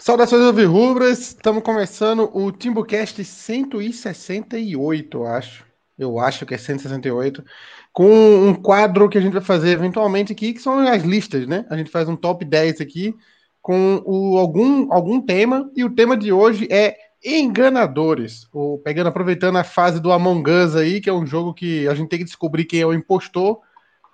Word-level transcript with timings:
Saudações 0.00 0.42
alvirrubras, 0.42 1.18
estamos 1.18 1.62
começando 1.62 2.30
o 2.32 2.50
Timbucast 2.50 3.22
168, 3.22 5.18
eu 5.18 5.26
acho. 5.26 5.66
Eu 5.98 6.18
acho 6.18 6.46
que 6.46 6.54
é 6.54 6.56
168, 6.56 7.44
com 7.92 8.08
um 8.08 8.54
quadro 8.54 9.10
que 9.10 9.18
a 9.18 9.20
gente 9.20 9.34
vai 9.34 9.42
fazer 9.42 9.72
eventualmente 9.72 10.32
aqui, 10.32 10.54
que 10.54 10.62
são 10.62 10.78
as 10.78 11.02
listas, 11.02 11.46
né? 11.46 11.66
A 11.68 11.76
gente 11.76 11.90
faz 11.90 12.08
um 12.08 12.16
top 12.16 12.46
10 12.46 12.80
aqui 12.80 13.14
com 13.60 14.02
o, 14.06 14.38
algum, 14.38 14.90
algum 14.90 15.20
tema, 15.20 15.70
e 15.76 15.84
o 15.84 15.94
tema 15.94 16.16
de 16.16 16.32
hoje 16.32 16.66
é 16.70 16.96
enganadores. 17.22 18.48
Ou 18.54 18.78
pegando, 18.78 19.08
aproveitando 19.08 19.58
a 19.58 19.64
fase 19.64 20.00
do 20.00 20.10
Among 20.10 20.50
Us 20.50 20.76
aí, 20.76 21.02
que 21.02 21.10
é 21.10 21.12
um 21.12 21.26
jogo 21.26 21.52
que 21.52 21.86
a 21.86 21.94
gente 21.94 22.08
tem 22.08 22.20
que 22.20 22.24
descobrir 22.24 22.64
quem 22.64 22.80
é 22.80 22.86
o 22.86 22.94
impostor. 22.94 23.60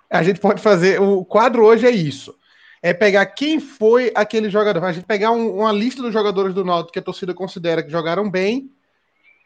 A 0.09 0.21
gente 0.21 0.41
pode 0.41 0.61
fazer. 0.61 1.01
O 1.01 1.23
quadro 1.23 1.63
hoje 1.63 1.87
é 1.87 1.91
isso 1.91 2.35
é 2.81 2.93
pegar 2.93 3.25
quem 3.27 3.59
foi 3.59 4.11
aquele 4.15 4.49
jogador. 4.49 4.83
A 4.83 4.91
gente 4.91 5.05
pegar 5.05 5.31
um, 5.31 5.59
uma 5.59 5.71
lista 5.71 6.01
dos 6.01 6.13
jogadores 6.13 6.53
do 6.53 6.65
Náutico 6.65 6.93
que 6.93 6.99
a 6.99 7.03
torcida 7.03 7.33
considera 7.33 7.83
que 7.83 7.89
jogaram 7.89 8.29
bem 8.29 8.69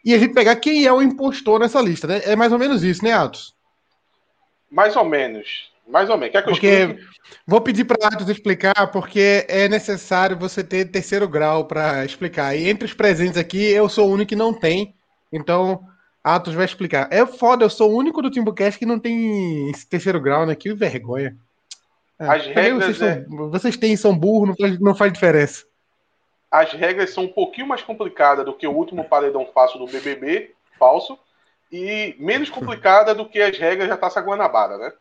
e 0.04 0.13
a 0.13 0.17
gente 0.17 0.34
pegar 0.34 0.55
quem 0.55 0.85
é 0.85 0.91
o 0.91 1.02
impostor 1.02 1.59
nessa 1.59 1.81
lista, 1.81 2.07
né? 2.07 2.21
É 2.26 2.35
mais 2.35 2.52
ou 2.52 2.59
menos 2.59 2.84
isso, 2.84 3.04
né, 3.04 3.13
Atos? 3.13 3.55
Mais 4.70 4.95
ou 4.95 5.05
menos. 5.05 5.71
Mais 5.88 6.09
ou 6.09 6.17
menos. 6.17 6.31
Quer 6.31 6.44
que 6.44 6.49
eu 6.49 6.54
porque 6.54 6.67
explique? 6.67 7.12
Vou 7.45 7.62
pedir 7.62 7.85
para 7.85 8.07
Atos 8.07 8.30
explicar, 8.30 8.91
porque 8.91 9.45
é 9.48 9.68
necessário 9.68 10.38
você 10.38 10.63
ter 10.63 10.85
terceiro 10.85 11.27
grau 11.27 11.66
para 11.66 12.05
explicar. 12.05 12.55
E 12.55 12.70
entre 12.70 12.85
os 12.85 12.93
presentes 12.93 13.38
aqui, 13.38 13.63
eu 13.63 13.88
sou 13.90 14.09
o 14.09 14.13
único 14.13 14.29
que 14.29 14.35
não 14.35 14.54
tem. 14.54 14.95
Então, 15.32 15.84
Atos 16.23 16.54
vai 16.54 16.66
explicar. 16.66 17.07
É 17.12 17.26
foda, 17.26 17.66
eu 17.66 17.70
sou 17.70 17.91
o 17.91 17.98
único 17.98 18.21
do 18.21 18.32
Timbucast 18.32 18.77
que 18.77 18.85
não 18.85 18.99
tem 18.99 19.71
terceiro 19.90 20.20
grau, 20.20 20.45
né? 20.45 20.55
Que 20.55 20.73
vergonha. 20.73 21.35
É, 22.21 22.27
As 22.27 22.45
regras. 22.45 22.85
Vocês, 22.85 23.02
é... 23.02 23.23
são, 23.23 23.49
vocês 23.49 23.77
têm, 23.77 23.98
são 23.98 24.16
burros, 24.16 24.49
não 24.49 24.55
faz, 24.55 24.79
não 24.79 24.95
faz 24.95 25.12
diferença. 25.12 25.66
As 26.52 26.71
regras 26.71 27.09
são 27.09 27.23
um 27.23 27.27
pouquinho 27.27 27.65
mais 27.65 27.82
complicadas 27.82 28.46
do 28.46 28.54
que 28.54 28.68
o 28.68 28.71
último 28.71 29.04
paredão 29.05 29.48
falso 29.48 29.79
do 29.79 29.87
BBB, 29.87 30.54
falso, 30.77 31.18
e 31.71 32.15
menos 32.20 32.49
complicada 32.49 33.15
do 33.15 33.27
que 33.27 33.41
as 33.41 33.57
regras 33.57 33.90
da 33.90 33.98
Taça 33.98 34.21
Guanabara, 34.21 34.77
né? 34.77 34.93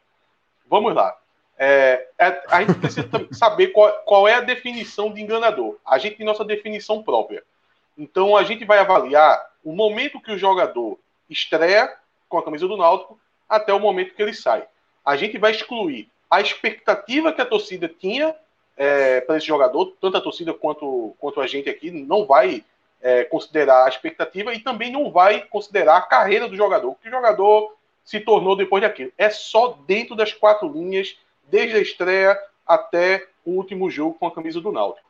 Vamos 0.67 0.95
lá. 0.95 1.15
É, 1.59 2.09
é, 2.19 2.43
a 2.49 2.63
gente 2.63 2.79
precisa 2.79 3.07
saber 3.33 3.69
qual, 3.69 3.93
qual, 4.07 4.27
é 4.27 4.37
a 4.37 4.41
definição 4.41 5.13
de 5.13 5.21
enganador. 5.21 5.77
A 5.85 5.99
gente 5.99 6.17
tem 6.17 6.25
nossa 6.25 6.45
definição 6.45 7.03
própria. 7.03 7.43
Então 7.99 8.35
a 8.35 8.45
gente 8.45 8.65
vai 8.65 8.79
avaliar 8.79 9.45
o 9.63 9.75
momento 9.75 10.23
que 10.23 10.33
o 10.33 10.39
jogador 10.39 10.99
estreia 11.29 11.93
com 12.31 12.39
a 12.39 12.43
camisa 12.43 12.67
do 12.67 12.79
Náutico 12.79 13.21
até 13.47 13.75
o 13.75 13.81
momento 13.81 14.15
que 14.15 14.23
ele 14.23 14.33
sai. 14.33 14.67
A 15.05 15.17
gente 15.17 15.37
vai 15.37 15.51
excluir 15.51 16.10
a 16.31 16.41
expectativa 16.41 17.33
que 17.33 17.41
a 17.41 17.47
torcida 17.47 17.89
tinha 17.89 18.35
é, 18.77 19.21
para 19.21 19.37
esse 19.37 19.47
jogador, 19.47 19.95
tanto 20.01 20.17
a 20.17 20.21
torcida 20.21 20.55
quanto, 20.55 21.15
quanto 21.19 21.41
a 21.41 21.47
gente 21.47 21.69
aqui, 21.69 21.91
não 21.91 22.25
vai 22.25 22.65
é, 23.03 23.25
considerar 23.25 23.85
a 23.85 23.89
expectativa 23.89 24.55
e 24.55 24.61
também 24.61 24.93
não 24.93 25.11
vai 25.11 25.43
considerar 25.43 25.97
a 25.97 26.03
carreira 26.03 26.49
do 26.49 26.57
jogador, 26.57 26.95
que 27.03 27.09
o 27.09 27.11
jogador 27.11 27.77
se 28.05 28.21
tornou 28.21 28.57
depois 28.57 28.83
daquilo. 28.83 29.13
É 29.19 29.31
só 29.31 29.79
dentro 29.87 30.15
das 30.15 30.33
quatro 30.33 30.69
linhas, 30.69 31.19
desde 31.45 31.77
a 31.77 31.81
estreia 31.81 32.39
até 32.67 33.27
o 33.45 33.53
último 33.53 33.91
jogo 33.91 34.15
com 34.19 34.27
a 34.27 34.35
camisa 34.35 34.61
do 34.61 34.73
Náutico. 34.73 35.09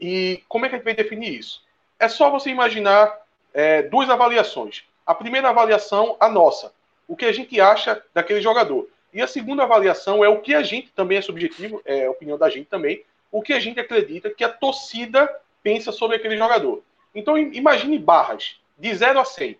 E 0.00 0.42
como 0.48 0.66
é 0.66 0.68
que 0.68 0.74
a 0.74 0.78
gente 0.78 0.84
vai 0.84 0.94
definir 0.94 1.38
isso? 1.38 1.62
É 1.98 2.08
só 2.08 2.30
você 2.30 2.50
imaginar 2.50 3.16
é, 3.52 3.82
duas 3.82 4.10
avaliações. 4.10 4.84
A 5.06 5.14
primeira 5.14 5.48
avaliação, 5.48 6.16
a 6.20 6.28
nossa. 6.28 6.72
O 7.06 7.16
que 7.16 7.24
a 7.24 7.32
gente 7.32 7.60
acha 7.60 8.02
daquele 8.12 8.40
jogador. 8.40 8.88
E 9.14 9.22
a 9.22 9.28
segunda 9.28 9.62
avaliação 9.62 10.24
é 10.24 10.28
o 10.28 10.40
que 10.40 10.52
a 10.52 10.62
gente 10.64 10.90
também 10.90 11.18
é 11.18 11.22
subjetivo, 11.22 11.80
é 11.84 12.10
opinião 12.10 12.36
da 12.36 12.50
gente 12.50 12.66
também, 12.66 13.04
o 13.30 13.40
que 13.40 13.52
a 13.52 13.60
gente 13.60 13.78
acredita 13.78 14.28
que 14.28 14.42
a 14.42 14.48
torcida 14.48 15.32
pensa 15.62 15.92
sobre 15.92 16.16
aquele 16.16 16.36
jogador. 16.36 16.82
Então 17.14 17.38
imagine 17.38 17.96
barras 17.96 18.56
de 18.76 18.92
0 18.92 19.20
a 19.20 19.24
100. 19.24 19.56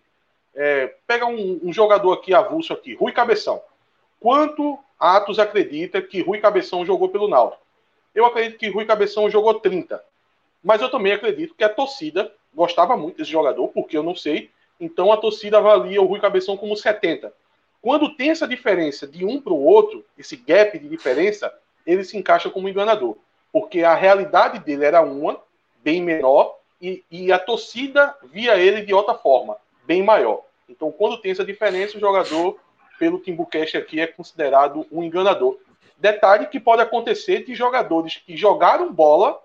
É, 0.53 0.93
pega 1.07 1.25
um, 1.25 1.61
um, 1.63 1.71
jogador 1.71 2.11
aqui 2.11 2.33
avulso 2.33 2.73
aqui, 2.73 2.95
Rui 2.95 3.13
Cabeção. 3.13 3.61
Quanto 4.19 4.77
Atos 4.99 5.39
acredita 5.39 6.01
que 6.01 6.21
Rui 6.21 6.39
Cabeção 6.39 6.85
jogou 6.85 7.07
pelo 7.07 7.29
Náutico? 7.29 7.63
Eu 8.13 8.25
acredito 8.25 8.57
que 8.57 8.69
Rui 8.69 8.85
Cabeção 8.85 9.29
jogou 9.29 9.53
30. 9.53 10.03
Mas 10.61 10.81
eu 10.81 10.89
também 10.89 11.13
acredito 11.13 11.55
que 11.55 11.63
a 11.63 11.69
torcida 11.69 12.31
gostava 12.53 12.97
muito 12.97 13.17
desse 13.17 13.31
jogador, 13.31 13.69
porque 13.69 13.97
eu 13.97 14.03
não 14.03 14.15
sei. 14.15 14.49
Então 14.79 15.13
a 15.13 15.17
torcida 15.17 15.57
avalia 15.57 16.01
o 16.01 16.05
Rui 16.05 16.19
Cabeção 16.19 16.57
como 16.57 16.75
70. 16.75 17.33
Quando 17.85 18.15
tem 18.15 18.31
essa 18.31 18.47
diferença 18.47 19.05
de 19.05 19.23
um 19.23 19.39
para 19.39 19.53
o 19.53 19.63
outro, 19.63 20.03
esse 20.17 20.35
gap 20.35 20.79
de 20.79 20.89
diferença, 20.89 21.53
ele 21.85 22.03
se 22.03 22.17
encaixa 22.17 22.49
como 22.49 22.67
enganador. 22.67 23.15
Porque 23.53 23.83
a 23.83 23.93
realidade 23.93 24.57
dele 24.57 24.83
era 24.83 25.03
uma, 25.03 25.39
bem 25.83 26.01
menor, 26.01 26.57
e, 26.81 27.03
e 27.11 27.31
a 27.31 27.37
torcida 27.37 28.15
via 28.23 28.57
ele 28.57 28.81
de 28.81 28.91
outra 28.91 29.13
forma, 29.13 29.55
bem 29.85 30.01
maior. 30.01 30.41
Então, 30.67 30.91
quando 30.91 31.21
tem 31.21 31.31
essa 31.31 31.45
diferença, 31.45 31.95
o 31.95 31.99
jogador, 31.99 32.57
pelo 32.97 33.19
Timbucast 33.19 33.77
aqui, 33.77 34.01
é 34.01 34.07
considerado 34.07 34.87
um 34.91 35.03
enganador. 35.03 35.59
Detalhe 35.95 36.47
que 36.47 36.59
pode 36.59 36.81
acontecer 36.81 37.45
de 37.45 37.53
jogadores 37.53 38.17
que 38.17 38.35
jogaram 38.35 38.91
bola, 38.91 39.39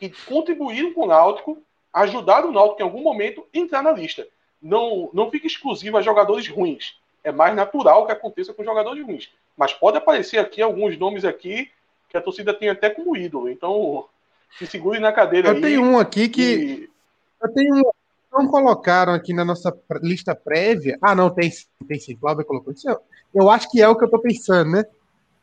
que 0.00 0.10
contribuíram 0.26 0.92
com 0.92 1.04
o 1.04 1.06
Náutico, 1.06 1.62
ajudaram 1.92 2.48
o 2.48 2.52
Náutico 2.52 2.82
em 2.82 2.84
algum 2.84 3.02
momento 3.02 3.46
a 3.54 3.56
entrar 3.56 3.80
na 3.80 3.92
lista. 3.92 4.26
Não, 4.60 5.08
não 5.12 5.30
fica 5.30 5.46
exclusivo 5.46 5.96
a 5.96 6.02
jogadores 6.02 6.48
ruins 6.48 6.96
é 7.26 7.32
mais 7.32 7.56
natural 7.56 8.06
que 8.06 8.12
aconteça 8.12 8.54
com 8.54 8.62
jogadores 8.62 9.04
ruins. 9.04 9.28
Mas 9.56 9.74
pode 9.74 9.96
aparecer 9.96 10.38
aqui 10.38 10.62
alguns 10.62 10.96
nomes 10.96 11.24
aqui 11.24 11.68
que 12.08 12.16
a 12.16 12.20
torcida 12.20 12.54
tem 12.54 12.68
até 12.68 12.88
como 12.88 13.16
ídolo. 13.16 13.50
Então, 13.50 14.04
se 14.56 14.64
segure 14.64 15.00
na 15.00 15.12
cadeira 15.12 15.48
eu 15.48 15.52
aí. 15.52 15.56
Eu 15.56 15.62
tenho 15.62 15.82
um 15.82 15.98
aqui 15.98 16.28
que. 16.28 16.42
E... 16.42 16.90
Eu 17.42 17.52
tenho 17.52 17.74
um. 17.74 17.82
Não 18.32 18.46
colocaram 18.46 19.12
aqui 19.12 19.32
na 19.32 19.44
nossa 19.44 19.76
lista 20.02 20.36
prévia. 20.36 20.98
Ah, 21.02 21.14
não, 21.16 21.30
tem, 21.30 21.50
tem 21.88 21.98
sim. 21.98 22.14
Cláudio 22.14 22.44
colocou. 22.44 22.72
Isso 22.72 22.88
eu, 22.88 23.00
eu 23.34 23.50
acho 23.50 23.68
que 23.70 23.82
é 23.82 23.88
o 23.88 23.96
que 23.96 24.04
eu 24.04 24.10
tô 24.10 24.20
pensando, 24.20 24.70
né? 24.70 24.84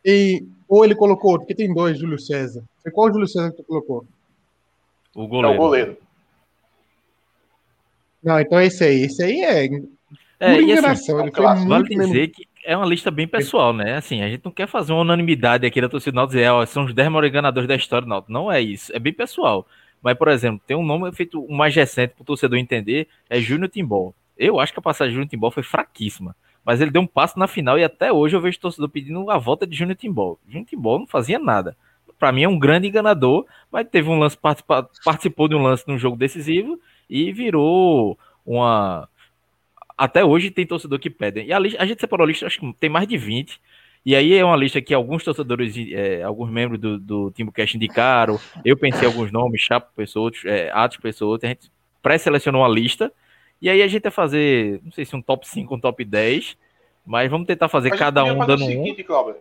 E, 0.06 0.46
ou 0.70 0.86
ele 0.86 0.96
colocou 0.96 1.32
outro, 1.32 1.46
porque 1.46 1.56
tem 1.56 1.74
dois, 1.74 1.98
Júlio 1.98 2.20
César. 2.20 2.64
Foi 2.82 2.92
qual 2.92 3.10
o 3.10 3.12
Júlio 3.12 3.28
César 3.28 3.52
que 3.52 3.58
tu 3.58 3.64
colocou? 3.64 4.06
O 5.14 5.28
goleiro. 5.28 5.54
É 5.54 5.58
o 5.58 5.62
goleiro. 5.62 5.98
Não, 8.24 8.40
então 8.40 8.62
esse 8.62 8.84
aí. 8.86 9.02
Esse 9.02 9.24
aí 9.24 9.42
é 9.42 9.68
é, 10.44 10.62
e 10.62 10.74
assim, 10.74 11.14
vale 11.68 11.88
dizer 11.88 12.28
que 12.30 12.48
é 12.66 12.76
uma 12.76 12.86
lista 12.86 13.12
bem 13.12 13.28
pessoal, 13.28 13.74
né? 13.74 13.96
Assim, 13.96 14.22
a 14.22 14.30
gente 14.30 14.44
não 14.44 14.52
quer 14.52 14.68
fazer 14.68 14.94
uma 14.94 15.02
unanimidade 15.02 15.66
aqui 15.66 15.81
da 15.81 15.90
torcida 15.90 16.12
do 16.12 16.16
Náutico 16.16 16.36
dizer, 16.36 16.50
ó, 16.50 16.66
são 16.66 16.86
os 16.86 16.94
10 16.94 17.09
maiores 17.09 17.31
ganadores 17.31 17.68
da 17.68 17.76
história 17.76 18.06
do 18.06 18.09
Náutico. 18.09 18.31
Não 18.31 18.52
é 18.52 18.62
isso, 18.62 18.96
é 18.96 19.00
bem 19.00 19.14
pessoal. 19.14 19.68
Mas, 20.02 20.18
por 20.18 20.28
exemplo, 20.28 20.62
tem 20.66 20.76
um 20.76 20.86
nome 20.86 21.12
feito 21.14 21.42
o 21.42 21.54
mais 21.54 21.74
recente 21.76 22.14
para 22.14 22.24
o 22.24 22.26
torcedor 22.26 22.58
entender, 22.58 23.08
é 23.30 23.40
Júnior 23.40 23.70
Timbó. 23.70 24.14
Eu 24.38 24.59
acho 24.59 24.74
que 24.74 24.80
a 24.80 24.81
passagem 24.81 25.12
de 25.12 25.16
Júnior 25.16 25.30
Timbó 25.30 25.52
foi 25.52 25.64
fraquíssima. 25.64 26.36
Mas 26.66 26.81
ele 26.81 26.92
deu 26.92 27.02
um 27.02 27.08
passo 27.08 27.38
na 27.38 27.48
final 27.48 27.78
e 27.78 27.84
até 27.84 28.12
hoje 28.12 28.36
eu 28.36 28.42
vejo 28.42 28.60
torcedor 28.60 28.90
pedindo 28.90 29.30
a 29.30 29.38
volta 29.38 29.68
de 29.68 29.75
Júnior 29.75 29.98
Timbó. 29.98 30.38
Júnior 30.48 30.66
Timbó 30.66 31.00
não 31.00 31.08
fazia 31.08 31.40
nada. 31.40 31.75
Para 32.18 32.31
mim 32.31 32.44
é 32.44 32.48
um 32.48 32.58
grande 32.58 32.88
enganador, 32.88 33.46
mas 33.72 33.88
teve 33.90 34.10
um 34.10 34.18
lance, 34.18 34.38
participou 35.04 35.48
de 35.48 35.56
um 35.56 35.62
lance 35.62 35.84
num 35.88 35.98
jogo 35.98 36.16
decisivo 36.16 36.80
e 37.10 37.34
virou 37.34 38.18
uma 38.46 39.10
até 39.98 40.24
hoje 40.24 40.52
tem 40.52 40.66
torcedor 40.66 41.00
que 41.00 41.09
pedem. 41.09 41.48
E 41.48 41.54
a, 41.54 41.59
lista, 41.59 41.81
a 41.81 41.86
gente 41.86 42.02
separou 42.02 42.26
a 42.26 42.28
lista, 42.28 42.46
acho 42.46 42.59
que 42.59 42.74
tem 42.74 42.90
mais 42.90 43.08
de 43.08 43.18
20. 43.18 43.59
E 44.06 44.16
aí 44.16 44.34
é 44.34 44.44
uma 44.44 44.58
lista 44.58 44.81
que 44.81 44.94
alguns 44.94 45.24
torcedores, 45.24 45.76
é, 45.92 46.24
alguns 46.24 46.50
membros 46.50 46.80
do, 46.80 47.00
do 47.00 47.31
Timbucast 47.31 47.78
indicaram. 47.78 48.40
Eu 48.66 48.76
pensei 48.76 49.08
alguns 49.08 49.31
nomes, 49.31 49.62
Chapo 49.62 49.92
Pessoa, 49.96 50.31
é, 50.46 50.70
Atos 50.74 50.98
Pessoa, 50.98 51.40
a 51.42 51.48
gente 51.48 51.72
pré-selecionou 52.02 52.62
uma 52.62 52.68
lista. 52.68 53.12
E 53.62 53.70
aí 53.70 53.81
a 53.81 53.88
gente 53.88 54.04
vai 54.04 54.12
fazer, 54.12 54.81
não 54.84 54.92
sei 54.92 55.06
se 55.06 55.16
um 55.16 55.22
top 55.22 55.48
5, 55.48 55.74
um 55.74 55.80
top 55.80 56.04
10, 56.04 56.58
mas 57.06 57.31
vamos 57.31 57.48
tentar 57.48 57.70
fazer 57.70 57.92
cada 57.92 58.24
um 58.25 58.46
dando 58.46 58.66
seguinte, 58.66 59.06
um. 59.10 59.36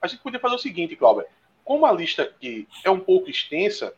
A 0.00 0.06
gente 0.06 0.20
podia 0.20 0.38
fazer 0.38 0.54
o 0.54 0.58
seguinte, 0.58 0.94
Cláudio. 0.94 1.24
Como 1.64 1.84
a 1.84 1.92
lista 1.92 2.22
aqui 2.22 2.68
é 2.84 2.90
um 2.90 3.00
pouco 3.00 3.28
extensa, 3.28 3.94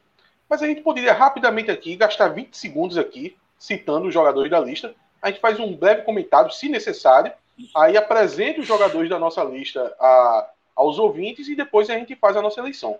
mas 0.49 0.63
a 0.63 0.67
gente 0.67 0.81
poderia 0.81 1.13
rapidamente 1.13 1.71
aqui 1.71 1.95
gastar 1.95 2.29
20 2.29 2.57
segundos 2.57 2.97
aqui 2.97 3.37
citando 3.59 4.07
os 4.07 4.15
jogadores 4.15 4.51
da 4.51 4.61
lista 4.61 4.95
a 5.25 5.31
gente 5.31 5.41
faz 5.41 5.59
um 5.59 5.75
breve 5.75 6.03
comentário, 6.03 6.53
se 6.53 6.69
necessário, 6.69 7.33
aí 7.75 7.97
apresenta 7.97 8.61
os 8.61 8.67
jogadores 8.67 9.09
da 9.09 9.19
nossa 9.19 9.43
lista 9.43 9.81
a, 9.99 10.51
aos 10.77 10.99
ouvintes 10.99 11.49
e 11.49 11.57
depois 11.57 11.89
a 11.89 11.95
gente 11.95 12.15
faz 12.15 12.37
a 12.37 12.43
nossa 12.43 12.61
eleição. 12.61 12.99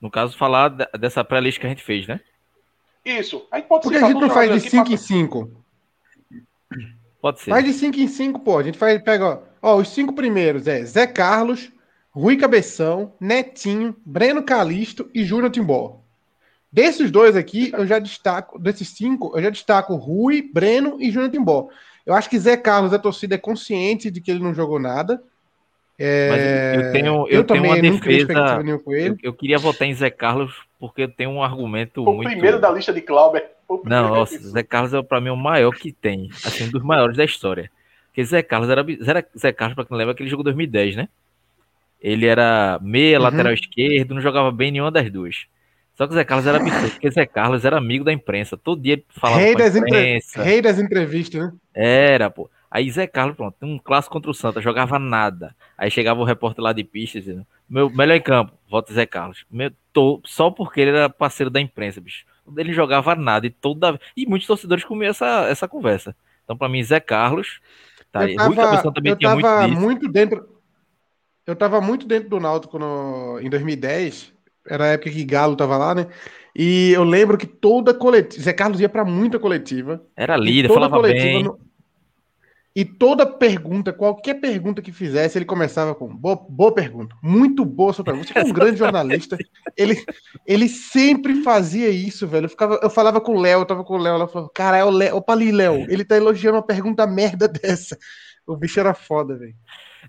No 0.00 0.08
caso, 0.08 0.38
falar 0.38 0.68
dessa 0.68 1.24
pré-lista 1.24 1.60
que 1.60 1.66
a 1.66 1.70
gente 1.70 1.82
fez, 1.82 2.06
né? 2.06 2.20
Isso. 3.04 3.48
A 3.50 3.56
gente 3.56 3.66
pode 3.66 3.82
Porque 3.82 3.96
a 3.98 4.06
gente 4.06 4.20
não 4.20 4.30
faz 4.30 4.62
de 4.62 4.70
5 4.70 4.92
em 4.92 4.96
5. 4.96 5.50
Pode 7.20 7.40
ser. 7.40 7.50
Faz 7.50 7.64
de 7.64 7.72
5 7.72 7.98
em 7.98 8.06
5, 8.06 8.40
pô. 8.40 8.58
A 8.58 8.62
gente 8.62 8.78
faz, 8.78 9.02
pega, 9.02 9.42
ó, 9.60 9.76
os 9.76 9.88
cinco 9.88 10.12
primeiros 10.12 10.68
é 10.68 10.84
Zé 10.84 11.08
Carlos, 11.08 11.72
Rui 12.12 12.36
Cabeção, 12.36 13.12
Netinho, 13.18 13.96
Breno 14.04 14.44
Calisto 14.44 15.10
e 15.12 15.24
Júnior 15.24 15.50
Timbó. 15.50 16.00
Desses 16.76 17.10
dois 17.10 17.34
aqui, 17.34 17.72
eu 17.72 17.86
já 17.86 17.98
destaco, 17.98 18.58
desses 18.58 18.88
cinco, 18.90 19.32
eu 19.34 19.42
já 19.42 19.48
destaco 19.48 19.94
Rui, 19.94 20.46
Breno 20.52 20.98
e 21.00 21.10
Júnior 21.10 21.30
Timbó. 21.30 21.70
Eu 22.04 22.12
acho 22.12 22.28
que 22.28 22.38
Zé 22.38 22.54
Carlos, 22.54 22.92
a 22.92 22.98
torcida 22.98 23.34
é 23.34 23.38
consciente 23.38 24.10
de 24.10 24.20
que 24.20 24.30
ele 24.30 24.42
não 24.42 24.52
jogou 24.52 24.78
nada. 24.78 25.22
É... 25.98 26.28
Mas 26.76 26.84
eu 26.84 26.92
tenho, 26.92 27.06
eu, 27.06 27.26
eu 27.28 27.44
tenho 27.44 27.64
uma 27.64 27.80
defesa. 27.80 28.62
Eu, 28.86 29.16
eu, 29.22 29.32
queria 29.32 29.56
votar 29.56 29.88
em 29.88 29.94
Zé 29.94 30.10
Carlos 30.10 30.52
porque 30.78 31.08
tem 31.08 31.26
um 31.26 31.42
argumento 31.42 32.02
o 32.02 32.12
muito. 32.12 32.28
O 32.28 32.30
primeiro 32.30 32.60
da 32.60 32.70
lista 32.70 32.92
de 32.92 33.00
Clauber. 33.00 33.52
Não, 33.82 34.10
nossa, 34.10 34.38
Zé 34.38 34.62
Carlos 34.62 34.92
é 34.92 35.02
para 35.02 35.18
mim 35.18 35.30
o 35.30 35.36
maior 35.36 35.74
que 35.74 35.92
tem, 35.92 36.28
assim, 36.44 36.64
um 36.64 36.70
dos 36.70 36.82
maiores 36.82 37.16
da 37.16 37.24
história. 37.24 37.70
Porque 38.08 38.22
Zé 38.22 38.42
Carlos 38.42 38.68
era, 38.68 38.84
era 39.00 39.26
Zé 39.34 39.50
Carlos, 39.50 39.74
para 39.74 39.86
quem 39.86 39.96
lembra, 39.96 40.12
aquele 40.12 40.28
jogo 40.28 40.42
2010, 40.42 40.94
né? 40.94 41.08
Ele 42.02 42.26
era 42.26 42.78
meia, 42.82 43.16
uhum. 43.16 43.24
lateral 43.24 43.54
esquerdo, 43.54 44.14
não 44.14 44.20
jogava 44.20 44.52
bem 44.52 44.70
nenhuma 44.70 44.90
das 44.90 45.10
duas. 45.10 45.46
Só 45.96 46.06
que 46.06 46.12
o 46.12 46.14
Zé 46.14 46.24
Carlos 46.24 46.46
era 46.46 46.58
absurdo, 46.58 46.90
porque 46.90 47.10
Zé 47.10 47.24
Carlos 47.24 47.64
era 47.64 47.78
amigo 47.78 48.04
da 48.04 48.12
imprensa. 48.12 48.56
Todo 48.56 48.82
dia 48.82 49.02
falava 49.08 49.40
Rei, 49.40 49.56
das, 49.56 49.74
entre... 49.74 50.20
Rei 50.36 50.60
das 50.60 50.78
entrevistas, 50.78 51.40
né? 51.40 51.52
Era, 51.74 52.30
pô. 52.30 52.50
Aí 52.70 52.90
Zé 52.90 53.06
Carlos, 53.06 53.34
pronto, 53.34 53.56
um 53.62 53.78
clássico 53.78 54.12
contra 54.12 54.30
o 54.30 54.34
Santa, 54.34 54.60
jogava 54.60 54.98
nada. 54.98 55.56
Aí 55.78 55.90
chegava 55.90 56.20
o 56.20 56.24
repórter 56.24 56.62
lá 56.62 56.74
de 56.74 56.84
pista 56.84 57.18
dizendo: 57.18 57.46
Meu 57.66 57.88
melhor 57.88 58.14
em 58.14 58.20
campo, 58.20 58.52
volta 58.68 58.92
Zé 58.92 59.06
Carlos. 59.06 59.46
Meu, 59.50 59.72
tô, 59.90 60.20
só 60.26 60.50
porque 60.50 60.82
ele 60.82 60.90
era 60.90 61.08
parceiro 61.08 61.50
da 61.50 61.60
imprensa, 61.60 61.98
bicho. 61.98 62.26
Ele 62.58 62.74
jogava 62.74 63.14
nada 63.14 63.46
e 63.46 63.50
toda. 63.50 63.98
E 64.14 64.26
muitos 64.26 64.46
torcedores 64.46 64.84
comiam 64.84 65.10
essa, 65.10 65.46
essa 65.48 65.66
conversa. 65.66 66.14
Então, 66.44 66.56
para 66.56 66.68
mim, 66.68 66.82
Zé 66.82 67.00
Carlos. 67.00 67.60
Tá, 68.12 68.28
eu 68.28 68.36
tava, 68.36 68.48
Rui 68.48 68.56
Cabeção 68.56 68.92
também 68.92 69.12
eu 69.12 69.16
tinha 69.16 69.40
tava 69.40 69.66
muito, 69.66 69.80
muito 69.80 70.08
dentro. 70.08 70.46
Eu 71.46 71.56
tava 71.56 71.80
muito 71.80 72.06
dentro 72.06 72.28
do 72.28 72.40
Náutico 72.40 72.78
no, 72.78 73.40
em 73.40 73.48
2010 73.48 74.35
era 74.68 74.84
a 74.84 74.88
época 74.88 75.10
que 75.10 75.24
Galo 75.24 75.56
tava 75.56 75.76
lá, 75.76 75.94
né? 75.94 76.06
E 76.54 76.92
eu 76.92 77.04
lembro 77.04 77.36
que 77.36 77.46
toda 77.46 77.92
coletiva. 77.92 78.42
Zé 78.42 78.52
Carlos 78.52 78.80
ia 78.80 78.88
para 78.88 79.04
muita 79.04 79.38
coletiva. 79.38 80.02
Era 80.16 80.36
líder, 80.36 80.68
falava 80.68 81.00
bem. 81.02 81.44
No... 81.44 81.58
E 82.74 82.84
toda 82.84 83.24
pergunta, 83.24 83.90
qualquer 83.90 84.34
pergunta 84.34 84.82
que 84.82 84.92
fizesse, 84.92 85.38
ele 85.38 85.46
começava 85.46 85.94
com 85.94 86.14
boa, 86.14 86.36
boa 86.36 86.74
pergunta, 86.74 87.16
muito 87.22 87.64
boa 87.64 87.90
sua 87.94 88.04
pergunta. 88.04 88.28
Você 88.28 88.38
é 88.38 88.44
um 88.44 88.52
grande 88.52 88.78
jornalista. 88.78 89.38
Ele, 89.76 90.02
ele 90.46 90.68
sempre 90.68 91.42
fazia 91.42 91.90
isso, 91.90 92.26
velho. 92.26 92.46
Eu, 92.46 92.48
ficava, 92.48 92.80
eu 92.82 92.88
falava 92.88 93.20
com 93.20 93.32
o 93.32 93.40
Léo, 93.40 93.60
eu 93.60 93.66
tava 93.66 93.84
com 93.84 93.94
o 93.94 93.98
Léo, 93.98 94.14
ela 94.14 94.26
falou: 94.26 94.48
Cara, 94.48 94.78
é 94.78 94.84
o 94.84 94.88
Léo, 94.88 95.16
opa 95.16 95.34
ali, 95.34 95.52
Léo. 95.52 95.84
Ele 95.90 96.02
tá 96.02 96.16
elogiando 96.16 96.56
uma 96.56 96.62
pergunta 96.62 97.06
merda 97.06 97.46
dessa. 97.48 97.98
O 98.46 98.56
bicho 98.56 98.80
era 98.80 98.94
foda, 98.94 99.36
velho. 99.36 99.54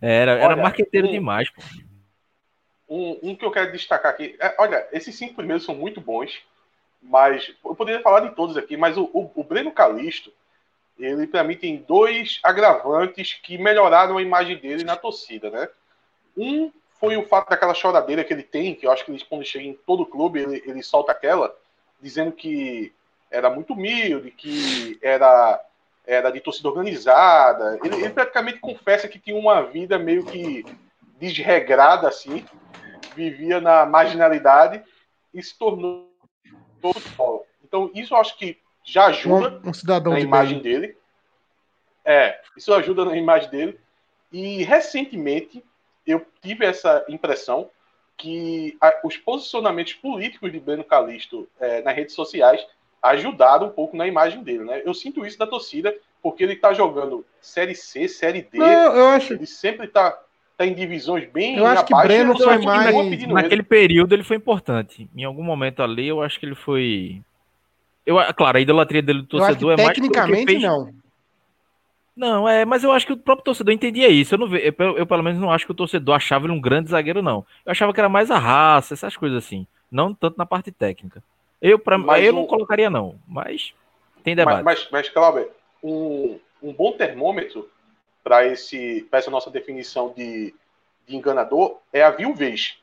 Era, 0.01 0.31
era 0.33 0.53
Olha, 0.53 0.63
marqueteiro 0.63 1.07
um, 1.07 1.11
demais, 1.11 1.49
pô. 1.49 1.61
Um, 2.89 3.19
um, 3.21 3.35
que 3.35 3.43
eu 3.43 3.51
quero 3.51 3.71
destacar 3.71 4.11
aqui. 4.11 4.35
É, 4.39 4.55
olha, 4.57 4.87
esses 4.93 5.15
cinco 5.15 5.35
primeiros 5.35 5.65
são 5.65 5.75
muito 5.75 5.99
bons, 5.99 6.41
mas 7.01 7.53
eu 7.63 7.75
poderia 7.75 8.01
falar 8.01 8.21
de 8.21 8.33
todos 8.35 8.55
aqui, 8.55 8.77
mas 8.77 8.97
o, 8.97 9.09
o, 9.13 9.31
o 9.35 9.43
Breno 9.43 9.71
Calisto, 9.71 10.31
ele 10.97 11.27
para 11.27 11.43
mim 11.43 11.55
tem 11.55 11.77
dois 11.77 12.39
agravantes 12.41 13.33
que 13.33 13.57
melhoraram 13.57 14.17
a 14.17 14.21
imagem 14.21 14.57
dele 14.57 14.83
na 14.83 14.95
torcida, 14.95 15.49
né? 15.49 15.67
Um 16.37 16.71
foi 16.99 17.17
o 17.17 17.27
fato 17.27 17.49
daquela 17.49 17.73
choradeira 17.73 18.23
que 18.23 18.33
ele 18.33 18.43
tem, 18.43 18.73
que 18.73 18.87
eu 18.87 18.91
acho 18.91 19.05
que 19.05 19.11
ele, 19.11 19.23
quando 19.29 19.45
chega 19.45 19.65
em 19.65 19.73
todo 19.85 20.05
clube, 20.05 20.39
ele, 20.39 20.63
ele 20.65 20.81
solta 20.81 21.11
aquela, 21.11 21.55
dizendo 22.01 22.31
que 22.31 22.91
era 23.29 23.49
muito 23.49 23.73
humilde, 23.73 24.31
que 24.31 24.97
era, 25.01 25.61
era 26.05 26.31
de 26.31 26.39
torcida 26.39 26.69
organizada. 26.69 27.79
Ele, 27.83 27.95
ele 27.97 28.09
praticamente 28.09 28.59
confessa 28.59 29.07
que 29.07 29.19
tinha 29.19 29.35
uma 29.35 29.61
vida 29.63 29.99
meio 29.99 30.25
que 30.25 30.65
desregrada 31.19 32.07
assim, 32.07 32.45
vivia 33.15 33.59
na 33.59 33.85
marginalidade 33.85 34.83
e 35.33 35.41
se 35.41 35.57
tornou 35.57 36.09
futebol. 36.81 37.45
Então, 37.63 37.91
isso 37.93 38.13
eu 38.13 38.17
acho 38.17 38.37
que 38.37 38.57
já 38.83 39.07
ajuda 39.07 39.61
um, 39.63 39.69
um 39.69 39.73
cidadão 39.73 40.13
na 40.13 40.19
imagem 40.19 40.61
bem. 40.61 40.71
dele. 40.71 40.97
É, 42.05 42.39
isso 42.55 42.73
ajuda 42.73 43.03
na 43.03 43.17
imagem 43.17 43.49
dele. 43.49 43.79
E 44.31 44.63
recentemente 44.63 45.63
eu 46.05 46.25
tive 46.41 46.65
essa 46.65 47.05
impressão 47.09 47.69
que 48.15 48.77
a, 48.79 49.01
os 49.03 49.17
posicionamentos 49.17 49.93
políticos 49.93 50.51
de 50.51 50.59
Breno 50.59 50.83
Calixto 50.83 51.47
é, 51.59 51.81
nas 51.81 51.95
redes 51.95 52.15
sociais 52.15 52.65
ajudaram 53.01 53.67
um 53.67 53.71
pouco 53.71 53.95
na 53.95 54.07
imagem 54.07 54.41
dele, 54.41 54.63
né? 54.63 54.81
Eu 54.85 54.93
sinto 54.93 55.25
isso 55.25 55.37
da 55.37 55.45
torcida 55.45 55.95
porque 56.21 56.43
ele 56.43 56.55
tá 56.55 56.73
jogando 56.73 57.25
Série 57.39 57.75
C, 57.75 58.07
Série 58.07 58.41
D. 58.41 58.57
Não, 58.57 58.95
eu 58.95 59.07
acho. 59.09 59.33
Ele 59.33 59.45
sempre 59.45 59.87
tá 59.87 60.17
tá 60.57 60.65
em 60.65 60.73
divisões 60.73 61.29
bem 61.29 61.57
Eu 61.57 61.65
acho 61.67 61.85
que 61.85 61.93
Breno 61.95 62.35
foi 62.35 62.57
mais 62.57 63.27
naquele 63.27 63.63
período 63.63 64.13
ele 64.13 64.23
foi 64.23 64.37
importante. 64.37 65.07
Em 65.15 65.23
algum 65.23 65.43
momento 65.43 65.83
ali 65.83 66.07
eu 66.07 66.21
acho 66.21 66.39
que 66.39 66.45
ele 66.45 66.55
foi 66.55 67.21
eu, 68.05 68.15
claro, 68.33 68.57
a 68.57 68.61
idolatria 68.61 69.01
dele 69.01 69.21
do 69.21 69.27
torcedor 69.27 69.73
é 69.73 69.83
mais 69.83 69.89
tecnicamente 69.89 70.45
fez... 70.45 70.61
não. 70.61 70.93
Não, 72.15 72.49
é, 72.49 72.65
mas 72.65 72.83
eu 72.83 72.91
acho 72.91 73.05
que 73.05 73.13
o 73.13 73.17
próprio 73.17 73.43
torcedor 73.43 73.71
entendia 73.71 74.07
isso. 74.07 74.33
Eu, 74.33 74.39
não 74.39 74.47
ve, 74.47 74.73
eu, 74.75 74.97
eu, 74.97 75.05
pelo 75.05 75.21
menos 75.21 75.39
não 75.39 75.51
acho 75.51 75.67
que 75.67 75.71
o 75.71 75.75
torcedor 75.75 76.15
achava 76.15 76.45
ele 76.45 76.53
um 76.53 76.59
grande 76.59 76.89
zagueiro, 76.89 77.21
não. 77.21 77.45
Eu 77.63 77.71
achava 77.71 77.93
que 77.93 77.99
era 77.99 78.09
mais 78.09 78.31
a 78.31 78.39
raça, 78.39 78.95
essas 78.95 79.15
coisas 79.15 79.37
assim. 79.37 79.67
Não 79.91 80.15
tanto 80.15 80.35
na 80.35 80.45
parte 80.45 80.71
técnica. 80.71 81.21
Eu, 81.61 81.77
pra, 81.77 81.97
eu 82.19 82.33
não 82.33 82.47
colocaria, 82.47 82.89
não. 82.89 83.19
Mas 83.27 83.71
tem 84.23 84.35
debate. 84.35 84.63
Mas, 84.63 84.79
mas, 84.79 84.89
mas 84.91 85.09
Cláudio, 85.09 85.47
um, 85.83 86.39
um 86.63 86.73
bom 86.73 86.93
termômetro 86.93 87.69
para 88.27 89.19
essa 89.19 89.31
nossa 89.31 89.49
definição 89.49 90.13
de, 90.13 90.53
de, 91.07 91.15
enganador 91.15 91.77
é 91.93 92.03
a 92.03 92.11
viuvez. 92.11 92.77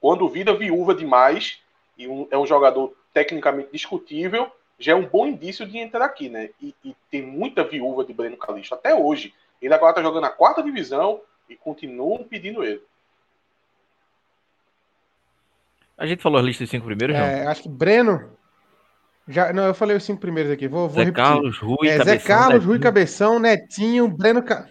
Quando 0.00 0.28
vira 0.28 0.56
viúva 0.56 0.92
demais 0.92 1.60
e 1.96 2.08
um, 2.08 2.26
é 2.32 2.36
um 2.36 2.44
jogador 2.44 2.92
tecnicamente 3.14 3.70
discutível, 3.72 4.50
já 4.76 4.90
é 4.90 4.94
um 4.94 5.06
bom 5.06 5.24
indício 5.24 5.64
de 5.64 5.78
entrar 5.78 6.04
aqui, 6.04 6.28
né? 6.28 6.50
E, 6.60 6.74
e 6.84 6.96
tem 7.08 7.22
muita 7.22 7.62
viúva 7.62 8.04
de 8.04 8.12
Breno 8.12 8.36
Calixto 8.36 8.74
até 8.74 8.92
hoje. 8.92 9.32
Ele 9.62 9.72
agora 9.72 9.92
está 9.92 10.02
jogando 10.02 10.22
na 10.22 10.30
quarta 10.30 10.64
divisão 10.64 11.20
e 11.48 11.54
continuam 11.54 12.24
pedindo 12.24 12.64
ele. 12.64 12.82
A 15.96 16.06
gente 16.06 16.22
falou 16.22 16.40
a 16.40 16.42
lista 16.42 16.64
de 16.64 16.70
cinco 16.70 16.86
primeiros, 16.86 17.14
é, 17.14 17.46
Acho 17.46 17.62
que 17.62 17.68
Breno, 17.68 18.36
já, 19.30 19.52
não, 19.52 19.64
eu 19.64 19.74
falei 19.74 19.96
os 19.96 20.04
cinco 20.04 20.20
primeiros 20.20 20.52
aqui. 20.52 20.68
Vou, 20.68 20.88
vou 20.88 20.96
Zé 20.96 21.04
repetir. 21.04 21.24
Carlos, 21.24 21.58
Rui, 21.58 21.88
é, 21.88 21.98
Cabeção, 21.98 22.04
Zé 22.04 22.18
Carlos, 22.18 22.52
Netinho. 22.52 22.68
Rui 22.68 22.78
Cabeção, 22.78 23.38
Netinho, 23.38 24.08
Breno. 24.08 24.42
Ca... 24.42 24.66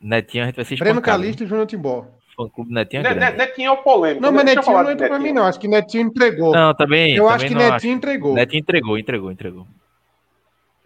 Netinho, 0.00 0.44
a 0.44 0.46
gente 0.46 0.56
vai 0.56 0.64
ser 0.64 0.76
Breno 0.76 1.00
Calixto 1.02 1.44
e 1.44 1.46
Júnior 1.46 1.66
Timbó. 1.66 2.06
Fã 2.36 2.48
clube 2.48 2.72
Netinho 2.72 3.04
é 3.04 3.32
Netinho 3.32 3.68
é 3.68 3.70
o 3.72 3.78
polêmico. 3.78 4.22
Não, 4.22 4.32
mas 4.32 4.44
Netinho 4.44 4.82
não 4.82 4.90
entra 4.90 5.08
pra 5.08 5.18
mim, 5.18 5.32
não. 5.32 5.44
Acho 5.44 5.58
que 5.58 5.68
Netinho 5.68 6.04
entregou. 6.04 6.52
Não, 6.52 6.72
também. 6.74 7.16
Eu 7.16 7.24
também 7.24 7.34
acho 7.34 7.46
que 7.46 7.54
Netinho 7.54 7.74
acho. 7.74 7.88
entregou. 7.88 8.34
Netinho 8.34 8.60
entregou, 8.60 8.98
entregou, 8.98 9.32
entregou. 9.32 9.66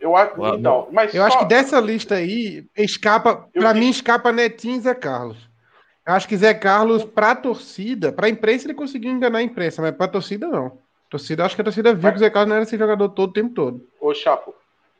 Eu 0.00 0.16
acho, 0.16 0.34
então, 0.58 0.88
mas 0.90 1.14
eu 1.14 1.20
só... 1.20 1.28
acho 1.28 1.38
que 1.38 1.44
dessa 1.44 1.78
lista 1.78 2.16
aí 2.16 2.64
escapa, 2.76 3.48
para 3.54 3.72
mim 3.72 3.88
escapa 3.88 4.32
Netinho 4.32 4.76
e 4.76 4.80
Zé 4.80 4.94
Carlos. 4.94 5.36
Eu 6.04 6.14
acho 6.14 6.26
que 6.26 6.36
Zé 6.36 6.52
Carlos 6.52 7.04
para 7.04 7.36
torcida, 7.36 8.10
para 8.10 8.28
imprensa 8.28 8.66
ele 8.66 8.74
conseguiu 8.74 9.12
enganar 9.12 9.38
a 9.38 9.42
imprensa, 9.42 9.80
mas 9.80 9.94
para 9.94 10.08
torcida 10.08 10.48
não. 10.48 10.76
Torcida, 11.12 11.44
acho 11.44 11.54
que 11.54 11.60
a 11.60 11.64
torcida 11.64 11.92
viu 11.92 12.08
que 12.08 12.16
o 12.16 12.20
Zé 12.20 12.30
Carlos 12.30 12.48
não 12.48 12.56
era 12.56 12.62
esse 12.62 12.78
jogador 12.78 13.10
todo 13.10 13.28
o 13.28 13.32
tempo 13.34 13.52
todo. 13.52 13.86
Ô, 14.00 14.14
Chapo, 14.14 14.54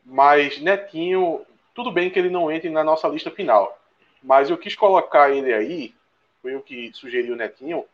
mas 0.05 0.61
Netinho, 0.61 1.41
tudo 1.75 1.91
bem 1.91 2.11
que 2.11 2.19
ele 2.19 2.29
não 2.29 2.53
entre 2.53 2.69
na 2.69 2.85
nossa 2.85 3.09
lista 3.09 3.31
final. 3.31 3.79
Mas 4.23 4.51
eu 4.51 4.59
quis 4.59 4.77
colocar 4.77 5.31
ele 5.31 5.55
aí, 5.55 5.95
foi 6.43 6.55
o 6.55 6.61
que 6.61 6.93
sugeriu 6.93 7.33
o 7.33 7.37
Netinho, 7.37 7.87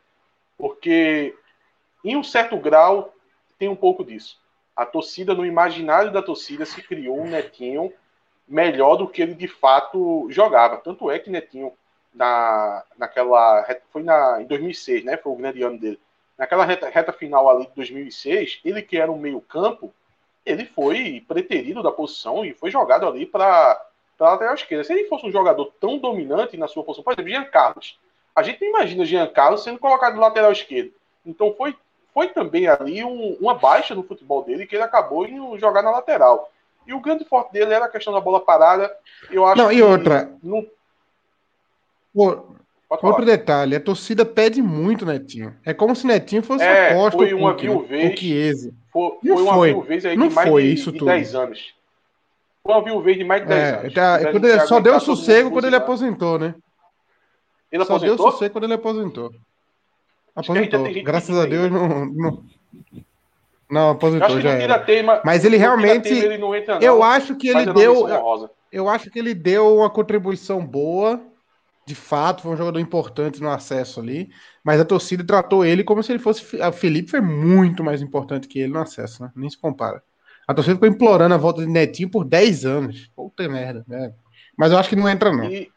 porque 0.57 1.33
em 2.05 2.17
um 2.17 2.25
certo 2.25 2.57
grau 2.57 3.15
tem 3.57 3.69
um 3.69 3.77
pouco 3.77 4.05
disso. 4.05 4.37
A 4.75 4.85
torcida, 4.85 5.33
no 5.33 5.47
imaginário 5.47 6.11
da 6.11 6.21
torcida, 6.21 6.67
se 6.67 6.83
criou 6.83 7.21
um 7.21 7.31
Netinho 7.31 7.93
melhor 8.49 8.97
do 8.97 9.07
que 9.07 9.23
ele 9.23 9.35
de 9.35 9.47
fato 9.47 10.27
jogava. 10.29 10.79
Tanto 10.79 11.09
é 11.09 11.21
que 11.21 11.31
Netinho, 11.31 11.73
na, 12.13 12.83
naquela. 12.99 13.65
Foi 13.93 14.03
na, 14.03 14.43
em 14.43 14.47
2006, 14.47 15.05
né? 15.05 15.17
Foi 15.17 15.31
o 15.31 15.37
grande 15.37 15.63
ano 15.63 15.79
dele 15.79 16.01
naquela 16.38 16.64
reta, 16.64 16.88
reta 16.88 17.12
final 17.12 17.50
ali 17.50 17.66
de 17.66 17.75
2006, 17.75 18.61
ele 18.64 18.80
que 18.80 18.97
era 18.97 19.11
um 19.11 19.18
meio-campo, 19.18 19.92
ele 20.47 20.64
foi 20.64 21.25
preterido 21.26 21.83
da 21.83 21.90
posição 21.90 22.45
e 22.45 22.54
foi 22.54 22.71
jogado 22.71 23.07
ali 23.07 23.26
para 23.26 23.80
a 24.21 24.25
lateral 24.25 24.54
esquerda. 24.54 24.85
Se 24.85 24.92
ele 24.92 25.09
fosse 25.09 25.26
um 25.26 25.33
jogador 25.33 25.73
tão 25.80 25.99
dominante 25.99 26.57
na 26.57 26.68
sua 26.68 26.85
posição, 26.85 27.04
por 27.04 27.12
exemplo, 27.12 27.30
Jean 27.30 27.45
Carlos. 27.45 27.99
A 28.35 28.42
gente 28.42 28.61
não 28.61 28.68
imagina 28.68 29.04
Jean 29.04 29.26
Carlos 29.26 29.64
sendo 29.64 29.80
colocado 29.80 30.14
no 30.14 30.21
lateral 30.21 30.52
esquerdo. 30.52 30.92
Então 31.26 31.52
foi, 31.54 31.76
foi 32.14 32.28
também 32.28 32.68
ali 32.68 33.02
um, 33.02 33.37
uma 33.40 33.54
baixa 33.54 33.95
no 33.95 34.04
futebol 34.04 34.45
dele 34.45 34.66
que 34.66 34.76
ele 34.76 34.85
acabou 34.85 35.26
em 35.26 35.59
jogar 35.59 35.83
na 35.83 35.90
lateral. 35.90 36.50
E 36.87 36.95
o 36.95 37.00
grande 37.00 37.25
forte 37.25 37.52
dele 37.52 37.75
era 37.75 37.85
a 37.85 37.90
questão 37.90 38.12
da 38.12 38.21
bola 38.21 38.40
parada. 38.40 38.97
Eu 39.30 39.45
acho 39.45 39.61
não, 39.61 39.73
e 39.73 39.83
outra. 39.83 40.33
Não... 40.42 40.64
Outro 42.90 43.26
detalhe, 43.26 43.76
a 43.76 43.80
torcida 43.80 44.25
pede 44.25 44.62
muito 44.62 45.04
Netinho. 45.04 45.54
É 45.64 45.75
como 45.75 45.95
se 45.95 46.07
Netinho 46.07 46.42
fosse 46.42 46.64
é, 46.64 46.92
aposta 46.92 47.18
foi 47.18 47.35
uma 47.35 47.52
Cook, 47.52 47.90
né? 47.90 48.09
o 48.09 48.16
Chiesa. 48.16 48.73
Foi, 48.90 49.12
foi 49.21 49.42
uma 49.42 49.54
foi. 49.54 49.73
viuvez 49.75 50.07
aí 50.07 50.16
não 50.16 50.28
de 50.28 50.35
mais 50.35 50.49
foi 50.49 50.62
de, 50.62 50.73
isso 50.73 50.90
de 50.92 50.99
tudo. 50.99 51.09
10 51.09 51.35
anos. 51.35 51.75
Foi 52.62 52.75
uma 52.75 52.83
viuvez 52.83 53.18
de 53.18 53.25
mais 53.25 53.42
de 53.42 53.49
10 53.49 53.61
é, 53.61 53.78
anos. 53.78 53.95
Tá, 53.95 54.30
quando 54.33 54.49
ele, 54.49 54.61
só 54.61 54.80
deu 54.80 54.99
sossego 55.00 55.50
quando 55.50 55.66
ele 55.66 55.76
aposentou, 55.76 56.38
né? 56.38 56.54
Ele 57.71 57.85
só 57.85 57.97
aposentou? 57.97 58.16
deu 58.16 58.33
sossego 58.33 58.52
quando 58.54 58.64
ele 58.64 58.75
aposentou. 58.75 59.35
Aposentou. 60.35 61.02
Graças 61.02 61.37
a 61.37 61.45
Deus 61.45 61.71
não, 61.71 62.07
não, 62.07 62.45
não 63.71 63.90
aposentou 63.90 64.40
já 64.40 64.52
era. 64.52 64.78
Tema, 64.78 65.21
Mas 65.23 65.45
ele 65.45 65.59
realmente 65.59 66.09
ele 66.09 66.35
entra, 66.57 66.76
não, 66.76 66.80
eu 66.80 67.02
acho 67.02 67.37
que 67.37 67.49
ele 67.49 67.71
deu 67.71 68.49
eu 68.71 68.88
acho 68.88 69.11
que 69.11 69.18
ele 69.18 69.35
deu 69.35 69.76
uma 69.76 69.90
contribuição 69.90 70.64
boa 70.64 71.21
De 71.88 71.95
fato, 71.95 72.42
foi 72.42 72.52
um 72.52 72.57
jogador 72.57 72.78
importante 72.78 73.40
no 73.40 73.49
acesso 73.49 73.99
ali. 73.99 74.28
Mas 74.62 74.78
a 74.78 74.85
torcida 74.85 75.25
tratou 75.25 75.64
ele 75.64 75.83
como 75.83 76.02
se 76.02 76.12
ele 76.12 76.18
fosse. 76.18 76.61
A 76.61 76.71
Felipe 76.71 77.11
foi 77.11 77.23
muito 77.23 77.83
mais 77.83 78.02
importante 78.02 78.47
que 78.47 78.59
ele 78.59 78.75
no 78.75 78.78
acesso, 78.78 79.23
né? 79.23 79.33
Nem 79.35 79.49
se 79.49 79.57
compara. 79.57 80.02
A 80.47 80.52
torcida 80.52 80.76
ficou 80.76 80.87
implorando 80.87 81.35
a 81.35 81.38
volta 81.38 81.62
de 81.62 81.66
Netinho 81.66 82.11
por 82.11 82.26
10 82.26 82.66
anos. 82.66 83.11
Puta 83.16 83.49
merda, 83.49 83.87
né? 83.88 84.12
Mas 84.54 84.71
eu 84.71 84.76
acho 84.76 84.90
que 84.90 84.97
não 84.97 85.09
entra, 85.09 85.33
não. 85.33 85.45
E, 85.45 85.73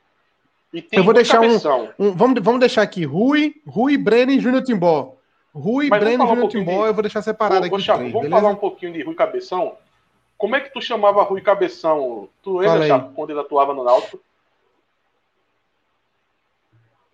e 0.73 0.85
eu 0.91 1.05
vou 1.05 1.13
deixar 1.13 1.39
um, 1.39 1.55
um, 1.97 2.11
vamos, 2.11 2.41
vamos 2.43 2.59
deixar 2.59 2.81
aqui 2.81 3.05
Rui, 3.05 3.55
Rui, 3.65 3.97
Breno 3.97 4.33
e 4.33 4.39
Júnior 4.41 4.63
Timbó. 4.63 5.15
Rui, 5.55 5.87
Mas 5.87 5.99
Breno 6.01 6.25
e 6.25 6.27
Júnior 6.27 6.45
um 6.45 6.49
Timbó, 6.49 6.81
de... 6.83 6.89
eu 6.89 6.93
vou 6.93 7.03
deixar 7.03 7.21
separado 7.21 7.69
vou, 7.69 7.77
aqui. 7.77 7.87
Vou, 7.87 7.95
três, 7.95 8.11
vamos 8.11 8.27
beleza? 8.27 8.41
falar 8.41 8.53
um 8.53 8.59
pouquinho 8.59 8.91
de 8.91 9.01
Rui 9.01 9.15
Cabeção. 9.15 9.77
Como 10.37 10.57
é 10.57 10.59
que 10.59 10.73
tu 10.73 10.81
chamava 10.81 11.23
Rui 11.23 11.39
Cabeção? 11.39 12.27
Tu 12.43 12.57
lembra, 12.57 12.85
Chapo, 12.85 13.13
quando 13.13 13.29
ele 13.29 13.39
atuava 13.39 13.73
no 13.73 13.85
Náutico? 13.85 14.19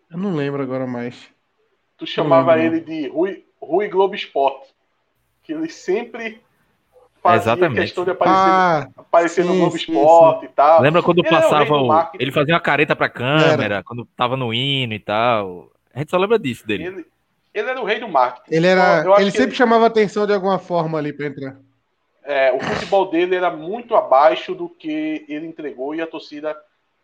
Eu 0.10 0.18
não 0.18 0.36
lembro 0.36 0.62
agora 0.62 0.88
mais. 0.88 1.30
Tu 1.98 2.06
chamava 2.06 2.58
ele 2.60 2.80
de 2.80 3.08
Rui, 3.08 3.44
Rui 3.62 3.88
Globo 3.88 4.16
Esporte. 4.16 4.68
Que 5.44 5.54
ele 5.54 5.70
sempre 5.70 6.42
fazia 7.22 7.54
Exatamente. 7.54 7.82
questão 7.82 8.04
de 8.04 8.12
aparecer, 8.12 8.38
ah, 8.38 8.90
aparecer 8.98 9.44
sim, 9.44 9.50
no 9.50 9.56
Globo 9.56 9.78
sim, 9.78 9.92
Esporte 9.92 10.40
sim. 10.42 10.46
e 10.46 10.50
tal. 10.50 10.82
Lembra 10.82 11.02
quando 11.02 11.20
ele 11.20 11.30
passava 11.30 11.74
o. 11.74 12.10
Ele 12.20 12.32
fazia 12.32 12.54
uma 12.54 12.60
careta 12.60 12.96
pra 12.96 13.10
câmera, 13.10 13.76
era. 13.76 13.84
quando 13.84 14.06
tava 14.16 14.38
no 14.38 14.54
hino 14.54 14.94
e 14.94 15.00
tal. 15.00 15.72
A 15.94 16.00
gente 16.00 16.12
só 16.12 16.18
lembra 16.18 16.38
disso 16.38 16.66
dele. 16.68 16.86
Ele, 16.86 17.06
ele 17.54 17.70
era 17.70 17.82
o 17.82 17.86
rei 17.86 18.00
do 18.00 18.08
marketing. 18.08 18.56
Ele 18.56 18.68
era. 18.68 19.02
Então, 19.02 19.20
ele 19.20 19.32
sempre 19.32 19.50
ele... 19.50 19.56
chamava 19.56 19.88
atenção 19.88 20.28
de 20.28 20.34
alguma 20.34 20.60
forma 20.60 20.98
ali 20.98 21.12
pra 21.12 21.28
entrar 21.28 21.58
é, 22.28 22.52
o 22.52 22.60
futebol 22.60 23.10
dele 23.10 23.36
era 23.36 23.50
muito 23.50 23.96
abaixo 23.96 24.54
do 24.54 24.68
que 24.68 25.26
ele 25.30 25.48
entregou 25.48 25.96
e 25.96 26.02
a 26.02 26.06
torcida 26.06 26.56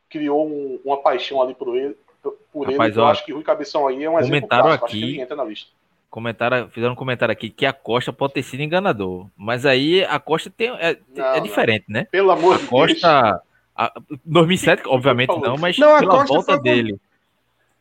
criou 0.10 0.46
um, 0.46 0.82
uma 0.84 1.02
paixão 1.02 1.42
ali 1.42 1.56
por 1.56 1.78
ele. 1.78 1.96
Por 2.24 2.70
Rapaz, 2.70 2.94
ele. 2.94 3.02
Ó, 3.02 3.06
eu 3.06 3.08
acho 3.08 3.26
que 3.26 3.34
Rui 3.34 3.44
Cabeção 3.44 3.88
aí 3.88 4.04
é 4.04 4.10
um 4.10 4.20
exemplo 4.20 4.48
clássico. 4.48 4.86
Aqui, 4.86 4.86
acho 4.86 4.94
que 4.94 5.04
ele 5.04 5.22
entra 5.22 5.36
na 5.36 5.44
lista. 5.44 5.70
Comentaram, 6.10 6.70
fizeram 6.70 6.94
um 6.94 6.96
comentário 6.96 7.34
aqui 7.34 7.50
que 7.50 7.66
a 7.66 7.74
Costa 7.74 8.14
pode 8.14 8.34
ter 8.34 8.44
sido 8.44 8.62
enganador. 8.62 9.28
Mas 9.36 9.66
aí 9.66 10.04
a 10.06 10.20
Costa 10.20 10.52
tem, 10.56 10.70
é, 10.70 10.98
não, 11.16 11.26
é 11.26 11.40
diferente, 11.40 11.86
não. 11.88 12.02
né? 12.02 12.08
Pelo 12.12 12.32
amor 12.32 12.60
de 12.60 12.68
Deus. 12.68 12.70
Costa. 12.70 13.42
A, 13.76 13.92
2007, 14.24 14.84
obviamente 14.88 15.36
não, 15.40 15.58
mas 15.58 15.78
não, 15.80 16.00
pela 16.00 16.24
volta 16.24 16.60
dele. 16.60 17.00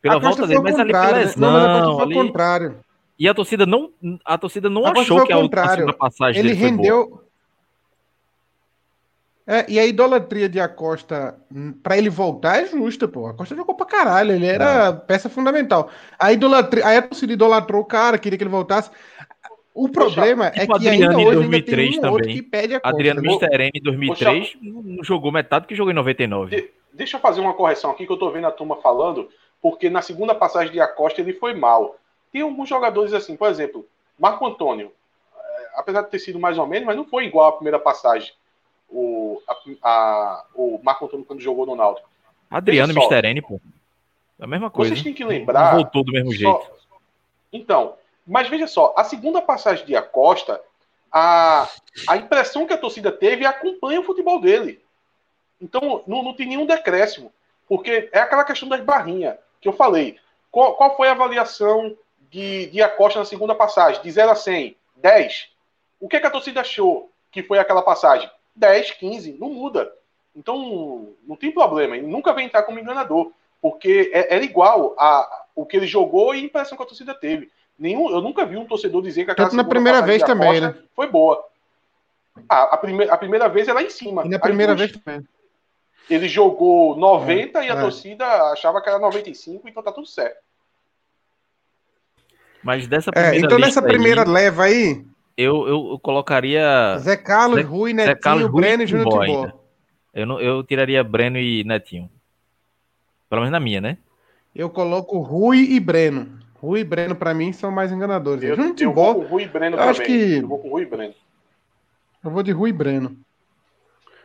Pela 0.01 0.19
volta 0.19 0.47
dele, 0.47 0.61
mas 0.61 0.79
ali 0.79 0.91
pela 0.91 1.11
né? 1.11 1.17
lesão. 1.19 1.39
Não, 1.39 2.01
ali... 2.01 2.15
contrário. 2.15 2.77
E 3.17 3.29
a 3.29 3.33
torcida 3.33 3.65
não, 3.65 3.91
a 4.25 4.37
torcida 4.37 4.69
não 4.69 4.85
a 4.85 4.91
achou 4.91 5.23
que 5.25 5.31
a, 5.31 5.37
a 5.37 5.69
segunda 5.69 5.93
passagem 5.93 6.39
ele 6.39 6.55
dele 6.55 6.59
rendeu, 6.59 7.22
é, 9.45 9.65
e 9.67 9.77
a 9.77 9.85
idolatria 9.85 10.47
de 10.47 10.59
Acosta 10.59 11.37
hum, 11.53 11.73
para 11.83 11.97
ele 11.97 12.09
voltar 12.09 12.61
é 12.61 12.65
justa, 12.65 13.07
pô. 13.07 13.27
Acosta 13.27 13.55
jogou 13.55 13.75
pra 13.75 13.85
caralho, 13.85 14.31
ele 14.31 14.45
era 14.45 14.87
é. 14.87 14.93
peça 14.93 15.29
fundamental. 15.29 15.89
A 16.17 16.31
idolatria, 16.31 16.97
a 16.97 17.01
torcida 17.01 17.33
idolatrou 17.33 17.81
o 17.81 17.85
cara, 17.85 18.17
queria 18.17 18.37
que 18.37 18.43
ele 18.43 18.49
voltasse. 18.49 18.89
O 19.73 19.89
problema 19.89 20.45
Poxa, 20.49 20.57
é 20.57 20.61
tipo 20.61 20.79
que 20.79 20.87
Adriano 20.87 21.17
ainda 21.17 21.29
hoje 21.29 21.35
2003 21.35 21.79
ainda 21.79 22.01
tem 22.01 22.09
um 22.09 22.17
também. 22.17 22.35
que 22.35 22.41
pede 22.41 22.75
a 22.75 22.79
Costa. 22.79 22.95
Adriano 22.95 23.21
Misterene 23.21 23.71
em 23.73 23.81
2003 23.81 24.39
Poxa, 24.39 24.57
não 24.61 25.03
jogou 25.03 25.31
metade 25.31 25.67
que 25.67 25.75
jogou 25.75 25.91
em 25.91 25.95
99. 25.95 26.55
De, 26.55 26.71
deixa 26.93 27.17
eu 27.17 27.21
fazer 27.21 27.41
uma 27.41 27.53
correção 27.53 27.91
aqui 27.91 28.05
que 28.05 28.13
eu 28.13 28.17
tô 28.17 28.31
vendo 28.31 28.47
a 28.47 28.51
turma 28.51 28.77
falando, 28.77 29.27
porque 29.61 29.89
na 29.89 30.01
segunda 30.01 30.33
passagem 30.33 30.71
de 30.71 30.79
Acosta 30.79 31.19
ele 31.19 31.33
foi 31.33 31.53
mal. 31.53 31.97
Tem 32.31 32.41
alguns 32.41 32.69
jogadores 32.69 33.13
assim, 33.13 33.35
por 33.35 33.49
exemplo, 33.49 33.85
Marco 34.17 34.45
Antônio, 34.45 34.91
é, 35.35 35.69
apesar 35.75 36.03
de 36.03 36.11
ter 36.11 36.19
sido 36.19 36.39
mais 36.39 36.57
ou 36.57 36.65
menos, 36.65 36.85
mas 36.85 36.95
não 36.95 37.03
foi 37.03 37.25
igual 37.25 37.49
a 37.49 37.53
primeira 37.53 37.79
passagem 37.79 38.31
o, 38.93 39.41
a, 39.47 39.89
a, 39.89 40.45
o 40.53 40.79
Marco 40.83 41.05
Antônio 41.05 41.25
quando 41.25 41.41
jogou 41.41 41.65
no 41.65 41.75
Náutico. 41.75 42.07
Adriano 42.49 42.93
Misterene, 42.93 43.41
pô. 43.41 43.59
É 44.39 44.43
a 44.43 44.47
mesma 44.47 44.69
coisa. 44.69 44.93
Vocês 44.93 45.03
têm 45.03 45.13
que 45.13 45.25
lembrar. 45.25 45.73
Não 45.73 45.81
voltou 45.81 46.03
do 46.03 46.11
mesmo 46.11 46.31
só, 46.31 46.37
jeito. 46.37 46.71
Então, 47.51 47.95
mas 48.25 48.47
veja 48.47 48.67
só, 48.67 48.93
a 48.95 49.03
segunda 49.03 49.41
passagem 49.41 49.85
de 49.85 49.95
Acosta, 49.95 50.61
a, 51.11 51.67
a 52.07 52.17
impressão 52.17 52.67
que 52.67 52.73
a 52.73 52.77
torcida 52.77 53.11
teve 53.11 53.45
acompanha 53.45 53.99
o 53.99 54.03
futebol 54.03 54.39
dele. 54.39 54.81
Então, 55.59 56.03
não, 56.05 56.23
não 56.23 56.33
tem 56.33 56.47
nenhum 56.47 56.65
decréscimo. 56.65 57.33
Porque 57.67 58.09
é 58.11 58.19
aquela 58.19 58.43
questão 58.43 58.69
das 58.69 58.81
barrinhas 58.81 59.35
que 59.59 59.67
eu 59.67 59.73
falei. 59.73 60.17
Qual, 60.51 60.75
qual 60.75 60.95
foi 60.95 61.07
a 61.07 61.13
avaliação 61.13 61.97
de, 62.29 62.67
de 62.67 62.81
Acosta 62.81 63.19
na 63.19 63.25
segunda 63.25 63.55
passagem? 63.55 64.01
De 64.01 64.11
0 64.11 64.31
a 64.31 64.35
100? 64.35 64.77
10? 64.97 65.49
O 65.99 66.07
que, 66.07 66.17
é 66.17 66.19
que 66.19 66.27
a 66.27 66.31
torcida 66.31 66.61
achou 66.61 67.09
que 67.31 67.41
foi 67.41 67.57
aquela 67.57 67.81
passagem? 67.81 68.29
10, 68.55 68.91
15, 68.91 69.37
não 69.39 69.49
muda. 69.49 69.91
Então, 70.35 71.09
não 71.27 71.35
tem 71.35 71.51
problema. 71.51 71.97
Ele 71.97 72.07
nunca 72.07 72.33
vai 72.33 72.43
entrar 72.43 72.63
como 72.63 72.79
enganador, 72.79 73.31
porque 73.61 74.11
é, 74.13 74.35
era 74.35 74.43
igual 74.43 74.95
a 74.97 75.45
o 75.55 75.65
que 75.65 75.77
ele 75.77 75.85
jogou 75.85 76.33
e 76.33 76.39
a 76.39 76.43
impressão 76.43 76.75
que 76.75 76.83
a 76.83 76.87
torcida 76.87 77.13
teve. 77.13 77.51
Nenhum, 77.77 78.09
eu 78.09 78.21
nunca 78.21 78.45
vi 78.45 78.57
um 78.57 78.65
torcedor 78.65 79.01
dizer 79.01 79.25
que 79.25 79.31
aquela 79.31 79.49
Tanto 79.49 79.57
na 79.57 79.67
primeira 79.67 80.01
vez 80.01 80.23
também, 80.23 80.59
né? 80.59 80.75
Foi 80.95 81.07
boa. 81.07 81.43
a, 82.49 82.77
prime, 82.77 83.09
a 83.09 83.17
primeira 83.17 83.47
vez 83.47 83.67
era 83.67 83.79
lá 83.79 83.83
em 83.83 83.89
cima. 83.89 84.25
E 84.25 84.29
na 84.29 84.39
primeira 84.39 84.75
vez 84.75 84.91
também. 84.91 85.25
Ele 86.09 86.27
jogou 86.27 86.97
90 86.97 87.59
é, 87.59 87.67
e 87.67 87.69
a 87.69 87.75
é. 87.75 87.81
torcida 87.81 88.25
achava 88.51 88.81
que 88.81 88.89
era 88.89 88.99
95, 88.99 89.69
então 89.69 89.81
tá 89.81 89.91
tudo 89.91 90.07
certo. 90.07 90.37
Mas 92.61 92.87
dessa 92.87 93.09
é, 93.09 93.13
primeira 93.13 93.37
é, 93.37 93.45
Então 93.45 93.59
nessa 93.59 93.81
primeira 93.81 94.23
aí, 94.23 94.27
leva 94.27 94.63
aí, 94.63 95.05
eu, 95.37 95.67
eu, 95.67 95.99
colocaria. 95.99 96.97
Zé 96.99 97.17
Carlos, 97.17 97.61
Zé, 97.61 97.65
Rui, 97.65 97.93
Netinho, 97.93 98.15
Zé 98.15 98.19
Carlos, 98.19 98.51
Breno 98.51 98.83
e 98.83 98.87
Júnior 98.87 99.09
Timbó. 99.09 99.51
Eu, 100.13 100.25
não, 100.25 100.39
eu 100.39 100.63
tiraria 100.63 101.03
Breno 101.03 101.37
e 101.37 101.63
Netinho. 101.63 102.09
Pelo 103.29 103.41
menos 103.41 103.51
na 103.51 103.59
minha, 103.59 103.81
né? 103.81 103.97
Eu 104.53 104.69
coloco 104.69 105.19
Rui 105.19 105.59
e 105.59 105.79
Breno. 105.79 106.39
Rui 106.55 106.81
e 106.81 106.83
Breno, 106.83 107.15
pra 107.15 107.33
mim, 107.33 107.51
são 107.51 107.71
mais 107.71 107.91
enganadores. 107.91 108.43
Eu, 108.43 108.55
Júnior 108.55 108.75
Timbó. 108.75 109.09
Eu 109.09 109.13
vou 109.13 109.23
com 109.23 109.27
Rui 109.29 109.43
e 109.43 109.47
Breno 109.47 109.77
eu 109.77 109.83
acho 109.83 110.03
que... 110.03 110.37
Eu 110.37 110.47
vou 110.47 110.59
com 110.59 110.69
Rui 110.69 110.83
e 110.83 110.85
Breno. 110.85 111.13
Eu 112.23 112.31
vou 112.31 112.43
de 112.43 112.51
Rui 112.51 112.69
e 112.69 112.73
Breno. 112.73 113.17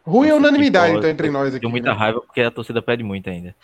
Rui 0.04 0.28
é 0.28 0.34
unanimidade, 0.34 0.96
então, 0.96 1.10
entre 1.10 1.30
nós 1.30 1.48
aqui. 1.48 1.60
Tenho 1.60 1.70
muita 1.70 1.90
né? 1.90 1.98
raiva 1.98 2.20
porque 2.20 2.40
a 2.40 2.50
torcida 2.50 2.80
pede 2.80 3.02
muito 3.02 3.28
ainda. 3.28 3.54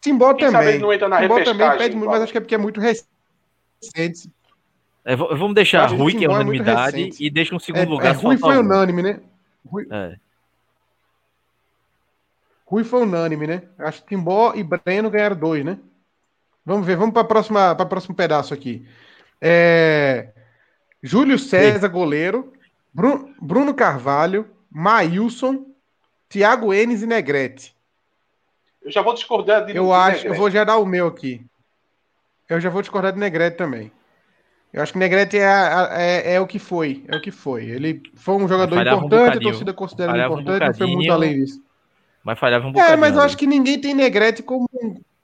Timbó 0.00 0.34
também. 0.34 0.78
Timbó 0.78 1.42
também 1.42 1.78
pede 1.78 1.96
muito, 1.96 2.10
mas 2.10 2.22
acho 2.22 2.32
que 2.32 2.38
é 2.38 2.40
porque 2.40 2.54
é 2.54 2.58
muito 2.58 2.80
recente. 2.80 4.30
É, 5.04 5.16
vamos 5.16 5.54
deixar 5.54 5.86
Rui, 5.86 6.14
que 6.14 6.24
é, 6.24 6.28
unanimidade, 6.28 7.10
e 7.18 7.30
deixa 7.30 7.54
um 7.54 7.58
segundo 7.58 7.82
é, 7.82 7.86
lugar. 7.86 8.14
É, 8.14 8.18
Rui 8.18 8.36
foi 8.36 8.58
unânime, 8.58 9.02
né? 9.02 9.20
Rui... 9.66 9.86
É. 9.90 10.16
Rui 12.66 12.84
foi 12.84 13.02
unânime, 13.02 13.46
né? 13.46 13.62
Acho 13.78 14.02
que 14.02 14.08
Timbó 14.08 14.52
e 14.54 14.62
Breno 14.62 15.10
ganharam 15.10 15.36
dois, 15.36 15.64
né? 15.64 15.78
Vamos 16.64 16.86
ver, 16.86 16.96
vamos 16.96 17.12
para 17.12 17.24
próxima 17.24 17.74
para 17.74 17.84
o 17.84 17.88
próximo 17.88 18.14
pedaço 18.14 18.54
aqui. 18.54 18.86
É... 19.40 20.28
Júlio 21.02 21.38
César, 21.38 21.88
Sim. 21.88 21.92
goleiro. 21.92 22.52
Bruno, 22.92 23.34
Bruno 23.40 23.74
Carvalho, 23.74 24.48
Maílson, 24.70 25.66
Thiago 26.28 26.72
Enes 26.72 27.02
e 27.02 27.06
Negrete. 27.06 27.74
Eu 28.82 28.90
já 28.90 29.02
vou 29.02 29.14
discordar 29.14 29.66
de 29.66 29.76
Eu 29.76 29.92
acho, 29.92 30.16
Negrete. 30.18 30.26
eu 30.26 30.34
vou 30.34 30.50
já 30.50 30.62
dar 30.62 30.76
o 30.76 30.86
meu 30.86 31.06
aqui. 31.06 31.44
Eu 32.48 32.60
já 32.60 32.68
vou 32.68 32.82
discordar 32.82 33.12
de 33.12 33.18
Negrete 33.18 33.56
também. 33.56 33.90
Eu 34.72 34.82
acho 34.82 34.92
que 34.92 34.98
Negrete 34.98 35.36
é, 35.36 35.42
é, 35.90 36.34
é, 36.34 36.40
o 36.40 36.46
que 36.46 36.58
foi. 36.58 37.04
É 37.08 37.16
o 37.16 37.20
que 37.20 37.32
foi. 37.32 37.64
Ele 37.64 38.02
foi 38.14 38.36
um 38.36 38.46
jogador 38.46 38.80
importante, 38.80 39.36
um 39.36 39.40
a 39.40 39.42
torcida 39.42 39.72
considera 39.72 40.12
ele 40.12 40.24
importante, 40.24 40.62
um 40.62 40.66
não 40.66 40.74
foi 40.74 40.86
muito 40.86 41.12
além 41.12 41.34
disso. 41.34 41.62
Mas 42.22 42.38
falhava 42.38 42.66
um 42.66 42.72
bocadinho. 42.72 42.94
É, 42.94 42.96
mas 42.96 43.16
eu 43.16 43.22
acho 43.22 43.36
que 43.36 43.46
ninguém 43.46 43.80
tem 43.80 43.94
Negrete 43.94 44.42
como. 44.42 44.68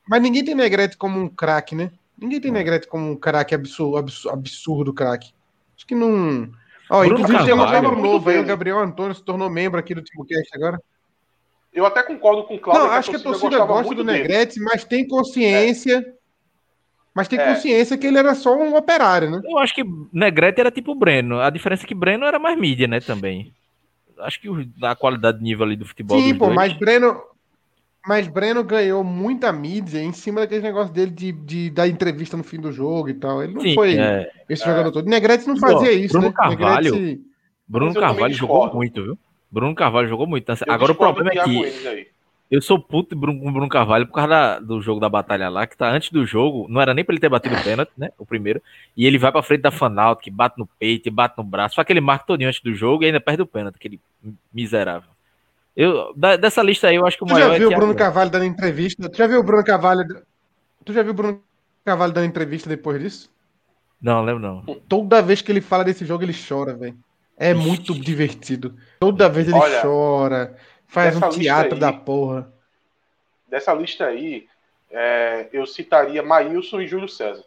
Mas 0.08 0.22
ninguém 0.22 0.44
tem 0.44 0.54
Negrete 0.54 0.96
como 0.96 1.20
um 1.20 1.28
craque, 1.28 1.74
né? 1.74 1.90
Ninguém 2.18 2.40
tem 2.40 2.50
Negrete 2.50 2.88
como 2.88 3.10
um 3.10 3.16
craque 3.16 3.54
absurdo, 3.54 3.98
absurdo, 3.98 4.34
absurdo 4.34 4.94
craque. 4.94 5.32
Acho 5.76 5.86
que 5.86 5.94
não. 5.94 6.50
Ó, 6.88 7.04
Bruno 7.04 7.20
inclusive 7.20 7.44
tem 7.44 7.54
um 7.54 7.70
membro 7.70 8.00
novo 8.00 8.30
aí, 8.30 8.40
o 8.40 8.44
Gabriel 8.44 8.78
Antônio 8.78 9.14
se 9.14 9.22
tornou 9.22 9.50
membro 9.50 9.78
aqui 9.78 9.94
do 9.94 10.02
TimoCast 10.02 10.48
agora. 10.54 10.80
Eu 11.72 11.84
até 11.84 12.02
concordo 12.02 12.44
com 12.44 12.54
o 12.54 12.58
Cláudio. 12.58 12.84
Não, 12.84 12.90
acho 12.92 13.10
que 13.10 13.16
a 13.16 13.20
torcida, 13.20 13.48
que 13.50 13.54
a 13.54 13.58
torcida 13.58 13.82
gosta 13.82 13.94
do 13.94 14.04
Negrete, 14.04 14.58
mas 14.60 14.84
tem 14.84 15.06
consciência. 15.06 16.15
É 17.16 17.18
mas 17.18 17.28
tem 17.28 17.38
é. 17.38 17.54
consciência 17.54 17.96
que 17.96 18.06
ele 18.06 18.18
era 18.18 18.34
só 18.34 18.54
um 18.54 18.76
operário, 18.76 19.30
né? 19.30 19.40
Eu 19.42 19.58
acho 19.58 19.74
que 19.74 19.82
Negrete 20.12 20.60
era 20.60 20.70
tipo 20.70 20.94
Breno. 20.94 21.40
A 21.40 21.48
diferença 21.48 21.84
é 21.84 21.86
que 21.86 21.94
Breno 21.94 22.26
era 22.26 22.38
mais 22.38 22.58
mídia, 22.58 22.86
né, 22.86 23.00
também. 23.00 23.52
Acho 24.20 24.40
que 24.40 24.48
a 24.82 24.94
qualidade 24.94 25.38
de 25.38 25.44
nível 25.44 25.64
ali 25.64 25.76
do 25.76 25.86
futebol. 25.86 26.20
Sim, 26.20 26.34
pô, 26.34 26.46
dois... 26.46 26.56
mas 26.56 26.72
Breno. 26.74 27.16
Mas 28.06 28.28
Breno 28.28 28.62
ganhou 28.62 29.02
muita 29.02 29.52
mídia 29.52 30.00
em 30.00 30.12
cima 30.12 30.40
daquele 30.40 30.62
negócio 30.62 30.92
dele 30.92 31.10
de, 31.10 31.32
de 31.32 31.70
dar 31.70 31.88
entrevista 31.88 32.36
no 32.36 32.44
fim 32.44 32.60
do 32.60 32.70
jogo 32.70 33.08
e 33.08 33.14
tal. 33.14 33.42
Ele 33.42 33.54
não 33.54 33.60
Sim, 33.60 33.74
foi 33.74 33.98
é, 33.98 34.30
esse 34.48 34.62
é. 34.62 34.66
jogador 34.66 34.92
todo. 34.92 35.08
Negrete 35.08 35.48
não 35.48 35.56
fazia 35.56 35.92
isso, 35.92 36.12
Bruno 36.12 36.28
né? 36.28 36.34
Carvalho, 36.36 36.94
Negrete... 36.94 37.20
Bruno 37.66 37.94
Carvalho 37.94 38.34
jogou 38.34 38.72
muito, 38.72 39.02
viu? 39.02 39.18
Bruno 39.50 39.74
Carvalho 39.74 40.08
jogou 40.08 40.26
muito. 40.26 40.52
Agora 40.68 40.92
o 40.92 40.94
problema 40.94 41.30
é 41.32 41.44
que 41.44 42.15
eu 42.50 42.62
sou 42.62 42.78
puto 42.78 43.14
com 43.14 43.20
Bruno, 43.20 43.52
Bruno 43.52 43.68
Carvalho 43.68 44.06
por 44.06 44.14
causa 44.14 44.28
da, 44.28 44.58
do 44.60 44.80
jogo 44.80 45.00
da 45.00 45.08
batalha 45.08 45.48
lá, 45.48 45.66
que 45.66 45.76
tá 45.76 45.90
antes 45.90 46.10
do 46.10 46.24
jogo, 46.24 46.66
não 46.68 46.80
era 46.80 46.94
nem 46.94 47.04
pra 47.04 47.12
ele 47.12 47.20
ter 47.20 47.28
batido 47.28 47.56
o 47.56 47.62
pênalti, 47.62 47.90
né? 47.96 48.10
O 48.18 48.24
primeiro. 48.24 48.62
E 48.96 49.04
ele 49.04 49.18
vai 49.18 49.32
pra 49.32 49.42
frente 49.42 49.62
da 49.62 49.70
Fanalto, 49.70 50.22
que 50.22 50.30
bate 50.30 50.58
no 50.58 50.66
peito 50.78 51.08
e 51.08 51.10
bate 51.10 51.36
no 51.36 51.44
braço. 51.44 51.74
Faz 51.74 51.84
aquele 51.84 52.00
marco 52.00 52.26
todinho 52.26 52.48
antes 52.48 52.60
do 52.60 52.72
jogo 52.74 53.02
e 53.02 53.06
ainda 53.06 53.20
perde 53.20 53.42
o 53.42 53.46
pênalti, 53.46 53.76
aquele 53.76 54.00
miserável. 54.52 55.10
Eu, 55.76 56.14
da, 56.16 56.36
dessa 56.36 56.62
lista 56.62 56.88
aí, 56.88 56.96
eu 56.96 57.06
acho 57.06 57.18
que 57.18 57.24
o 57.24 57.26
tu 57.26 57.32
maior. 57.32 57.48
Tu 57.48 57.52
já 57.52 57.58
viu 57.58 57.70
é 57.70 57.74
o 57.74 57.78
Bruno 57.78 57.94
Carvalho 57.94 58.30
dando 58.30 58.44
entrevista? 58.44 59.08
Tu 59.08 59.16
já 59.16 59.26
viu 59.26 59.40
o 59.40 59.42
Bruno 59.42 59.64
Carvalho. 59.64 60.04
Tu 60.84 60.92
já 60.92 61.02
viu 61.02 61.10
o 61.10 61.14
Bruno 61.14 61.42
Carvalho 61.84 62.12
dando 62.12 62.26
entrevista 62.26 62.68
depois 62.68 63.00
disso? 63.00 63.30
Não, 64.00 64.22
lembro 64.22 64.42
não. 64.42 64.62
Toda 64.88 65.20
vez 65.20 65.42
que 65.42 65.50
ele 65.50 65.60
fala 65.60 65.84
desse 65.84 66.06
jogo, 66.06 66.22
ele 66.22 66.34
chora, 66.48 66.74
velho. 66.74 66.96
É 67.36 67.52
muito 67.52 67.92
divertido. 67.92 68.74
Toda 68.98 69.28
vez 69.28 69.48
ele 69.48 69.56
Olha, 69.56 69.82
chora, 69.82 70.56
faz 70.86 71.16
um 71.16 71.28
teatro 71.30 71.74
aí, 71.74 71.80
da 71.80 71.92
porra. 71.92 72.52
Dessa 73.48 73.72
lista 73.72 74.06
aí, 74.06 74.46
é, 74.90 75.48
eu 75.52 75.66
citaria 75.66 76.22
Maílson 76.22 76.80
e 76.80 76.86
Júlio 76.86 77.08
César. 77.08 77.44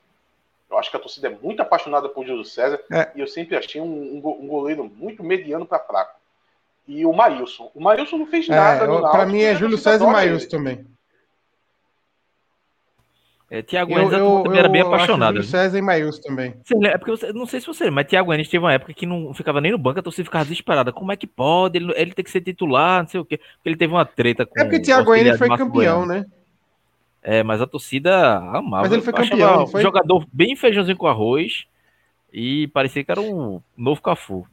Eu 0.70 0.78
acho 0.78 0.92
que 0.92 0.98
a 0.98 1.00
torcida 1.00 1.28
é 1.28 1.38
muito 1.42 1.62
apaixonada 1.62 2.08
por 2.08 2.26
Júlio 2.26 2.46
César 2.46 2.80
é. 2.92 3.12
e 3.16 3.20
eu 3.20 3.28
sempre 3.28 3.58
achei 3.58 3.82
um, 3.82 4.18
um 4.18 4.48
goleiro 4.48 4.84
muito 4.96 5.24
mediano 5.24 5.66
para 5.66 5.80
fraco. 5.80 6.20
E 6.88 7.06
o 7.06 7.14
Maílson. 7.14 7.72
O 7.74 7.82
Maílson 7.82 8.18
não 8.18 8.28
fez 8.28 8.48
nada 8.48 8.86
é, 8.86 9.02
Para 9.02 9.26
mim 9.26 9.42
é 9.42 9.56
Júlio 9.56 9.78
César 9.78 10.06
e 10.06 10.12
Maílson 10.12 10.50
também. 10.50 10.86
É, 13.52 13.64
Tiago 13.64 13.98
Enes 13.98 14.14
eu, 14.14 14.44
também 14.44 14.60
era 14.60 14.70
bem 14.70 14.82
apaixonado. 14.82 15.36
Júlio 15.38 15.50
César 15.50 15.78
e 15.78 15.82
Maílson 15.82 16.22
também. 16.22 16.54
É 16.84 16.98
porque 17.00 17.12
você, 17.12 17.34
não 17.34 17.48
sei 17.48 17.60
se 17.60 17.66
você, 17.66 17.90
mas 17.90 18.06
Tiago 18.06 18.32
Enes 18.32 18.48
teve 18.48 18.64
uma 18.64 18.74
época 18.74 18.94
que 18.94 19.08
não 19.08 19.34
ficava 19.34 19.60
nem 19.60 19.72
no 19.72 19.78
banco, 19.78 20.00
a 20.00 20.04
torcida 20.04 20.26
ficava 20.26 20.46
desesperada. 20.46 20.92
Como 20.92 21.12
é 21.12 21.16
que 21.16 21.26
pode? 21.26 21.80
Ele, 21.80 21.92
ele 21.96 22.14
tem 22.14 22.24
que 22.24 22.30
ser 22.30 22.42
titular, 22.42 23.02
não 23.02 23.10
sei 23.10 23.20
o 23.20 23.26
quê. 23.26 23.38
Porque 23.38 23.70
ele 23.70 23.76
teve 23.76 23.92
uma 23.92 24.06
treta 24.06 24.46
com 24.46 24.60
É 24.60 24.64
porque 24.64 24.80
Tiago 24.80 25.16
Enes 25.16 25.38
foi 25.38 25.50
campeão, 25.58 26.06
né? 26.06 26.26
É, 27.24 27.44
mas 27.44 27.60
a 27.60 27.68
torcida 27.68 28.38
amava. 28.38 28.84
Mas 28.84 28.92
ele 28.92 29.02
foi 29.02 29.14
campeão, 29.14 29.66
foi? 29.68 29.82
jogador 29.82 30.26
bem 30.32 30.56
feijãozinho 30.56 30.98
com 30.98 31.08
arroz 31.08 31.66
e 32.32 32.68
parecia 32.68 33.04
que 33.04 33.12
era 33.12 33.20
um 33.20 33.60
novo 33.76 34.02
Cafu. 34.02 34.48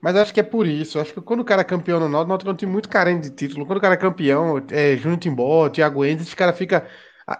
Mas 0.00 0.16
acho 0.16 0.32
que 0.32 0.40
é 0.40 0.44
por 0.44 0.66
isso. 0.66 0.98
Acho 0.98 1.12
que 1.12 1.20
quando 1.20 1.40
o 1.40 1.44
cara 1.44 1.60
é 1.60 1.64
campeão 1.64 2.00
no 2.00 2.08
Náutico, 2.08 2.26
o 2.26 2.28
Náutico 2.28 2.50
é 2.50 2.52
um 2.52 2.56
time 2.56 2.72
muito 2.72 2.88
carente 2.88 3.28
de 3.28 3.36
título. 3.36 3.66
Quando 3.66 3.78
o 3.78 3.82
cara 3.82 3.94
é 3.94 3.98
campeão, 3.98 4.62
é 4.70 4.96
Júnior 4.96 5.18
Timbó, 5.18 5.68
Thiago 5.68 6.04
Endes, 6.04 6.26
esse 6.26 6.36
cara 6.36 6.52
fica... 6.52 6.86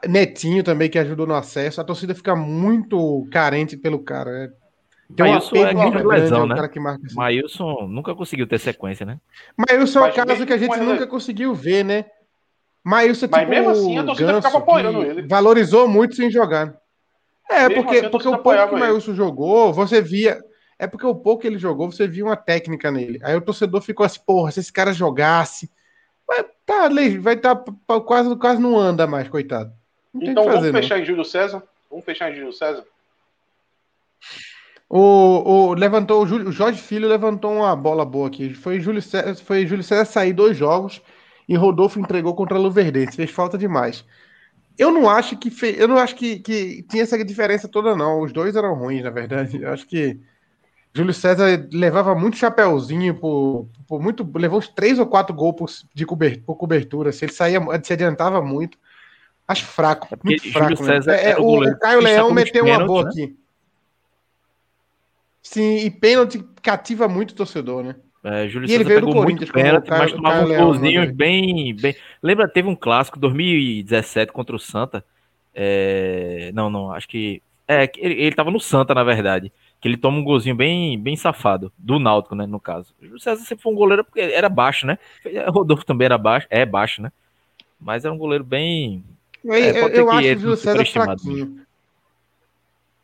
Netinho 0.06 0.62
também, 0.62 0.88
que 0.88 1.00
ajudou 1.00 1.26
no 1.26 1.34
acesso. 1.34 1.80
A 1.80 1.84
torcida 1.84 2.14
fica 2.14 2.36
muito 2.36 3.26
carente 3.32 3.76
pelo 3.76 3.98
cara. 3.98 4.30
É... 4.30 4.48
Tem 5.16 5.26
Maílson 5.26 5.56
é 5.56 5.74
muito 5.74 6.06
lesão, 6.06 6.46
né? 6.46 6.68
Que 6.68 6.78
marca 6.78 7.04
assim. 7.04 7.16
Maílson 7.16 7.88
nunca 7.88 8.14
conseguiu 8.14 8.46
ter 8.46 8.60
sequência, 8.60 9.04
né? 9.04 9.18
Maílson 9.56 10.06
é 10.06 10.10
o 10.10 10.14
caso 10.14 10.46
que 10.46 10.52
a 10.52 10.56
gente 10.56 10.78
nunca 10.78 11.08
conseguiu 11.08 11.52
ver, 11.52 11.84
né? 11.84 12.04
Maílson, 12.84 13.26
Mas 13.28 13.40
tipo, 13.40 13.50
mesmo 13.50 13.70
assim, 13.70 13.98
a 13.98 14.04
torcida 14.04 14.32
Ganso, 14.32 14.46
ficava 14.46 14.62
apoiando 14.62 15.02
ele. 15.02 15.26
Valorizou 15.26 15.88
muito 15.88 16.14
sem 16.14 16.30
jogar. 16.30 16.72
É, 17.50 17.68
mesmo 17.68 17.82
porque, 17.82 17.98
assim, 17.98 18.10
porque 18.10 18.28
o 18.28 18.38
pouco 18.38 18.68
que 18.68 18.74
o 18.76 18.78
Maílson 18.78 19.14
jogou, 19.14 19.72
você 19.72 20.00
via... 20.00 20.38
É 20.80 20.86
porque 20.86 21.04
o 21.04 21.14
pouco 21.14 21.42
que 21.42 21.46
ele 21.46 21.58
jogou, 21.58 21.92
você 21.92 22.08
viu 22.08 22.24
uma 22.24 22.36
técnica 22.36 22.90
nele. 22.90 23.20
Aí 23.22 23.36
o 23.36 23.40
torcedor 23.42 23.82
ficou 23.82 24.06
assim, 24.06 24.18
porra, 24.26 24.50
se 24.50 24.60
esse 24.60 24.72
cara 24.72 24.94
jogasse. 24.94 25.70
Vai 26.26 26.42
tá, 26.64 26.88
vai 27.20 27.34
estar 27.34 27.54
tá, 27.54 28.00
quase, 28.00 28.34
quase 28.36 28.62
não 28.62 28.78
anda 28.78 29.06
mais, 29.06 29.28
coitado. 29.28 29.74
então 30.14 30.44
fazer, 30.44 30.72
vamos 30.72 30.80
fechar 30.80 30.94
não. 30.94 31.02
em 31.02 31.04
Júlio 31.04 31.24
César? 31.24 31.62
Vamos 31.90 32.04
fechar 32.06 32.32
em 32.32 32.36
Júlio 32.36 32.52
César? 32.54 32.82
O, 34.88 35.68
o, 35.68 35.74
levantou, 35.74 36.22
o, 36.22 36.26
Júlio, 36.26 36.48
o 36.48 36.52
Jorge 36.52 36.80
Filho 36.80 37.06
levantou 37.06 37.52
uma 37.52 37.76
bola 37.76 38.06
boa 38.06 38.28
aqui. 38.28 38.54
Foi 38.54 38.80
Júlio 38.80 39.02
César, 39.02 39.34
foi 39.34 39.66
Júlio 39.66 39.84
César 39.84 40.06
sair 40.06 40.32
dois 40.32 40.56
jogos 40.56 41.02
e 41.46 41.56
Rodolfo 41.56 42.00
entregou 42.00 42.34
contra 42.34 42.56
a 42.56 42.60
Luverdense. 42.60 43.16
Fez 43.16 43.30
falta 43.30 43.58
demais. 43.58 44.02
Eu 44.78 44.90
não 44.90 45.10
acho 45.10 45.36
que 45.36 45.50
fe... 45.50 45.74
eu 45.76 45.86
não 45.86 45.98
acho 45.98 46.16
que, 46.16 46.38
que 46.38 46.82
tinha 46.84 47.02
essa 47.02 47.22
diferença 47.22 47.68
toda, 47.68 47.94
não. 47.94 48.22
Os 48.22 48.32
dois 48.32 48.56
eram 48.56 48.72
ruins, 48.74 49.04
na 49.04 49.10
verdade. 49.10 49.60
Eu 49.60 49.70
acho 49.70 49.86
que 49.86 50.18
Júlio 50.92 51.14
César 51.14 51.68
levava 51.72 52.14
muito 52.14 52.36
chapéuzinho 52.36 53.14
por, 53.14 53.68
por 53.86 54.02
muito. 54.02 54.28
Levou 54.36 54.58
uns 54.58 54.68
três 54.68 54.98
ou 54.98 55.06
quatro 55.06 55.34
gols 55.34 55.54
por, 55.56 55.70
de 55.94 56.04
cobertura, 56.04 56.44
por 56.44 56.56
cobertura. 56.56 57.12
Se 57.12 57.24
ele 57.24 57.32
saía, 57.32 57.60
se 57.82 57.92
adiantava 57.92 58.42
muito. 58.42 58.76
Acho 59.46 59.66
fraco. 59.66 60.08
É 60.12 60.18
muito 60.22 60.52
fraco. 60.52 60.84
César 60.84 61.12
é, 61.12 61.36
o, 61.38 61.62
o, 61.62 61.78
Caio 61.78 62.00
Leão 62.00 62.32
meteu 62.32 62.64
uma 62.64 62.84
boa 62.84 63.04
né? 63.04 63.10
aqui. 63.10 63.36
Sim, 65.42 65.78
e 65.78 65.90
pênalti 65.90 66.44
cativa 66.60 67.08
muito 67.08 67.30
o 67.32 67.34
torcedor, 67.34 67.84
né? 67.84 67.96
É, 68.22 68.48
Júlio 68.48 68.66
e 68.66 68.68
César 68.68 68.80
ele 68.80 68.88
veio 68.88 69.00
pegou 69.00 69.22
muito 69.22 69.52
pênalti, 69.52 69.86
Caio, 69.86 70.02
mas 70.02 70.12
tomava 70.12 70.44
uns 70.44 70.56
golzinhos 70.56 71.10
bem, 71.12 71.74
bem. 71.74 71.94
Lembra, 72.20 72.48
teve 72.48 72.68
um 72.68 72.76
clássico 72.76 73.18
2017 73.18 74.32
contra 74.32 74.56
o 74.56 74.58
Santa. 74.58 75.04
É... 75.54 76.50
Não, 76.52 76.68
não, 76.68 76.92
acho 76.92 77.08
que. 77.08 77.40
É, 77.66 77.88
ele, 77.96 78.14
ele 78.22 78.34
tava 78.34 78.50
no 78.50 78.58
Santa, 78.58 78.92
na 78.92 79.04
verdade 79.04 79.52
que 79.80 79.88
ele 79.88 79.96
toma 79.96 80.18
um 80.18 80.24
golzinho 80.24 80.54
bem, 80.54 80.98
bem 80.98 81.16
safado, 81.16 81.72
do 81.78 81.98
Náutico, 81.98 82.34
né, 82.34 82.46
no 82.46 82.60
caso. 82.60 82.94
O 83.12 83.18
César 83.18 83.42
sempre 83.44 83.62
foi 83.62 83.72
um 83.72 83.76
goleiro 83.76 84.04
porque 84.04 84.20
era 84.20 84.48
baixo, 84.48 84.86
né? 84.86 84.98
O 85.48 85.50
Rodolfo 85.52 85.86
também 85.86 86.04
era 86.04 86.18
baixo, 86.18 86.46
é 86.50 86.66
baixo, 86.66 87.00
né? 87.00 87.10
Mas 87.80 88.04
era 88.04 88.12
um 88.12 88.18
goleiro 88.18 88.44
bem... 88.44 89.02
É, 89.46 89.70
eu, 89.70 89.88
eu 89.88 90.10
acho 90.10 90.36
que 90.36 90.46
o 90.46 90.56
César 90.56 90.84
fraquinho. 90.84 91.60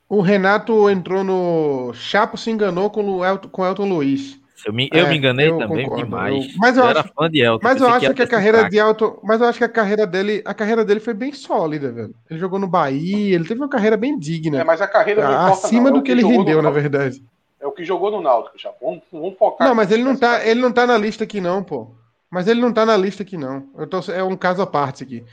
O 0.06 0.20
Renato 0.20 0.90
entrou 0.90 1.24
no... 1.24 1.92
Chapo 1.94 2.36
se 2.36 2.50
enganou 2.50 2.90
com 2.90 3.02
o 3.02 3.24
Elton, 3.24 3.48
com 3.48 3.62
o 3.62 3.66
Elton 3.66 3.88
Luiz. 3.88 4.38
Eu 4.64 4.72
me, 4.72 4.88
eu 4.92 5.06
é, 5.06 5.08
me 5.08 5.16
enganei 5.16 5.50
eu 5.50 5.58
também 5.58 5.84
concordo. 5.84 6.04
demais. 6.04 6.46
Eu, 6.46 6.52
mas 6.58 6.76
eu, 6.76 6.82
eu 6.82 6.88
acho, 6.88 6.98
era 6.98 7.08
fã 7.08 7.30
de 7.30 7.40
Elton. 7.40 7.60
Mas 7.62 7.80
eu 7.80 7.88
acho 7.88 8.06
que, 8.08 8.14
que 8.14 8.22
a 8.22 8.26
carreira 8.26 8.68
de 8.68 8.78
Elton, 8.78 9.18
mas 9.22 9.40
eu 9.40 9.46
acho 9.46 9.58
que 9.58 9.64
a 9.64 9.68
carreira 9.68 10.06
dele, 10.06 10.42
a 10.44 10.54
carreira 10.54 10.84
dele 10.84 11.00
foi 11.00 11.14
bem 11.14 11.32
sólida, 11.32 11.92
velho. 11.92 12.14
Ele 12.30 12.38
jogou 12.38 12.58
no 12.58 12.66
Bahia, 12.66 13.34
ele 13.34 13.44
teve 13.44 13.60
uma 13.60 13.68
carreira 13.68 13.96
bem 13.96 14.18
digna. 14.18 14.60
É, 14.60 14.64
mas 14.64 14.80
a 14.80 14.86
carreira 14.88 15.28
não 15.28 15.46
acima 15.46 15.90
não. 15.90 15.90
É 15.90 15.92
do 15.94 16.02
que, 16.02 16.06
que 16.06 16.12
ele 16.12 16.26
rendeu, 16.26 16.62
na 16.62 16.70
verdade. 16.70 17.22
É 17.60 17.66
o 17.66 17.72
que 17.72 17.84
jogou 17.84 18.10
no 18.10 18.20
Náutico, 18.20 18.58
já. 18.58 18.70
Vamos, 18.80 19.02
vamos 19.12 19.36
focar. 19.38 19.66
Não, 19.66 19.74
mas 19.74 19.90
ele 19.90 20.02
não 20.02 20.16
tá, 20.16 20.46
ele 20.46 20.60
não 20.60 20.72
tá 20.72 20.86
na 20.86 20.96
lista 20.96 21.24
aqui 21.24 21.40
não, 21.40 21.62
pô. 21.62 21.90
Mas 22.30 22.48
ele 22.48 22.60
não 22.60 22.72
tá 22.72 22.84
na 22.84 22.96
lista 22.96 23.22
aqui 23.22 23.36
não. 23.36 23.68
Eu 23.76 23.86
tô, 23.86 24.00
é 24.12 24.22
um 24.22 24.36
caso 24.36 24.62
à 24.62 24.66
parte 24.66 25.04
aqui. 25.04 25.24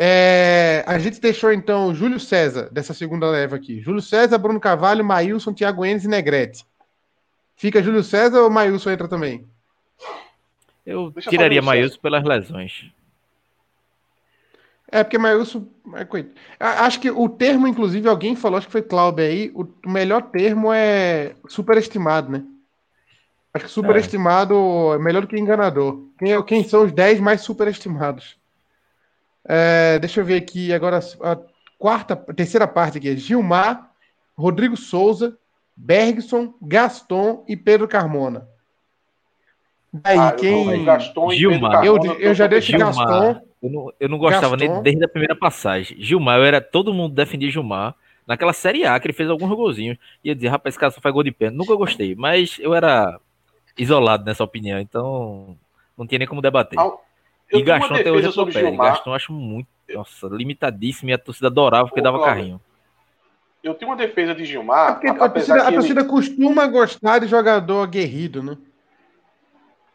É, 0.00 0.84
a 0.86 0.96
gente 0.98 1.20
deixou 1.20 1.52
então 1.52 1.92
Júlio 1.92 2.20
César 2.20 2.68
dessa 2.70 2.94
segunda 2.94 3.28
leva 3.28 3.56
aqui. 3.56 3.80
Júlio 3.80 4.00
César, 4.00 4.38
Bruno 4.38 4.60
Carvalho, 4.60 5.04
Maílson, 5.04 5.52
Thiago 5.52 5.84
Enes 5.84 6.04
e 6.04 6.08
Negrete. 6.08 6.64
Fica 7.58 7.82
Júlio 7.82 8.04
César 8.04 8.40
ou 8.40 8.48
Maílson 8.48 8.92
entra 8.92 9.08
também? 9.08 9.44
Eu 10.86 11.10
Deixa 11.10 11.28
tiraria 11.28 11.60
Maílson 11.60 11.98
pelas 11.98 12.24
lesões. 12.24 12.86
É, 14.86 15.02
porque 15.02 15.18
Maílson. 15.18 15.66
É, 16.60 16.64
acho 16.64 17.00
que 17.00 17.10
o 17.10 17.28
termo, 17.28 17.66
inclusive, 17.66 18.08
alguém 18.08 18.36
falou, 18.36 18.58
acho 18.58 18.68
que 18.68 18.72
foi 18.72 18.80
Cláudio 18.80 19.24
aí, 19.24 19.50
o 19.56 19.66
melhor 19.84 20.22
termo 20.22 20.72
é 20.72 21.34
superestimado, 21.48 22.30
né? 22.30 22.44
Acho 23.52 23.64
que 23.64 23.72
superestimado 23.72 24.54
é, 24.92 24.94
é 24.94 24.98
melhor 25.00 25.22
do 25.22 25.26
que 25.26 25.36
enganador. 25.36 26.04
Quem, 26.16 26.32
é, 26.32 26.42
quem 26.44 26.62
são 26.62 26.84
os 26.84 26.92
10 26.92 27.18
mais 27.18 27.40
superestimados? 27.40 28.36
É, 29.44 29.98
deixa 29.98 30.20
eu 30.20 30.24
ver 30.24 30.36
aqui 30.36 30.72
agora 30.72 31.00
a 31.22 31.38
quarta, 31.76 32.14
a 32.14 32.34
terceira 32.34 32.68
parte 32.68 32.98
aqui. 32.98 33.16
Gilmar, 33.16 33.90
Rodrigo 34.36 34.76
Souza, 34.76 35.36
Bergson, 35.78 36.54
Gaston 36.60 37.44
e 37.46 37.56
Pedro 37.56 37.86
Carmona. 37.86 38.48
Daí, 39.92 40.18
ah, 40.18 40.32
quem. 40.32 40.84
Gaston 40.84 41.30
Gilmar. 41.30 41.84
Eu, 41.84 41.96
eu 42.18 42.34
já 42.34 42.48
deixo 42.48 42.72
Gilmar. 42.72 42.94
Gaston. 42.94 43.40
Eu 43.62 43.70
não, 43.70 43.92
eu 44.00 44.08
não 44.08 44.18
gostava 44.18 44.56
Gaston. 44.56 44.74
nem 44.74 44.82
desde 44.82 45.04
a 45.04 45.08
primeira 45.08 45.36
passagem. 45.36 45.96
Gilmar, 46.00 46.38
eu 46.38 46.44
era. 46.44 46.60
Todo 46.60 46.92
mundo 46.92 47.14
defendia 47.14 47.50
Gilmar. 47.50 47.94
Naquela 48.26 48.52
Série 48.52 48.84
A, 48.84 48.98
que 49.00 49.06
ele 49.06 49.14
fez 49.14 49.30
alguns 49.30 49.48
golzinhos. 49.56 49.96
Ia 50.22 50.34
dizer, 50.34 50.48
rapaz, 50.48 50.74
esse 50.74 50.78
cara 50.78 50.90
só 50.90 51.00
faz 51.00 51.14
gol 51.14 51.22
de 51.22 51.32
pênalti. 51.32 51.56
Nunca 51.56 51.74
gostei, 51.76 52.14
mas 52.14 52.58
eu 52.58 52.74
era 52.74 53.18
isolado 53.78 54.24
nessa 54.24 54.44
opinião, 54.44 54.78
então 54.78 55.56
não 55.96 56.06
tinha 56.06 56.18
nem 56.18 56.28
como 56.28 56.42
debater. 56.42 56.78
Ah, 56.78 56.92
e 57.50 57.62
Gaston 57.62 57.94
até 57.94 58.12
hoje 58.12 58.26
eu 58.26 58.32
tô 58.32 58.44
Gaston 58.44 59.10
eu 59.10 59.14
acho 59.14 59.32
muito. 59.32 59.68
Nossa, 59.88 60.26
limitadíssimo 60.26 61.08
e 61.08 61.14
a 61.14 61.18
torcida 61.18 61.46
adorava 61.46 61.88
porque 61.88 62.00
Ô, 62.00 62.02
dava 62.02 62.18
Cláudio, 62.18 62.36
carrinho 62.36 62.60
eu 63.62 63.74
tenho 63.74 63.90
uma 63.90 63.96
defesa 63.96 64.34
de 64.34 64.44
Gilmar. 64.44 65.00
É 65.02 65.08
a, 65.10 65.28
torcida, 65.28 65.68
a 65.68 65.72
torcida 65.72 66.00
ele... 66.00 66.08
costuma 66.08 66.66
gostar 66.66 67.18
de 67.18 67.26
jogador 67.26 67.82
aguerrido, 67.82 68.42
né? 68.42 68.56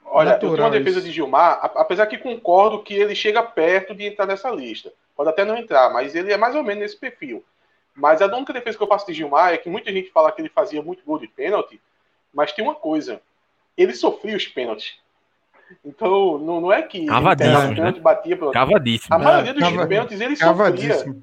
Olha, 0.06 0.32
Natural, 0.32 0.52
eu 0.52 0.56
tenho 0.58 0.68
uma 0.68 0.78
defesa 0.78 0.98
isso. 1.00 1.08
de 1.08 1.14
Gilmar, 1.14 1.60
apesar 1.76 2.06
que 2.06 2.18
concordo 2.18 2.84
que 2.84 2.94
ele 2.94 3.16
chega 3.16 3.42
perto 3.42 3.96
de 3.96 4.06
entrar 4.06 4.28
nessa 4.28 4.50
lista. 4.52 4.92
Pode 5.16 5.30
até 5.30 5.44
não 5.44 5.58
entrar, 5.58 5.92
mas 5.92 6.14
ele 6.14 6.32
é 6.32 6.38
mais 6.38 6.56
ou 6.56 6.64
menos 6.64 6.82
nesse 6.82 6.98
perfil. 6.98 7.44
Mas 7.96 8.22
a 8.22 8.26
única 8.28 8.54
defesa 8.54 8.78
que 8.78 8.84
eu 8.84 8.88
faço 8.88 9.08
de 9.08 9.14
Gilmar 9.14 9.54
é 9.54 9.58
que 9.58 9.70
muita 9.70 9.92
gente 9.92 10.12
fala 10.12 10.32
que 10.32 10.42
ele 10.42 10.50
fazia 10.50 10.82
muito 10.82 11.04
gol 11.06 11.20
de 11.20 11.28
pênalti, 11.28 11.80
mas 12.34 12.52
tem 12.52 12.64
uma 12.64 12.76
coisa: 12.76 13.22
ele 13.78 13.94
sofria 13.94 14.36
os 14.36 14.48
pênaltis. 14.48 14.96
Então, 15.84 16.38
não, 16.38 16.62
não 16.62 16.74
é 16.74 16.82
que 16.82 17.06
Cavadíssimo, 17.06 17.74
né? 17.74 17.92
batia 17.94 18.38
pelo... 18.38 18.52
Cavadíssimo. 18.52 19.16
A 19.16 19.18
maioria 19.18 19.54
dos 19.54 19.64
Cava... 19.64 19.88
pênaltis 19.88 20.22
ele 20.22 20.36
sofria 20.36 21.16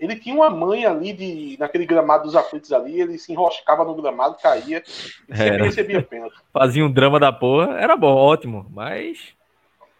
ele 0.00 0.16
tinha 0.16 0.34
uma 0.34 0.48
mãe 0.48 0.86
ali 0.86 1.12
de 1.12 1.56
naquele 1.58 1.84
gramado 1.84 2.24
dos 2.24 2.34
aflitos 2.34 2.72
ali, 2.72 2.98
ele 2.98 3.18
se 3.18 3.32
enroscava 3.32 3.84
no 3.84 3.94
gramado, 3.94 4.38
caía 4.42 4.82
e 5.28 5.36
sempre 5.36 5.64
recebia 5.64 6.02
pênalti. 6.02 6.36
Fazia 6.50 6.84
um 6.84 6.90
drama 6.90 7.20
da 7.20 7.30
porra, 7.30 7.78
era 7.78 7.94
bom, 7.96 8.14
ótimo, 8.14 8.66
mas. 8.70 9.34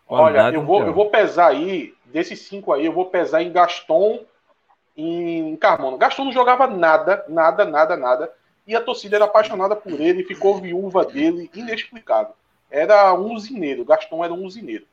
Olha, 0.08 0.50
eu 0.50 0.64
vou, 0.64 0.82
eu 0.82 0.94
vou 0.94 1.10
pesar 1.10 1.48
aí, 1.48 1.92
desses 2.06 2.40
cinco 2.40 2.72
aí, 2.72 2.86
eu 2.86 2.92
vou 2.92 3.06
pesar 3.06 3.42
em 3.42 3.52
Gaston 3.52 4.24
em 4.96 5.54
Carmona. 5.56 5.98
Gaston 5.98 6.24
não 6.24 6.32
jogava 6.32 6.66
nada, 6.66 7.24
nada, 7.28 7.64
nada, 7.66 7.96
nada. 7.96 8.32
E 8.66 8.74
a 8.74 8.80
torcida 8.80 9.16
era 9.16 9.26
apaixonada 9.26 9.76
por 9.76 10.00
ele, 10.00 10.24
ficou 10.24 10.60
viúva 10.60 11.04
dele, 11.04 11.50
inexplicável. 11.54 12.34
era 12.70 13.12
um 13.14 13.34
usineiro. 13.34 13.84
Gaston 13.84 14.24
era 14.24 14.32
um 14.32 14.44
usineiro. 14.44 14.84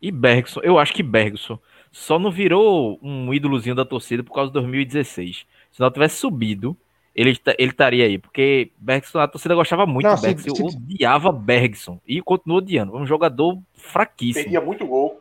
E 0.00 0.10
Bergson, 0.10 0.60
eu 0.62 0.78
acho 0.78 0.94
que 0.94 1.02
Bergson 1.02 1.58
só 1.90 2.18
não 2.18 2.30
virou 2.30 2.98
um 3.02 3.32
ídolozinho 3.34 3.74
da 3.74 3.84
torcida 3.84 4.22
por 4.22 4.34
causa 4.34 4.50
de 4.50 4.54
2016. 4.54 5.46
Se 5.72 5.80
não 5.80 5.90
tivesse 5.90 6.16
subido, 6.16 6.76
ele 7.14 7.36
ele 7.58 7.70
estaria 7.70 8.04
aí, 8.04 8.18
porque 8.18 8.70
Bergson, 8.78 9.18
a 9.18 9.28
torcida 9.28 9.54
gostava 9.54 9.86
muito 9.86 10.06
não, 10.06 10.14
do 10.14 10.22
Bergson, 10.22 10.54
se, 10.54 10.62
odiava 10.62 11.32
Bergson 11.32 12.00
e 12.06 12.22
continua 12.22 12.58
odiando. 12.58 12.96
Um 12.96 13.06
jogador 13.06 13.58
fraquíssimo. 13.74 14.44
Perdia 14.44 14.60
muito 14.60 14.86
gol. 14.86 15.20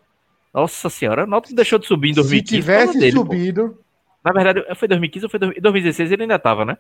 Nossa 0.54 0.90
senhora, 0.90 1.24
o 1.24 1.28
Náutico 1.28 1.56
deixou 1.56 1.80
de 1.80 1.88
subir 1.88 2.12
em 2.12 2.14
2015. 2.14 2.56
Se 2.56 2.62
tivesse 2.62 3.00
dele, 3.00 3.12
subido, 3.12 3.70
pô. 3.70 3.84
Na 4.24 4.32
verdade, 4.32 4.76
foi 4.76 4.88
2015 4.88 5.26
ou 5.26 5.30
foi 5.30 5.40
2016 5.40 6.12
ele 6.12 6.24
ainda 6.24 6.40
tava, 6.40 6.66
né? 6.66 6.78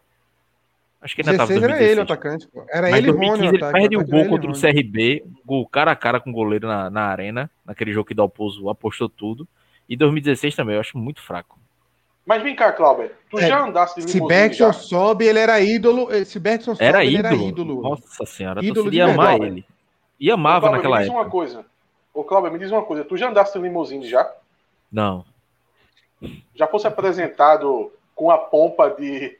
Acho 1.01 1.15
que 1.15 1.21
ainda 1.21 1.31
16 1.31 1.61
tava. 1.61 1.67
2016. 1.67 1.81
era 1.81 1.91
ele 1.91 1.99
o 1.99 2.03
atacante, 2.03 2.47
pô. 2.47 2.65
Era 2.69 2.89
Mas 2.89 2.97
ele 2.99 3.11
2015 3.11 3.45
Rony, 3.45 3.47
ele 3.47 3.71
perde 3.71 3.97
o 3.97 4.05
gol 4.05 4.27
contra 4.27 4.51
o 4.51 4.59
CRB, 4.59 5.23
gol 5.45 5.67
cara 5.67 5.91
a 5.91 5.95
cara 5.95 6.19
com 6.19 6.29
o 6.29 6.33
goleiro 6.33 6.67
na, 6.67 6.89
na 6.89 7.03
arena, 7.03 7.49
naquele 7.65 7.93
jogo 7.93 8.07
que 8.07 8.13
Dalpozo 8.13 8.69
apostou 8.69 9.07
tudo. 9.07 9.47
E 9.89 9.97
2016 9.97 10.55
também, 10.55 10.75
eu 10.75 10.81
acho 10.81 10.97
muito 10.97 11.21
fraco. 11.21 11.59
Mas 12.25 12.43
vem 12.43 12.55
cá, 12.55 12.71
Cláudio, 12.71 13.09
tu 13.27 13.39
é, 13.39 13.47
já 13.47 13.65
andasse 13.65 13.99
de 13.99 14.07
Se 14.07 14.23
Bergson 14.23 14.71
sobe, 14.71 15.25
ele 15.25 15.39
era 15.39 15.59
ídolo. 15.59 16.09
Se 16.25 16.39
Bergson 16.39 16.75
sobe, 16.75 16.85
era 16.85 17.03
ídolo. 17.03 17.25
era 17.25 17.35
ídolo. 17.35 17.81
Nossa 17.81 18.25
senhora, 18.27 18.63
ídolo 18.63 18.93
ia 18.93 19.05
amar 19.05 19.41
ele. 19.41 19.65
E 20.19 20.29
amava 20.29 20.67
Ô, 20.67 20.69
Cláudio, 20.69 20.77
naquela 20.77 20.97
me 20.97 21.01
diz 21.01 21.09
época. 21.09 21.23
uma 21.23 21.31
coisa. 21.31 21.65
Ô, 22.13 22.23
Cláudio, 22.23 22.51
me 22.51 22.59
diz 22.59 22.71
uma 22.71 22.83
coisa. 22.83 23.03
Tu 23.03 23.17
já 23.17 23.29
andasse 23.29 23.57
de 23.57 23.63
limousine 23.63 24.07
já? 24.07 24.31
Não. 24.91 25.25
Já 26.53 26.67
fosse 26.67 26.85
apresentado 26.85 27.91
com 28.13 28.29
a 28.29 28.37
pompa 28.37 28.89
de 28.91 29.39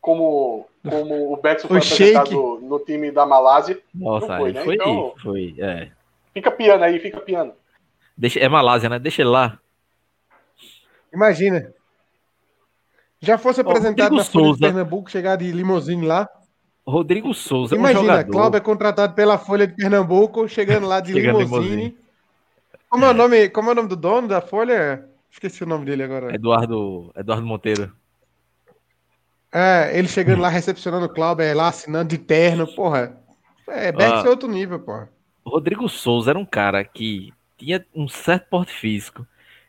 como, 0.00 0.66
como 0.82 1.32
o 1.32 1.36
Beckson 1.36 1.68
foi, 1.68 1.80
foi 1.80 1.94
apresentado 1.94 2.58
no 2.62 2.80
time 2.80 3.12
da 3.12 3.24
Malásia. 3.24 3.78
Nossa, 3.94 4.26
não 4.26 4.38
foi, 4.38 4.52
né? 4.52 4.64
foi, 4.64 4.74
então, 4.74 5.14
foi, 5.22 5.54
é. 5.58 5.90
Fica 6.32 6.50
piano 6.50 6.82
aí, 6.82 6.98
fica 6.98 7.20
piano. 7.20 7.52
Deixa, 8.16 8.40
é 8.40 8.48
Malásia, 8.48 8.88
né? 8.88 8.98
Deixa 8.98 9.22
ele 9.22 9.30
lá. 9.30 9.58
Imagina. 11.14 11.72
Já 13.20 13.38
fosse 13.38 13.60
apresentado 13.60 14.14
na 14.14 14.24
Folha 14.24 14.52
de 14.52 14.58
Pernambuco, 14.58 15.10
chegar 15.10 15.36
de 15.36 15.50
limousine 15.50 16.06
lá. 16.06 16.28
Rodrigo 16.86 17.32
Souza, 17.32 17.74
Imagina, 17.74 17.98
é 17.98 18.02
um 18.02 18.06
jogador... 18.06 18.32
Cláudio 18.32 18.58
é 18.58 18.60
contratado 18.60 19.14
pela 19.14 19.38
Folha 19.38 19.66
de 19.66 19.74
Pernambuco, 19.74 20.46
chegando 20.46 20.86
lá 20.86 21.00
de 21.00 21.12
chegando 21.14 21.38
limousine. 21.38 21.76
limousine. 21.76 21.98
Como 22.90 23.06
é, 23.06 23.10
o 23.10 23.14
nome, 23.14 23.48
como 23.48 23.70
é 23.70 23.72
o 23.72 23.74
nome 23.74 23.88
do 23.88 23.96
dono 23.96 24.28
da 24.28 24.42
Folha? 24.42 25.08
Esqueci 25.30 25.64
o 25.64 25.66
nome 25.66 25.86
dele 25.86 26.02
agora. 26.02 26.34
Eduardo, 26.34 27.10
Eduardo 27.16 27.46
Monteiro. 27.46 27.90
É, 29.50 29.96
ele 29.98 30.08
chegando 30.08 30.42
lá, 30.42 30.48
recepcionando 30.48 31.06
o 31.06 31.08
Cláudio, 31.08 31.56
lá 31.56 31.68
assinando 31.68 32.10
de 32.10 32.18
terno, 32.18 32.66
porra. 32.66 33.16
É, 33.66 33.90
Bex 33.90 34.12
ah, 34.12 34.26
é 34.26 34.28
outro 34.28 34.48
nível, 34.48 34.78
porra. 34.80 35.08
Rodrigo 35.44 35.88
Souza 35.88 36.30
era 36.30 36.38
um 36.38 36.44
cara 36.44 36.84
que 36.84 37.32
tinha 37.56 37.84
um 37.94 38.06
certo 38.06 38.48
porte 38.48 38.72
físico. 38.72 39.26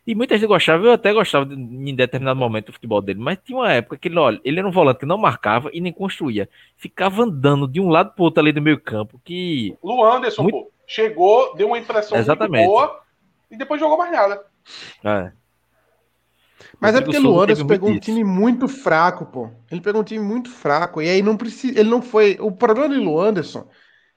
E 0.07 0.13
muita 0.13 0.37
gente 0.37 0.47
gostava, 0.47 0.85
eu 0.85 0.91
até 0.91 1.11
gostava 1.11 1.45
de, 1.45 1.55
em 1.55 1.95
determinado 1.95 2.39
momento 2.39 2.67
do 2.67 2.73
futebol 2.73 3.01
dele, 3.01 3.19
mas 3.19 3.39
tinha 3.43 3.57
uma 3.57 3.71
época 3.71 3.97
que 3.97 4.07
ele, 4.07 4.19
olha, 4.19 4.39
ele 4.43 4.59
era 4.59 4.67
um 4.67 4.71
volante 4.71 4.99
que 4.99 5.05
não 5.05 5.17
marcava 5.17 5.69
e 5.73 5.81
nem 5.81 5.91
construía. 5.91 6.47
Ficava 6.77 7.23
andando 7.23 7.67
de 7.67 7.79
um 7.81 7.89
lado 7.89 8.13
pro 8.13 8.25
outro 8.25 8.41
ali 8.41 8.51
do 8.51 8.61
meio 8.61 8.79
campo, 8.79 9.19
que... 9.23 9.75
Luan 9.83 10.17
Anderson, 10.17 10.43
muito... 10.43 10.55
pô, 10.55 10.71
chegou, 10.85 11.55
deu 11.55 11.67
uma 11.67 11.79
impressão 11.79 12.17
Exatamente. 12.17 12.67
boa 12.67 13.01
e 13.49 13.57
depois 13.57 13.79
jogou 13.79 13.97
mais 13.97 14.11
nada. 14.11 14.45
É. 15.03 15.31
Mas 16.79 16.95
é 16.95 17.01
porque 17.01 17.17
o 17.17 17.39
Anderson 17.39 17.67
pegou 17.67 17.89
um 17.89 17.99
time 17.99 18.23
muito 18.23 18.67
fraco, 18.67 19.25
pô. 19.25 19.49
Ele 19.71 19.81
pegou 19.81 20.01
um 20.01 20.03
time 20.03 20.23
muito 20.23 20.49
fraco. 20.49 21.01
E 21.01 21.09
aí 21.09 21.21
não 21.21 21.37
precisa. 21.37 21.79
Ele 21.79 21.89
não 21.89 22.01
foi. 22.01 22.37
O 22.39 22.51
problema 22.51 22.93
do 22.93 23.01
Luanderson 23.01 23.67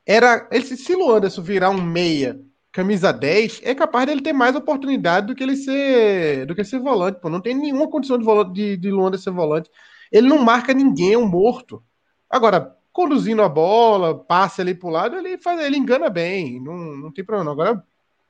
era. 0.07 0.49
Ele, 0.51 0.65
se 0.65 0.95
o 0.95 0.99
Luanderson 0.99 1.43
virar 1.43 1.71
um 1.71 1.81
meia, 1.81 2.39
camisa 2.73 3.13
10, 3.13 3.61
é 3.65 3.75
capaz 3.75 4.07
dele 4.07 4.21
ter 4.21 4.33
mais 4.33 4.55
oportunidade 4.55 5.29
do 5.29 5.35
que 5.35 5.43
ele 5.43 5.57
ser. 5.57 6.47
do 6.47 6.55
que 6.55 6.65
ser 6.65 6.79
volante, 6.79 7.21
pô. 7.21 7.29
Não 7.29 7.41
tem 7.41 7.55
nenhuma 7.55 7.89
condição 7.89 8.19
de, 8.19 8.25
volante, 8.25 8.53
de, 8.53 8.77
de 8.77 8.91
Luanderson 8.91 9.25
ser 9.25 9.31
volante. 9.31 9.71
Ele 10.11 10.29
não 10.29 10.39
marca 10.39 10.73
ninguém, 10.73 11.15
é 11.15 11.19
um 11.19 11.29
morto. 11.29 11.83
Agora, 12.31 12.77
conduzindo 12.93 13.43
a 13.43 13.49
bola, 13.49 14.19
passe 14.19 14.61
ali 14.61 14.75
pro 14.75 14.89
lado, 14.89 15.17
ele 15.17 15.39
faz, 15.39 15.61
ele 15.61 15.77
engana 15.77 16.09
bem. 16.09 16.61
Não, 16.61 16.75
não 16.75 17.13
tem 17.13 17.25
problema. 17.25 17.53
Agora, 17.53 17.83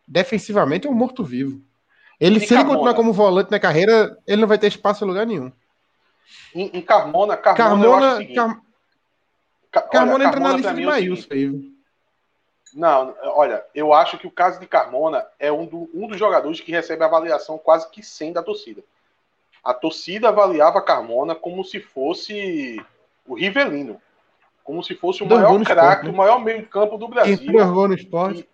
defensivamente 0.06 0.86
é 0.86 0.90
um 0.90 0.94
morto-vivo. 0.94 1.60
Ele, 2.20 2.40
se 2.40 2.52
ele 2.52 2.64
continuar 2.64 2.94
como 2.94 3.12
volante 3.12 3.50
na 3.50 3.60
carreira, 3.60 4.16
ele 4.26 4.40
não 4.40 4.48
vai 4.48 4.58
ter 4.58 4.66
espaço 4.66 5.04
em 5.04 5.08
lugar 5.08 5.24
nenhum. 5.24 5.52
Em, 6.54 6.70
em 6.74 6.82
Carmona, 6.82 7.36
Carmona, 7.36 8.18
Carmona, 8.24 8.62
Car... 9.70 9.88
Carmona 9.90 10.24
entra 10.24 10.40
na 10.40 10.52
lista 10.54 10.74
de 10.74 10.84
Maílson 10.84 11.28
aí. 11.30 11.77
Não, 12.78 13.12
olha, 13.24 13.64
eu 13.74 13.92
acho 13.92 14.16
que 14.18 14.26
o 14.28 14.30
caso 14.30 14.60
de 14.60 14.66
Carmona 14.68 15.26
é 15.36 15.50
um, 15.50 15.66
do, 15.66 15.90
um 15.92 16.06
dos 16.06 16.16
jogadores 16.16 16.60
que 16.60 16.70
recebe 16.70 17.02
avaliação 17.02 17.58
quase 17.58 17.90
que 17.90 18.04
100 18.04 18.34
da 18.34 18.40
torcida. 18.40 18.84
A 19.64 19.74
torcida 19.74 20.28
avaliava 20.28 20.80
Carmona 20.80 21.34
como 21.34 21.64
se 21.64 21.80
fosse 21.80 22.80
o 23.26 23.34
Rivelino. 23.34 24.00
Como 24.62 24.80
se 24.84 24.94
fosse 24.94 25.24
o 25.24 25.26
maior 25.26 25.60
craque, 25.64 26.04
né? 26.04 26.12
o 26.12 26.16
maior 26.16 26.38
meio-campo 26.38 26.96
do 26.96 27.08
Brasil. 27.08 27.36
Quem 27.36 27.52
no 27.52 27.94
esporte. 27.94 28.48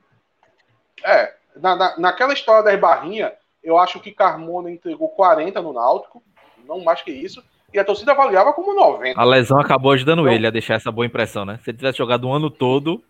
E, 0.96 1.06
é, 1.06 1.34
na, 1.54 1.76
na, 1.76 1.98
naquela 1.98 2.32
história 2.32 2.62
das 2.62 2.80
barrinhas, 2.80 3.30
eu 3.62 3.76
acho 3.76 4.00
que 4.00 4.10
Carmona 4.10 4.70
entregou 4.70 5.10
40 5.10 5.60
no 5.60 5.74
Náutico, 5.74 6.22
não 6.66 6.82
mais 6.82 7.02
que 7.02 7.10
isso, 7.10 7.44
e 7.74 7.78
a 7.78 7.84
torcida 7.84 8.12
avaliava 8.12 8.54
como 8.54 8.72
90. 8.72 9.20
A 9.20 9.24
lesão 9.24 9.60
acabou 9.60 9.92
ajudando 9.92 10.20
então, 10.20 10.32
ele 10.32 10.46
a 10.46 10.50
deixar 10.50 10.76
essa 10.76 10.90
boa 10.90 11.04
impressão, 11.04 11.44
né? 11.44 11.60
Se 11.62 11.68
ele 11.68 11.76
tivesse 11.76 11.98
jogado 11.98 12.26
um 12.26 12.32
ano 12.32 12.48
todo, 12.48 13.04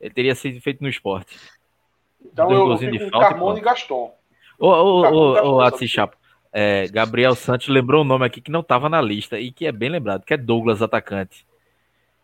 ele 0.00 0.14
teria 0.14 0.34
sido 0.34 0.60
feito 0.60 0.82
no 0.82 0.88
esporte. 0.88 1.36
Então 2.24 2.50
eu, 2.50 2.70
eu 2.70 2.78
fico 2.78 3.10
com 3.10 3.18
Carmona 3.18 3.58
e, 3.58 3.60
e 3.60 3.64
Gaston. 3.64 4.14
Ô, 4.58 4.68
ô, 4.68 5.02
ô, 5.02 5.54
ô, 5.56 5.60
Atsi 5.60 5.86
Chapo, 5.86 6.16
é, 6.52 6.88
Gabriel 6.88 7.34
Santos 7.34 7.68
lembrou 7.68 8.02
um 8.02 8.06
nome 8.06 8.24
aqui 8.24 8.40
que 8.40 8.50
não 8.50 8.60
estava 8.60 8.88
na 8.88 9.00
lista 9.00 9.38
e 9.38 9.52
que 9.52 9.66
é 9.66 9.72
bem 9.72 9.90
lembrado, 9.90 10.24
que 10.24 10.32
é 10.32 10.36
Douglas, 10.36 10.80
atacante, 10.80 11.46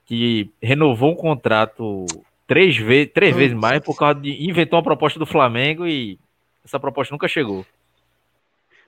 que 0.06 0.50
renovou 0.60 1.12
um 1.12 1.16
contrato 1.16 2.06
três, 2.46 2.76
ve 2.76 3.06
três 3.06 3.34
vezes 3.36 3.56
mais 3.56 3.80
por 3.80 3.96
causa 3.96 4.20
de 4.20 4.48
inventou 4.48 4.78
uma 4.78 4.82
proposta 4.82 5.18
do 5.18 5.26
Flamengo 5.26 5.86
e 5.86 6.18
essa 6.64 6.80
proposta 6.80 7.12
nunca 7.12 7.28
chegou. 7.28 7.64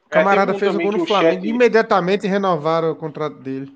O 0.07 0.09
camarada 0.09 0.53
é, 0.53 0.55
um 0.55 0.59
fez 0.59 0.75
o 0.75 0.79
gol 0.79 0.93
no 0.93 1.07
Flamengo 1.07 1.43
chat... 1.43 1.49
imediatamente 1.49 2.27
renovaram 2.27 2.93
o 2.93 2.97
contrato 2.97 3.37
dele. 3.37 3.71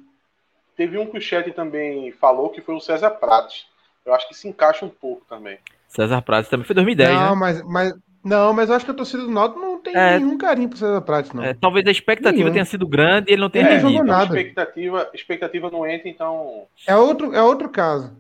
Teve 0.76 0.96
um 0.96 1.06
que 1.06 1.18
o 1.18 1.20
chat 1.20 1.50
também 1.52 2.12
falou 2.12 2.50
que 2.50 2.60
foi 2.60 2.74
o 2.74 2.80
César 2.80 3.10
Prates. 3.10 3.66
Eu 4.08 4.14
acho 4.14 4.28
que 4.28 4.34
se 4.34 4.48
encaixa 4.48 4.84
um 4.84 4.88
pouco 4.88 5.24
também. 5.28 5.58
César 5.88 6.22
Prates 6.22 6.50
também 6.50 6.66
foi 6.66 6.74
2010, 6.74 7.10
não, 7.10 7.30
né? 7.30 7.34
Mas, 7.34 7.62
mas, 7.62 7.94
não, 8.24 8.52
mas 8.52 8.68
eu 8.68 8.76
acho 8.76 8.84
que 8.84 8.90
a 8.90 8.94
torcida 8.94 9.22
do 9.22 9.30
Náutico 9.30 9.60
não 9.60 9.80
tem 9.80 9.96
é, 9.96 10.18
nenhum 10.18 10.36
carinho 10.36 10.68
pro 10.68 10.78
César 10.78 11.00
Prates, 11.00 11.32
não. 11.32 11.42
É, 11.42 11.54
talvez 11.54 11.86
a 11.86 11.90
expectativa 11.90 12.36
nenhum. 12.36 12.52
tenha 12.52 12.64
sido 12.64 12.86
grande 12.86 13.30
e 13.30 13.32
ele 13.34 13.40
não 13.40 13.50
tenha 13.50 13.70
ele 13.70 13.80
jogou 13.80 14.04
nada. 14.04 14.34
A 14.34 14.36
expectativa, 14.36 15.10
expectativa 15.14 15.70
não 15.70 15.86
entra, 15.86 16.08
então... 16.08 16.64
É 16.86 16.94
outro, 16.96 17.34
é 17.34 17.42
outro 17.42 17.68
caso. 17.68 18.14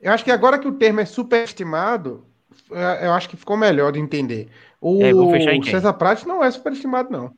Eu 0.00 0.12
acho 0.12 0.24
que 0.24 0.30
agora 0.30 0.58
que 0.58 0.68
o 0.68 0.72
termo 0.72 1.00
é 1.00 1.04
superestimado, 1.04 2.26
é, 2.70 3.06
eu 3.06 3.12
acho 3.12 3.28
que 3.28 3.36
ficou 3.36 3.56
melhor 3.56 3.92
de 3.92 4.00
entender. 4.00 4.48
O 4.80 5.00
é, 5.02 5.62
César 5.62 5.92
Prates 5.92 6.24
não 6.24 6.42
é 6.42 6.50
superestimado, 6.50 7.10
não. 7.10 7.32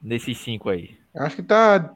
Nesses 0.00 0.38
cinco 0.38 0.70
aí. 0.70 0.96
Acho 1.14 1.36
que 1.36 1.42
tá. 1.42 1.90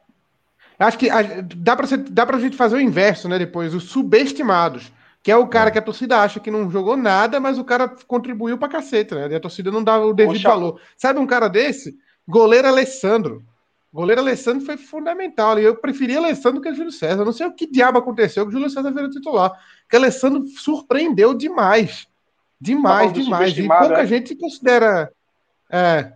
Acho 0.78 0.98
que 0.98 1.08
dá 1.56 1.76
pra, 1.76 1.86
ser, 1.86 1.98
dá 1.98 2.26
pra 2.26 2.40
gente 2.40 2.56
fazer 2.56 2.76
o 2.76 2.80
inverso, 2.80 3.28
né? 3.28 3.38
Depois, 3.38 3.72
os 3.74 3.84
subestimados. 3.84 4.90
Que 5.22 5.30
é 5.30 5.36
o 5.36 5.46
cara 5.46 5.68
é. 5.68 5.72
que 5.72 5.78
a 5.78 5.82
torcida 5.82 6.18
acha 6.20 6.40
que 6.40 6.50
não 6.50 6.68
jogou 6.70 6.96
nada, 6.96 7.38
mas 7.38 7.58
o 7.58 7.64
cara 7.64 7.88
contribuiu 8.06 8.58
pra 8.58 8.68
caceta, 8.68 9.14
né? 9.14 9.32
E 9.32 9.36
a 9.36 9.40
torcida 9.40 9.70
não 9.70 9.82
dá 9.82 9.98
o 10.00 10.12
devido 10.12 10.34
Poxa. 10.34 10.48
valor. 10.48 10.80
Sabe 10.96 11.20
um 11.20 11.26
cara 11.26 11.48
desse? 11.48 11.96
Goleiro 12.26 12.66
Alessandro. 12.66 13.44
Goleiro 13.92 14.20
Alessandro 14.20 14.64
foi 14.64 14.76
fundamental. 14.76 15.58
E 15.58 15.64
eu 15.64 15.76
preferia 15.76 16.18
Alessandro 16.18 16.60
que 16.60 16.68
o 16.68 16.74
Júlio 16.74 16.90
César. 16.90 17.24
não 17.24 17.32
sei 17.32 17.46
o 17.46 17.52
que 17.52 17.70
diabo 17.70 17.98
aconteceu 17.98 18.44
que 18.44 18.48
o 18.48 18.52
Júlio 18.52 18.70
César 18.70 18.90
virou 18.90 19.10
titular. 19.10 19.52
Porque 19.82 19.96
Alessandro 19.96 20.46
surpreendeu 20.48 21.34
demais. 21.34 22.08
Demais, 22.60 23.12
demais. 23.12 23.56
E 23.56 23.68
pouca 23.68 24.02
é? 24.02 24.06
gente 24.06 24.34
considera. 24.34 25.12
É. 25.70 26.12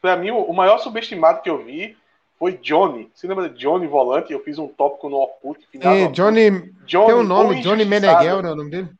Para 0.00 0.16
mim, 0.16 0.30
o 0.30 0.52
maior 0.52 0.78
subestimado 0.78 1.40
que 1.40 1.48
eu 1.48 1.64
vi 1.64 1.96
foi 2.42 2.58
Johnny. 2.58 3.08
Você 3.14 3.28
lembra 3.28 3.48
de 3.48 3.56
Johnny 3.56 3.86
Volante? 3.86 4.32
Eu 4.32 4.42
fiz 4.42 4.58
um 4.58 4.66
tópico 4.66 5.08
no 5.08 5.14
Orkut. 5.14 5.64
É, 5.74 6.08
Johnny, 6.08 6.72
Johnny. 6.84 7.06
Tem 7.06 7.14
o 7.14 7.20
um 7.20 7.22
nome, 7.22 7.62
Johnny 7.62 7.84
Meneghel, 7.84 8.42
não 8.42 8.50
é 8.50 8.52
o 8.52 8.56
nome 8.56 8.70
dele? 8.72 8.90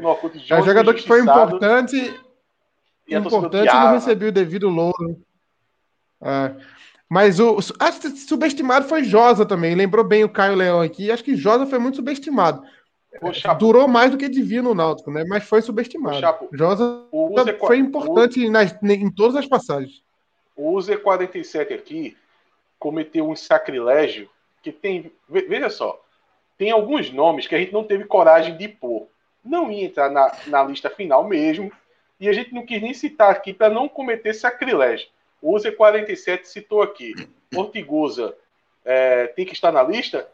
Um 0.00 0.06
Orkut, 0.06 0.36
é 0.52 0.60
um 0.60 0.64
jogador 0.64 0.92
que 0.94 1.06
foi 1.06 1.20
importante. 1.20 1.96
E 3.06 3.14
importante 3.14 3.72
não 3.72 3.92
recebeu 3.92 4.30
o 4.30 4.32
devido 4.32 4.68
louro. 4.68 5.22
É. 6.20 6.56
Mas 7.08 7.38
o. 7.38 7.56
Acho 7.78 8.00
que 8.00 8.10
subestimado 8.16 8.88
foi 8.88 9.04
Josa 9.04 9.46
também. 9.46 9.76
Lembrou 9.76 10.04
bem 10.04 10.24
o 10.24 10.28
Caio 10.28 10.56
Leão 10.56 10.80
aqui. 10.80 11.08
Acho 11.08 11.22
que 11.22 11.36
Josa 11.36 11.66
foi 11.66 11.78
muito 11.78 11.98
subestimado. 11.98 12.64
Durou 13.60 13.86
mais 13.86 14.10
do 14.10 14.18
que 14.18 14.28
devia 14.28 14.60
no 14.60 14.74
Náutico, 14.74 15.12
né? 15.12 15.22
Mas 15.28 15.44
foi 15.44 15.62
subestimado. 15.62 16.18
Chapo, 16.18 16.48
Josa 16.52 17.04
foi 17.60 17.78
importante 17.78 18.44
o... 18.44 18.50
nas, 18.50 18.76
em 18.82 19.08
todas 19.08 19.36
as 19.36 19.46
passagens. 19.46 20.02
O 20.58 20.76
Z47 20.78 21.72
aqui 21.72 22.16
cometeu 22.80 23.30
um 23.30 23.36
sacrilégio 23.36 24.28
que 24.60 24.72
tem. 24.72 25.12
Veja 25.28 25.70
só. 25.70 26.02
tem 26.58 26.72
alguns 26.72 27.12
nomes 27.12 27.46
que 27.46 27.54
a 27.54 27.58
gente 27.58 27.72
não 27.72 27.84
teve 27.84 28.04
coragem 28.04 28.56
de 28.56 28.66
pôr. 28.66 29.06
Não 29.44 29.70
ia 29.70 29.84
entrar 29.84 30.10
na, 30.10 30.32
na 30.48 30.64
lista 30.64 30.90
final 30.90 31.22
mesmo, 31.22 31.70
e 32.18 32.28
a 32.28 32.32
gente 32.32 32.52
não 32.52 32.66
quis 32.66 32.82
nem 32.82 32.92
citar 32.92 33.30
aqui 33.30 33.54
para 33.54 33.72
não 33.72 33.88
cometer 33.88 34.34
sacrilégio. 34.34 35.08
O 35.40 35.54
User 35.54 35.76
47 35.76 36.48
citou 36.48 36.82
aqui. 36.82 37.14
Ortigosa 37.54 38.36
é, 38.84 39.28
tem 39.28 39.46
que 39.46 39.52
estar 39.52 39.70
na 39.70 39.82
lista? 39.82 40.28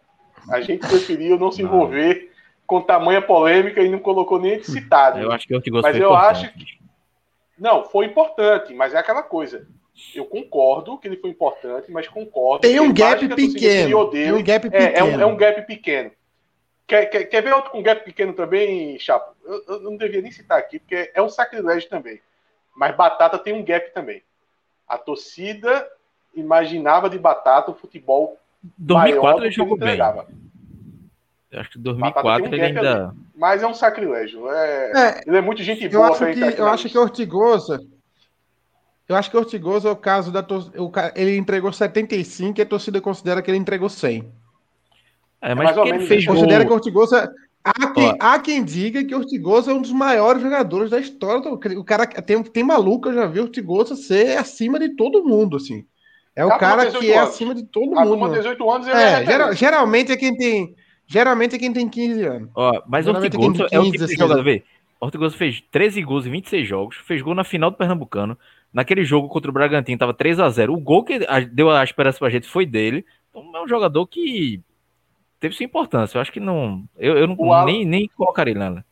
A 0.50 0.62
gente 0.62 0.86
preferiu 0.86 1.38
não 1.38 1.52
se 1.52 1.62
envolver 1.62 2.32
com 2.66 2.80
tamanha 2.80 3.20
polêmica 3.20 3.82
e 3.82 3.90
não 3.90 3.98
colocou 3.98 4.40
nem 4.40 4.60
citado. 4.64 5.18
Eu 5.20 5.30
acho 5.30 5.46
que 5.46 5.52
o 5.52 5.56
Ortigosa 5.56 5.86
Mas 5.86 5.96
eu 6.00 6.08
importante. 6.08 6.46
acho 6.46 6.54
que. 6.54 6.78
Não, 7.58 7.84
foi 7.84 8.06
importante, 8.06 8.72
mas 8.72 8.94
é 8.94 8.98
aquela 8.98 9.22
coisa. 9.22 9.68
Eu 10.14 10.24
concordo 10.24 10.98
que 10.98 11.06
ele 11.06 11.16
foi 11.16 11.30
importante, 11.30 11.90
mas 11.90 12.08
concordo. 12.08 12.62
Tem 12.62 12.80
um 12.80 12.92
gap 12.92 13.28
pequeno. 13.28 14.10
Dele, 14.10 14.24
tem 14.24 14.32
um 14.32 14.42
gap 14.42 14.68
pequeno. 14.68 14.96
É, 14.96 14.98
é, 14.98 15.04
um, 15.04 15.20
é 15.20 15.26
um 15.26 15.36
gap 15.36 15.62
pequeno. 15.66 16.10
Quer, 16.86 17.06
quer, 17.06 17.24
quer, 17.24 17.42
ver 17.42 17.54
outro 17.54 17.70
com 17.70 17.82
gap 17.82 18.04
pequeno 18.04 18.32
também, 18.32 18.98
Chapo? 18.98 19.34
Eu, 19.44 19.64
eu, 19.68 19.80
não 19.80 19.96
devia 19.96 20.20
nem 20.20 20.32
citar 20.32 20.58
aqui, 20.58 20.78
porque 20.78 21.10
é 21.14 21.22
um 21.22 21.28
sacrilégio 21.28 21.88
também. 21.88 22.20
Mas 22.76 22.96
Batata 22.96 23.38
tem 23.38 23.54
um 23.54 23.64
gap 23.64 23.92
também. 23.94 24.22
A 24.86 24.98
torcida 24.98 25.88
imaginava 26.34 27.08
de 27.08 27.18
Batata 27.18 27.70
o 27.70 27.74
futebol 27.74 28.36
2004 28.78 29.44
ele 29.44 29.50
jogou 29.52 29.76
bem. 29.76 29.98
Eu 31.50 31.60
acho 31.60 31.70
que 31.70 31.78
2004 31.78 32.50
um 32.50 32.52
ele 32.52 32.62
ainda. 32.62 33.08
Ali. 33.08 33.18
Mas 33.36 33.62
é 33.62 33.66
um 33.66 33.74
sacrilégio. 33.74 34.50
É... 34.50 34.92
É, 34.92 35.20
ele 35.26 35.36
é 35.36 35.40
muito 35.40 35.62
gente 35.62 35.88
boa. 35.88 36.08
Eu 36.08 36.12
acho 36.12 36.26
que, 36.26 36.60
eu 36.60 36.68
acho 36.68 36.88
que 36.88 36.98
Ortigosa 36.98 37.78
eu 39.08 39.16
acho 39.16 39.30
que 39.30 39.36
o 39.36 39.40
Ortigosa 39.40 39.88
é 39.88 39.92
o 39.92 39.96
caso 39.96 40.32
da 40.32 40.42
torcida. 40.42 40.76
Ele 41.14 41.36
entregou 41.36 41.72
75 41.72 42.58
e 42.58 42.62
a 42.62 42.66
torcida 42.66 43.00
considera 43.00 43.42
que 43.42 43.50
ele 43.50 43.58
entregou 43.58 43.88
100. 43.88 44.24
É, 45.42 45.54
mas 45.54 45.76
é 45.76 45.82
quem 45.82 46.06
fez 46.06 46.24
Considera 46.24 46.64
gol... 46.64 46.66
que 46.66 46.72
o 46.72 46.76
Ortigosa. 46.76 47.32
Há 47.62 47.92
quem, 47.92 48.16
há 48.18 48.38
quem 48.38 48.62
diga 48.62 49.02
que 49.04 49.14
o 49.14 49.18
Ortigosa 49.18 49.70
é 49.70 49.74
um 49.74 49.80
dos 49.80 49.92
maiores 49.92 50.42
jogadores 50.42 50.90
da 50.90 50.98
história. 50.98 51.50
O 51.50 51.84
cara 51.84 52.06
tem, 52.06 52.42
tem 52.42 52.62
maluco, 52.62 53.08
eu 53.08 53.14
já 53.14 53.26
vi 53.26 53.40
o 53.40 53.44
Ortigosa 53.44 53.96
ser 53.96 54.38
acima 54.38 54.78
de 54.78 54.90
todo 54.96 55.24
mundo, 55.24 55.56
assim. 55.56 55.84
É 56.36 56.44
o 56.44 56.58
cara 56.58 56.90
que 56.90 57.12
é 57.12 57.18
acima 57.18 57.54
de 57.54 57.64
todo 57.64 57.94
mundo. 57.94 58.18
Com 58.18 58.32
18 58.32 58.70
anos 58.70 58.88
ele 58.88 58.96
é, 58.96 59.22
é 59.22 59.24
geral, 59.24 59.52
geralmente 59.52 60.12
é 60.12 60.16
quem 60.16 60.36
tem. 60.36 60.74
Geralmente 61.06 61.56
é 61.56 61.58
quem 61.58 61.72
tem 61.72 61.88
15 61.88 62.22
anos. 62.24 62.50
Ó, 62.54 62.82
mas 62.86 63.06
o 63.06 63.10
Ortigosa 63.10 63.66
é, 63.70 63.76
é 63.76 63.80
o 63.80 63.90
tipo 63.90 64.06
de 64.06 64.14
jogador, 64.14 64.42
vê. 64.42 64.62
Ortigosa 65.00 65.36
fez 65.36 65.62
13 65.70 66.02
gols 66.02 66.26
em 66.26 66.30
26 66.30 66.66
jogos, 66.66 66.96
fez 66.96 67.20
gol 67.20 67.34
na 67.34 67.44
final 67.44 67.70
do 67.70 67.76
Pernambucano, 67.76 68.38
Naquele 68.74 69.04
jogo 69.04 69.28
contra 69.28 69.48
o 69.48 69.54
Bragantino 69.54 69.96
tava 69.96 70.12
3 70.12 70.40
a 70.40 70.50
0 70.50 70.74
O 70.74 70.80
gol 70.80 71.04
que 71.04 71.20
deu 71.52 71.70
a 71.70 71.84
esperança 71.84 72.18
pra 72.18 72.28
gente 72.28 72.48
foi 72.48 72.66
dele. 72.66 73.06
Então 73.30 73.48
é 73.54 73.62
um 73.62 73.68
jogador 73.68 74.04
que 74.08 74.60
teve 75.38 75.54
sua 75.54 75.64
importância. 75.64 76.18
Eu 76.18 76.20
acho 76.22 76.32
que 76.32 76.40
não. 76.40 76.82
Eu, 76.98 77.16
eu 77.16 77.28
não, 77.28 77.64
nem, 77.64 77.84
nem 77.84 78.08
colocaria 78.08 78.50
ele 78.50 78.58
nela. 78.58 78.84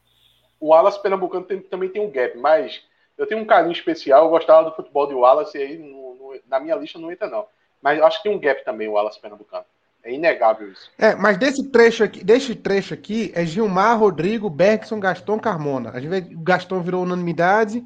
O 0.60 0.68
Wallace 0.68 1.02
Pernambucano 1.02 1.44
tem, 1.44 1.60
também 1.60 1.88
tem 1.88 2.00
um 2.00 2.12
gap, 2.12 2.38
mas 2.38 2.80
eu 3.18 3.26
tenho 3.26 3.40
um 3.40 3.44
carinho 3.44 3.72
especial. 3.72 4.24
Eu 4.24 4.30
gostava 4.30 4.70
do 4.70 4.76
futebol 4.76 5.08
de 5.08 5.14
Wallace 5.14 5.58
e 5.58 5.60
aí 5.60 5.78
no, 5.78 6.14
no, 6.14 6.40
na 6.48 6.60
minha 6.60 6.76
lista 6.76 7.00
não 7.00 7.10
entra, 7.10 7.28
não. 7.28 7.46
Mas 7.82 7.98
eu 7.98 8.06
acho 8.06 8.18
que 8.18 8.22
tem 8.22 8.36
um 8.36 8.38
gap 8.38 8.64
também, 8.64 8.86
o 8.86 8.92
Wallace 8.92 9.20
Pernambucano. 9.20 9.64
É 10.04 10.12
inegável 10.12 10.70
isso. 10.70 10.90
É, 10.96 11.16
mas 11.16 11.36
desse 11.38 11.68
trecho 11.70 12.04
aqui, 12.04 12.22
desse 12.22 12.54
trecho 12.54 12.94
aqui 12.94 13.32
é 13.34 13.44
Gilmar, 13.44 13.98
Rodrigo, 13.98 14.48
Bergson, 14.48 15.00
Gaston, 15.00 15.40
Carmona. 15.40 15.90
A 15.90 15.98
gente 16.00 16.10
vê, 16.10 16.20
Gaston 16.20 16.80
virou 16.80 17.02
unanimidade. 17.02 17.84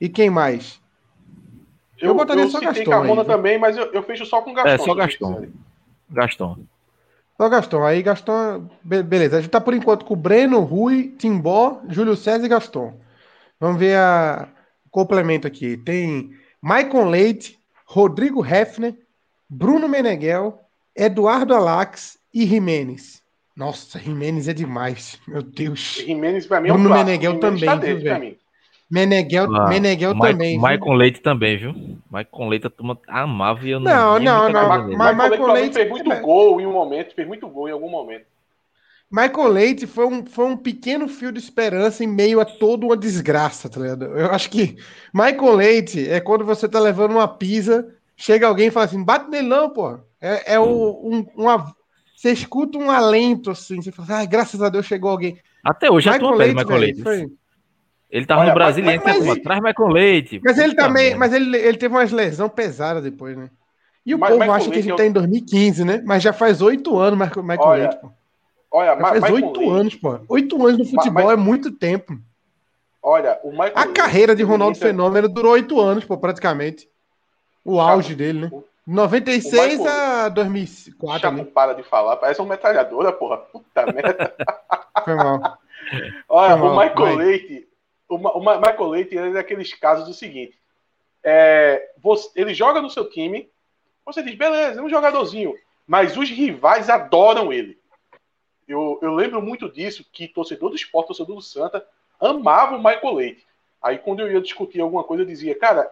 E 0.00 0.08
quem 0.08 0.30
mais? 0.30 0.80
Eu, 2.00 2.08
eu 2.08 2.14
botaria 2.14 2.44
eu 2.44 2.50
só 2.50 2.60
Gaston. 2.60 2.90
Carmona 2.90 3.22
aí, 3.22 3.26
também, 3.26 3.58
mas 3.58 3.76
eu, 3.76 3.92
eu 3.92 4.02
fecho 4.02 4.24
só 4.24 4.40
com 4.40 4.52
Gaston. 4.52 4.70
É, 4.70 4.78
só 4.78 4.94
Gaston. 4.94 5.46
Gaston. 6.10 6.58
Só 7.36 7.48
Gaston. 7.48 7.84
Aí 7.84 8.02
Gaston. 8.02 8.68
Beleza. 8.82 9.38
A 9.38 9.40
gente 9.40 9.50
tá 9.50 9.60
por 9.60 9.74
enquanto 9.74 10.04
com 10.04 10.14
o 10.14 10.16
Breno, 10.16 10.60
Rui, 10.60 11.14
Timbó, 11.18 11.80
Júlio 11.88 12.16
César 12.16 12.46
e 12.46 12.48
Gaston. 12.48 12.94
Vamos 13.60 13.78
ver 13.78 13.96
a... 13.96 14.48
o 14.86 14.90
complemento 14.90 15.46
aqui. 15.46 15.76
Tem 15.76 16.30
Maicon 16.62 17.08
Leite, 17.08 17.58
Rodrigo 17.84 18.44
Hefner, 18.44 18.94
Bruno 19.48 19.88
Meneghel, 19.88 20.60
Eduardo 20.94 21.54
Alax 21.54 22.18
e 22.32 22.46
Jimenez. 22.46 23.22
Nossa, 23.56 23.98
Jimenez 23.98 24.46
é 24.46 24.52
demais. 24.52 25.18
Meu 25.26 25.42
Deus. 25.42 26.02
Jimenez 26.06 26.46
pra 26.46 26.60
mim 26.60 26.68
é 26.68 26.72
um 26.72 26.76
Bruno 26.76 26.94
Meneghel 26.94 27.40
também, 27.40 27.64
tá 27.64 27.74
viu, 27.74 28.00
velho? 28.00 28.36
Meneghel, 28.90 29.54
ah, 29.54 29.68
Meneghel 29.68 30.14
Mike, 30.14 30.26
também. 30.26 30.58
Maicon 30.58 30.94
Leite 30.94 31.20
também, 31.20 31.58
viu? 31.58 31.74
Maicon 32.10 32.48
Leite 32.48 32.66
a 32.66 32.70
turma 32.70 32.98
amava 33.06 33.66
e 33.66 33.70
eu 33.70 33.80
não. 33.80 34.18
Não, 34.18 34.48
não, 34.48 34.48
não. 34.48 34.96
Mas 34.96 35.16
Maicon 35.16 35.52
Leite 35.52 35.74
fez 35.74 35.90
muito 35.90 36.20
gol 36.20 36.60
em 36.60 36.66
um 36.66 36.72
momento, 36.72 37.14
fez 37.14 37.28
muito 37.28 37.46
gol 37.48 37.68
em 37.68 37.72
algum 37.72 37.90
momento. 37.90 38.24
Michael 39.10 39.48
Leite 39.48 39.86
foi 39.86 40.06
um, 40.06 40.26
foi 40.26 40.44
um 40.44 40.56
pequeno 40.56 41.08
fio 41.08 41.32
de 41.32 41.38
esperança 41.38 42.04
em 42.04 42.06
meio 42.06 42.40
a 42.40 42.44
toda 42.44 42.84
uma 42.84 42.96
desgraça, 42.96 43.68
tá 43.68 43.80
ligado? 43.80 44.04
Eu 44.04 44.30
acho 44.30 44.50
que 44.50 44.76
Michael 45.14 45.54
Leite 45.54 46.08
é 46.08 46.20
quando 46.20 46.44
você 46.44 46.68
tá 46.68 46.78
levando 46.78 47.12
uma 47.12 47.26
pizza, 47.26 47.88
chega 48.14 48.46
alguém 48.46 48.68
e 48.68 48.70
fala 48.70 48.84
assim: 48.84 49.02
bate 49.02 49.30
nele 49.30 49.48
não, 49.48 49.70
pô. 49.70 49.98
É, 50.20 50.54
é 50.54 50.60
o, 50.60 51.00
um, 51.02 51.26
uma. 51.34 51.74
Você 52.14 52.32
escuta 52.32 52.76
um 52.76 52.90
alento 52.90 53.50
assim, 53.50 53.80
você 53.80 53.92
fala, 53.92 54.20
ah, 54.20 54.24
graças 54.26 54.60
a 54.60 54.68
Deus 54.68 54.84
chegou 54.84 55.10
alguém. 55.10 55.38
Até 55.64 55.90
hoje 55.90 56.10
Michael 56.10 56.26
atua 56.26 56.38
Leite, 56.38 56.56
Michael 56.56 56.80
Leite. 56.80 57.02
Foi... 57.02 57.32
Ele 58.10 58.24
tava 58.24 58.40
Olha, 58.40 58.50
no 58.50 58.54
Brasiliense, 58.54 59.04
mas, 59.04 59.26
mas, 59.26 59.38
traz 59.40 59.60
Michael 59.60 59.88
Leite. 59.90 60.40
Mas 60.42 60.58
ele 60.58 60.74
também, 60.74 61.14
mas 61.14 61.32
ele, 61.32 61.56
ele 61.56 61.76
teve 61.76 61.94
umas 61.94 62.10
lesão 62.10 62.48
pesada 62.48 63.02
depois, 63.02 63.36
né? 63.36 63.50
E 64.04 64.14
o 64.14 64.18
mas, 64.18 64.30
povo 64.30 64.40
Michael 64.40 64.56
acha 64.56 64.70
que 64.70 64.78
a 64.78 64.82
gente 64.82 64.96
tá 64.96 65.04
em 65.04 65.12
2015, 65.12 65.84
né? 65.84 66.02
Mas 66.06 66.22
já 66.22 66.32
faz 66.32 66.62
oito 66.62 66.98
anos 66.98 67.18
Michael, 67.18 67.42
Michael 67.44 67.68
olha, 67.68 67.82
Leite, 67.82 68.00
pô. 68.00 68.10
Olha, 68.70 68.96
já 68.96 69.00
faz 69.00 69.24
oito 69.24 69.70
anos, 69.70 69.94
pô. 69.96 70.20
Oito 70.28 70.66
anos 70.66 70.78
no 70.78 70.84
futebol 70.86 71.24
mas, 71.24 71.32
é 71.32 71.36
muito 71.36 71.70
tempo. 71.70 72.18
Olha, 73.02 73.38
o 73.42 73.50
Michael 73.50 73.72
A 73.74 73.86
carreira 73.88 74.34
de 74.34 74.42
Ronaldo 74.42 74.78
Fenômeno 74.78 75.28
durou 75.28 75.52
oito 75.52 75.78
anos, 75.78 76.04
pô, 76.04 76.16
praticamente. 76.16 76.88
O 77.62 77.78
auge 77.78 78.14
dele, 78.14 78.40
né? 78.40 78.50
96 78.86 79.84
a 79.84 80.30
2004. 80.30 81.20
Chapo, 81.20 81.44
para 81.44 81.74
de 81.74 81.82
falar, 81.82 82.16
parece 82.16 82.40
uma 82.40 82.48
metralhadora, 82.48 83.12
porra. 83.12 83.36
Puta 83.36 83.84
merda. 83.92 84.34
Foi 85.04 85.14
mal. 85.14 85.58
Olha, 86.26 86.56
Foi 86.56 86.68
mal. 86.68 86.74
o 86.74 86.78
Michael 86.78 87.16
Vai. 87.16 87.16
Leite, 87.16 87.67
o, 88.08 88.16
o 88.16 88.40
Michael 88.40 88.88
Leite 88.88 89.16
é 89.16 89.30
daqueles 89.30 89.72
casos 89.74 90.06
do 90.06 90.14
seguinte: 90.14 90.58
é, 91.22 91.90
você, 91.98 92.30
ele 92.34 92.54
joga 92.54 92.80
no 92.80 92.90
seu 92.90 93.08
time, 93.08 93.48
você 94.04 94.22
diz, 94.22 94.34
beleza, 94.34 94.80
é 94.80 94.82
um 94.82 94.88
jogadorzinho, 94.88 95.54
mas 95.86 96.16
os 96.16 96.30
rivais 96.30 96.88
adoram 96.88 97.52
ele. 97.52 97.78
Eu, 98.66 98.98
eu 99.02 99.14
lembro 99.14 99.40
muito 99.40 99.70
disso, 99.70 100.04
que 100.12 100.28
torcedor 100.28 100.70
do 100.70 100.76
esporte, 100.76 101.08
torcedor 101.08 101.36
do 101.36 101.42
Santa, 101.42 101.86
amava 102.20 102.76
o 102.76 102.82
Michael 102.82 103.14
Leite. 103.14 103.46
Aí 103.80 103.98
quando 103.98 104.20
eu 104.20 104.30
ia 104.30 104.40
discutir 104.40 104.80
alguma 104.80 105.04
coisa, 105.04 105.22
eu 105.22 105.26
dizia, 105.26 105.58
cara, 105.58 105.90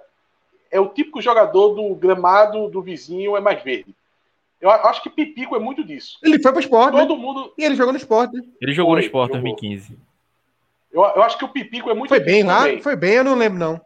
é 0.71 0.81
o 0.81 0.89
típico 0.89 1.23
jogador 1.23 1.75
do 1.75 1.95
gramado 1.95 2.69
do 2.69 2.83
vizinho 2.83 3.37
é 3.37 3.41
mais 3.41 3.63
verde. 3.63 3.95
Eu 4.61 4.71
acho 4.71 5.03
que 5.03 5.11
Pipico 5.11 5.55
é 5.55 5.59
muito 5.59 5.85
disso. 5.85 6.19
Ele 6.23 6.41
foi 6.43 6.51
pro 6.51 6.61
esporte. 6.61 6.97
Todo 6.97 7.17
né? 7.17 7.23
mundo. 7.23 7.53
E 7.59 7.65
ele 7.65 7.77
jogou 7.77 7.93
no 7.93 7.99
esporte. 7.99 8.37
Né? 8.37 8.43
Ele 8.61 8.73
jogou 8.73 8.95
foi, 8.95 9.01
no 9.01 9.07
esporte 9.07 9.37
em 9.37 9.41
2015. 9.41 9.99
Eu, 10.97 11.03
eu 11.17 11.23
acho 11.23 11.37
que 11.37 11.45
o 11.45 11.49
Pipico 11.49 11.91
é 11.91 11.95
muito. 11.95 12.09
Foi 12.09 12.21
bem 12.21 12.43
lá? 12.43 12.61
Também. 12.61 12.81
Foi 12.81 12.97
bem, 12.97 13.15
eu 13.15 13.25
não 13.25 13.35
lembro, 13.35 13.59
não. 13.59 13.81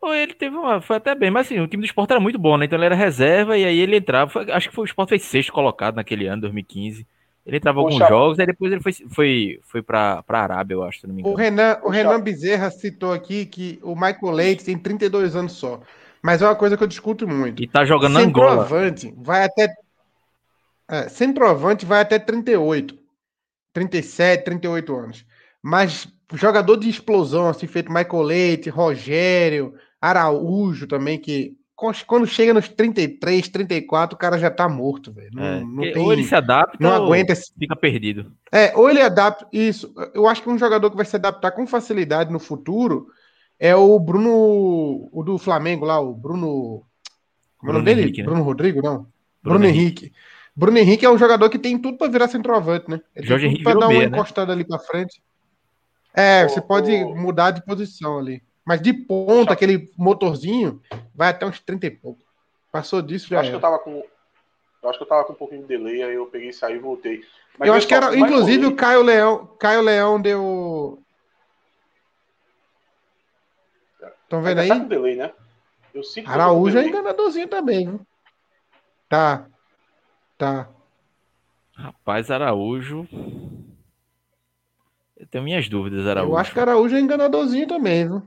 Foi, 0.00 0.18
ele 0.20 0.34
teve 0.34 0.56
uma. 0.56 0.80
Foi 0.80 0.96
até 0.96 1.14
bem, 1.14 1.30
mas 1.30 1.46
assim, 1.46 1.58
o 1.58 1.66
time 1.66 1.82
do 1.82 1.86
esporte 1.86 2.12
era 2.12 2.20
muito 2.20 2.38
bom, 2.38 2.56
né? 2.56 2.66
Então 2.66 2.78
ele 2.78 2.86
era 2.86 2.94
reserva 2.94 3.58
e 3.58 3.64
aí 3.64 3.78
ele 3.78 3.96
entrava. 3.96 4.30
Foi, 4.30 4.50
acho 4.52 4.68
que 4.68 4.74
foi, 4.74 4.84
o 4.84 4.86
esporte 4.86 5.08
fez 5.08 5.22
sexto 5.22 5.52
colocado 5.52 5.96
naquele 5.96 6.26
ano, 6.26 6.42
2015. 6.42 7.06
Ele 7.44 7.56
entrava 7.56 7.80
em 7.80 7.82
alguns 7.82 8.08
jogos, 8.08 8.38
aí 8.38 8.46
depois 8.46 8.72
ele 8.72 8.80
foi, 8.80 8.92
foi, 8.92 9.60
foi 9.62 9.82
pra, 9.82 10.22
pra 10.22 10.40
Arábia, 10.40 10.74
eu 10.74 10.82
acho, 10.82 11.00
se 11.00 11.06
não 11.06 11.14
me 11.14 11.20
engano. 11.20 11.34
O 11.34 11.38
Renan, 11.38 11.78
o 11.82 11.90
Renan 11.90 12.20
Bezerra 12.20 12.70
citou 12.70 13.12
aqui 13.12 13.44
que 13.44 13.78
o 13.82 13.94
Michael 13.94 14.32
Leite 14.32 14.64
tem 14.64 14.78
32 14.78 15.36
anos 15.36 15.52
só. 15.52 15.80
Mas 16.22 16.40
é 16.40 16.46
uma 16.46 16.54
coisa 16.54 16.74
que 16.76 16.82
eu 16.82 16.88
discuto 16.88 17.28
muito. 17.28 17.62
E 17.62 17.66
tá 17.66 17.84
jogando 17.84 18.16
Angola. 18.16 18.66
Vai 19.16 19.44
até. 19.44 19.68
É, 20.88 21.08
centroavante 21.08 21.84
vai 21.84 22.00
até 22.00 22.18
38. 22.18 22.96
37, 23.74 24.44
38 24.44 24.96
anos. 24.96 25.26
Mas 25.62 26.08
jogador 26.36 26.76
de 26.76 26.88
explosão, 26.88 27.48
assim, 27.48 27.66
feito 27.66 27.92
Michael 27.92 28.22
Leite, 28.22 28.70
Rogério, 28.70 29.74
Araújo 30.00 30.86
também, 30.86 31.18
que 31.18 31.56
quando 32.06 32.26
chega 32.26 32.54
nos 32.54 32.68
33, 32.68 33.48
34, 33.48 34.14
o 34.14 34.18
cara 34.18 34.38
já 34.38 34.50
tá 34.50 34.68
morto, 34.68 35.12
velho. 35.12 35.30
Não, 35.32 35.42
é, 35.42 35.60
não 35.60 35.82
tem, 35.82 35.98
ou 35.98 36.12
ele 36.12 36.24
se 36.24 36.34
adapta 36.34 36.78
não 36.80 36.92
aguenta, 36.92 37.34
fica 37.58 37.74
perdido. 37.74 38.32
É, 38.50 38.72
ou 38.76 38.88
ele 38.88 39.02
adapta. 39.02 39.46
Isso. 39.52 39.92
Eu 40.14 40.28
acho 40.28 40.42
que 40.42 40.48
um 40.48 40.58
jogador 40.58 40.90
que 40.90 40.96
vai 40.96 41.04
se 41.04 41.16
adaptar 41.16 41.50
com 41.50 41.66
facilidade 41.66 42.32
no 42.32 42.38
futuro 42.38 43.08
é 43.58 43.74
o 43.74 43.98
Bruno, 43.98 45.08
o 45.12 45.22
do 45.24 45.36
Flamengo 45.36 45.84
lá, 45.84 46.00
o 46.00 46.14
Bruno. 46.14 46.84
Como 47.58 47.70
é 47.70 47.70
o 47.70 47.72
nome 47.74 47.84
dele? 47.84 48.02
Henrique, 48.02 48.22
né? 48.22 48.26
Bruno 48.26 48.42
Rodrigo, 48.42 48.80
não. 48.80 48.96
Bruno, 49.42 49.58
Bruno 49.58 49.66
Henrique. 49.66 50.04
Henrique. 50.04 50.16
Bruno 50.56 50.78
Henrique 50.78 51.04
é 51.04 51.10
um 51.10 51.18
jogador 51.18 51.50
que 51.50 51.58
tem 51.58 51.76
tudo 51.76 51.98
para 51.98 52.10
virar 52.10 52.28
centroavante, 52.28 52.88
né? 52.88 53.00
Ele 53.16 53.26
Jorge 53.26 53.50
tudo 53.50 53.64
para 53.64 53.80
dar 53.80 53.88
uma 53.88 53.98
né? 53.98 54.04
encostada 54.04 54.52
ali 54.52 54.64
para 54.64 54.78
frente. 54.78 55.20
É, 56.14 56.48
você 56.48 56.60
pode 56.60 57.04
mudar 57.04 57.50
de 57.50 57.64
posição 57.64 58.18
ali. 58.18 58.42
Mas 58.64 58.80
de 58.80 58.92
ponta, 58.92 59.52
aquele 59.52 59.92
motorzinho, 59.98 60.80
vai 61.14 61.30
até 61.30 61.44
uns 61.44 61.60
30 61.60 61.86
e 61.86 61.90
pouco. 61.90 62.22
Passou 62.72 63.02
disso 63.02 63.28
já. 63.28 63.36
Eu 63.36 63.40
acho, 63.40 63.50
que 63.50 63.56
eu, 63.56 63.60
tava 63.60 63.78
com, 63.80 64.02
eu 64.82 64.88
acho 64.88 64.98
que 64.98 65.04
eu 65.04 65.08
tava 65.08 65.24
com 65.24 65.32
um 65.32 65.36
pouquinho 65.36 65.62
de 65.62 65.68
delay, 65.68 66.02
aí 66.02 66.14
eu 66.14 66.26
peguei, 66.26 66.52
saí 66.52 66.76
e 66.76 66.78
voltei. 66.78 67.22
Mas 67.58 67.68
eu 67.68 67.74
acho 67.74 67.86
que 67.86 67.94
era, 67.94 68.16
inclusive, 68.16 68.66
o 68.66 68.74
Caio 68.74 69.02
Leão, 69.02 69.46
Caio 69.58 69.82
Leão 69.82 70.20
deu. 70.20 71.02
Estão 74.22 74.42
vendo 74.42 74.60
aí? 74.60 74.68
Tá 74.68 74.80
com 74.80 74.88
delay, 74.88 75.16
né? 75.16 75.32
Eu 75.92 76.02
sinto 76.02 76.28
Araújo 76.28 76.78
é 76.78 76.86
enganadorzinho 76.86 77.46
também, 77.46 77.88
viu? 77.88 78.00
Tá. 79.08 79.46
Tá. 80.36 80.68
Rapaz, 81.76 82.30
Araújo. 82.30 83.06
Eu 85.34 85.40
tenho 85.40 85.44
minhas 85.44 85.68
dúvidas, 85.68 86.06
Araújo. 86.06 86.32
Eu 86.32 86.38
acho 86.38 86.52
que 86.52 86.60
Araújo 86.60 86.94
é 86.94 87.00
enganadorzinho 87.00 87.66
também, 87.66 88.06
viu? 88.06 88.22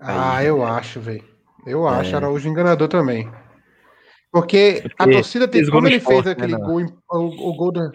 Aí, 0.00 0.16
ah, 0.18 0.44
eu 0.44 0.66
é. 0.66 0.70
acho, 0.70 1.00
velho. 1.00 1.24
Eu 1.64 1.88
é. 1.88 1.92
acho 1.92 2.16
Araújo 2.16 2.48
enganador 2.48 2.88
também. 2.88 3.30
Porque, 4.32 4.80
Porque 4.82 4.94
a 4.98 5.06
torcida 5.06 5.46
tem. 5.46 5.64
Como 5.70 5.86
ele 5.86 5.98
esporte, 5.98 6.24
fez 6.24 6.26
né, 6.26 6.32
aquele 6.32 6.58
né, 6.58 6.64
gol, 6.66 6.82
o, 7.08 7.50
o 7.50 7.54
gol 7.54 7.70
do. 7.70 7.92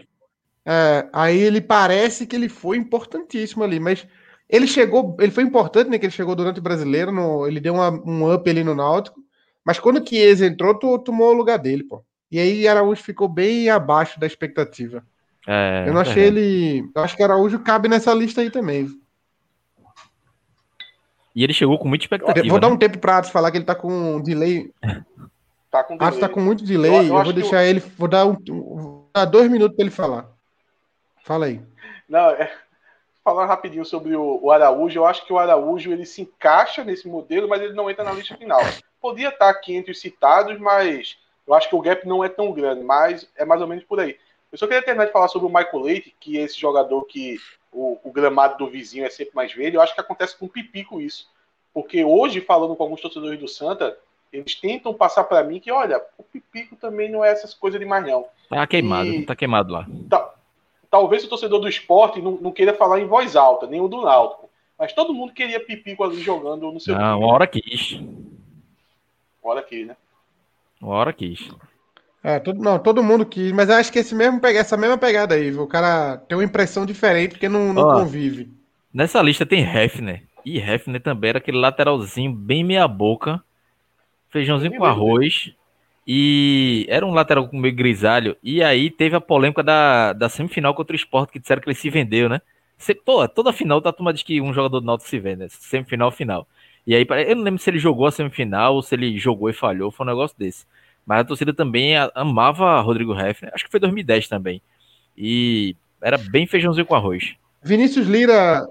É, 0.66 1.10
aí 1.12 1.38
ele 1.38 1.60
parece 1.60 2.26
que 2.26 2.34
ele 2.34 2.48
foi 2.48 2.78
importantíssimo 2.78 3.62
ali, 3.62 3.78
mas 3.78 4.08
ele 4.50 4.66
chegou, 4.66 5.18
ele 5.20 5.34
foi 5.34 5.44
importante, 5.44 5.90
né? 5.90 6.00
Que 6.00 6.06
ele 6.06 6.14
chegou 6.14 6.34
durante 6.34 6.60
o 6.62 6.64
brasileiro, 6.64 7.12
no, 7.12 7.46
ele 7.46 7.60
deu 7.60 7.74
uma, 7.74 7.90
um 7.90 8.34
up 8.34 8.50
ali 8.50 8.64
no 8.64 8.74
Náutico, 8.74 9.20
mas 9.66 9.78
quando 9.80 10.02
o 10.02 10.08
Chiesa 10.08 10.46
entrou, 10.46 10.80
tu, 10.80 10.98
tomou 11.00 11.32
o 11.32 11.38
lugar 11.38 11.60
dele, 11.60 11.84
pô. 11.84 12.06
E 12.32 12.40
aí 12.40 12.66
Araújo 12.70 13.04
ficou 13.04 13.28
bem 13.28 13.70
abaixo 13.70 14.18
da 14.18 14.26
expectativa. 14.26 15.04
É, 15.48 15.86
eu 15.88 15.94
não 15.94 16.02
achei 16.02 16.24
é. 16.24 16.28
ele. 16.28 16.90
Eu 16.94 17.04
acho 17.04 17.16
que 17.16 17.24
Araújo 17.24 17.60
cabe 17.60 17.88
nessa 17.88 18.14
lista 18.14 18.42
aí 18.42 18.50
também. 18.50 18.88
E 21.36 21.44
ele 21.44 21.54
chegou 21.54 21.80
com 21.80 21.88
muita 21.88 22.04
expectativa. 22.04 22.48
vou 22.48 22.58
né? 22.58 22.62
dar 22.62 22.68
um 22.68 22.78
tempo 22.78 23.00
para 23.00 23.18
Atos 23.18 23.32
falar 23.32 23.52
que 23.52 23.58
ele 23.58 23.66
tá 23.66 23.76
com 23.76 24.16
um 24.16 24.22
delay. 24.22 24.72
Tá 25.72 25.84
com 25.84 25.96
delay. 25.96 26.08
Atos 26.08 26.20
tá 26.20 26.30
com 26.30 26.42
muito 26.42 26.64
delay. 26.64 26.92
Eu, 26.92 27.04
eu, 27.04 27.18
eu 27.18 27.24
vou 27.24 27.34
deixar 27.34 27.64
ele. 27.64 27.80
Vou 27.80 28.08
dar, 28.08 28.26
um, 28.26 28.36
vou 28.46 29.10
dar 29.14 29.26
dois 29.26 29.50
minutos 29.50 29.76
para 29.76 29.86
ele 29.86 29.94
falar. 29.94 30.30
Fala 31.24 31.46
aí. 31.46 31.62
Não, 32.10 32.30
é, 32.32 32.52
falando 33.24 33.48
rapidinho 33.48 33.86
sobre 33.86 34.16
o, 34.16 34.40
o, 34.42 34.52
Araújo, 34.52 35.00
eu 35.00 35.06
acho 35.06 35.26
que 35.26 35.32
o 35.32 35.38
Araújo 35.38 35.92
ele 35.92 36.06
se 36.06 36.24
encaixa 36.24 36.84
nesse 36.84 37.08
modelo, 37.08 37.48
mas 37.48 37.62
ele 37.62 37.74
não 37.74 37.90
entra 37.90 38.04
na 38.04 38.12
lista 38.12 38.36
final. 38.36 38.62
Podia 39.00 39.30
estar 39.30 39.50
aqui 39.50 39.74
entre 39.74 39.92
os 39.92 40.02
citados, 40.02 40.60
mas 40.60 41.18
eu 41.48 41.54
acho 41.54 41.70
que 41.70 41.76
o 41.76 41.82
gap 41.82 42.06
não 42.08 42.24
é 42.24 42.30
tão 42.30 42.52
grande, 42.52 42.84
mas 42.84 43.30
é 43.36 43.46
mais 43.46 43.62
ou 43.62 43.68
menos 43.68 43.84
por 43.84 44.00
aí. 44.00 44.18
Eu 44.52 44.58
só 44.58 44.68
queria 44.68 44.84
terminar 44.84 45.06
de 45.06 45.12
falar 45.12 45.28
sobre 45.30 45.48
o 45.48 45.54
Michael 45.54 45.80
Leite, 45.80 46.16
que 46.20 46.38
é 46.38 46.42
esse 46.42 46.60
jogador 46.60 47.04
que 47.06 47.38
o, 47.72 47.98
o, 48.04 48.12
gramado 48.12 48.58
do 48.58 48.70
vizinho 48.70 49.06
é 49.06 49.10
sempre 49.10 49.34
mais 49.34 49.54
verde. 49.54 49.78
Eu 49.78 49.82
acho 49.82 49.94
que 49.94 50.02
acontece 50.02 50.38
com 50.38 50.46
o 50.46 50.50
Pipico 50.50 51.00
isso. 51.00 51.30
Porque 51.74 52.04
hoje, 52.04 52.42
falando 52.42 52.76
com 52.76 52.84
alguns 52.84 53.00
torcedores 53.00 53.40
do 53.40 53.48
Santa, 53.48 53.98
eles 54.32 54.56
tentam 54.56 54.94
passar 54.94 55.24
para 55.24 55.44
mim 55.44 55.60
que, 55.60 55.72
olha, 55.72 56.02
o 56.18 56.24
Pipico 56.24 56.76
também 56.76 57.10
não 57.10 57.24
é 57.24 57.30
essas 57.30 57.54
coisas 57.54 57.80
demais, 57.80 58.06
não. 58.06 58.26
Tá 58.50 58.68
queimado, 58.68 59.10
e, 59.10 59.26
tá 59.26 59.36
queimado 59.36 59.72
lá. 59.72 59.88
Tá, 60.10 60.34
talvez 60.90 61.24
o 61.24 61.30
torcedor 61.30 61.62
do 61.62 61.70
esporte 61.70 62.22
não, 62.22 62.34
não 62.34 62.52
queira 62.52 62.74
falar 62.74 63.00
em 63.00 63.08
voz 63.08 63.38
alta, 63.38 63.66
nem 63.68 63.80
o 63.80 63.88
do 63.88 64.02
Náutico. 64.02 64.50
Mas 64.78 64.92
todo 64.94 65.14
mundo 65.14 65.32
queria 65.32 65.64
Pipico 65.64 66.04
ali 66.04 66.20
jogando 66.20 66.70
no 66.72 66.80
seu. 66.80 66.98
Não, 66.98 67.20
uma 67.20 67.34
hora 67.34 67.48
quis. 67.48 68.02
Uma 69.42 69.54
hora 69.54 69.64
quis, 69.64 69.88
né? 69.88 69.96
Uma 70.82 70.96
hora 70.96 71.14
quis. 71.14 71.50
É, 72.24 72.40
todo, 72.40 72.62
não, 72.62 72.78
todo 72.78 73.04
mundo 73.04 73.26
quis, 73.26 73.52
mas 73.52 73.70
eu 73.70 73.76
acho 73.76 73.92
que 73.92 74.00
esse 74.00 74.14
mesmo, 74.14 74.40
essa 74.46 74.78
mesma 74.78 74.98
pegada 74.98 75.34
aí, 75.34 75.50
viu? 75.50 75.64
o 75.64 75.68
cara 75.68 76.18
tem 76.18 76.38
uma 76.38 76.44
impressão 76.44 76.86
diferente 76.86 77.32
porque 77.32 77.50
não, 77.50 77.74
não 77.74 77.84
convive. 77.84 78.50
Nessa 78.94 79.22
lista 79.22 79.46
tem 79.46 79.64
Hefner. 79.64 80.24
E 80.46 80.60
Hefner 80.60 81.02
também 81.02 81.30
era 81.30 81.38
aquele 81.40 81.58
lateralzinho 81.58 82.32
bem 82.32 82.64
meia 82.64 82.88
boca, 82.88 83.44
feijãozinho 84.30 84.76
com 84.78 84.86
arroz. 84.86 85.52
E 86.06 86.86
era 86.90 87.06
um 87.06 87.14
lateral 87.14 87.48
com 87.48 87.58
meio 87.58 87.76
grisalho. 87.76 88.36
E 88.44 88.64
aí 88.64 88.90
teve 88.90 89.16
a 89.16 89.22
polêmica 89.22 89.64
da, 89.64 90.14
da 90.14 90.30
semifinal 90.30 90.74
contra 90.74 90.94
o 90.94 90.98
Sport, 90.98 91.30
que 91.30 91.40
disseram 91.40 91.62
que 91.62 91.70
ele 91.70 91.76
se 91.76 91.90
vendeu, 91.90 92.28
né? 92.28 92.42
Você, 92.78 92.96
pô, 92.96 93.28
toda 93.28 93.54
final, 93.54 93.80
tá, 93.80 93.94
turma 93.94 94.12
diz 94.12 94.24
que 94.24 94.42
um 94.42 94.54
jogador 94.54 94.80
do 94.80 94.86
Náutico 94.86 95.10
se 95.10 95.20
vende, 95.20 95.42
né? 95.42 95.48
Semifinal, 95.50 96.12
final. 96.12 96.48
E 96.86 96.96
aí, 96.96 97.06
eu 97.28 97.36
não 97.36 97.44
lembro 97.44 97.62
se 97.62 97.70
ele 97.70 97.78
jogou 97.78 98.08
a 98.08 98.12
semifinal 98.12 98.74
ou 98.74 98.82
se 98.82 98.96
ele 98.96 99.18
jogou 99.20 99.50
e 99.50 99.54
falhou, 99.54 99.92
foi 99.92 100.04
um 100.06 100.10
negócio 100.10 100.36
desse. 100.38 100.66
Mas 101.06 101.20
a 101.20 101.24
torcida 101.24 101.54
também 101.54 101.94
amava 102.16 102.80
Rodrigo 102.82 103.14
Hefner, 103.14 103.52
acho 103.54 103.66
que 103.66 103.72
foi 103.72 103.80
2010 103.80 104.28
também. 104.28 104.62
E 105.18 105.76
era 106.02 106.18
bem 106.18 106.48
feijãozinho 106.48 106.86
com 106.86 106.96
arroz. 106.96 107.36
Vinícius 107.64 108.08
Lira 108.08 108.68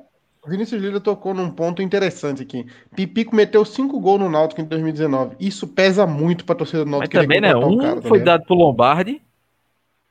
Vinícius 0.46 0.80
Lira 0.80 1.00
tocou 1.00 1.34
num 1.34 1.50
ponto 1.50 1.82
interessante 1.82 2.42
aqui. 2.42 2.66
Pipico 2.96 3.36
meteu 3.36 3.64
cinco 3.64 4.00
gols 4.00 4.20
no 4.20 4.30
Náutico 4.30 4.60
em 4.60 4.64
2019. 4.64 5.36
Isso 5.38 5.68
pesa 5.68 6.06
muito 6.06 6.44
pra 6.44 6.54
torcida 6.54 6.84
do 6.84 6.90
Náutico. 6.90 7.14
Mas 7.14 7.24
também, 7.24 7.40
né? 7.40 7.54
Um 7.54 7.78
cara, 7.78 8.00
foi 8.00 8.20
dado 8.20 8.44
pro 8.44 8.54
Lombardi. 8.54 9.20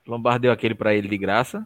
Lombardi 0.07 0.41
deu 0.41 0.51
aquele 0.51 0.75
para 0.75 0.93
ele 0.93 1.07
de 1.07 1.17
graça. 1.17 1.65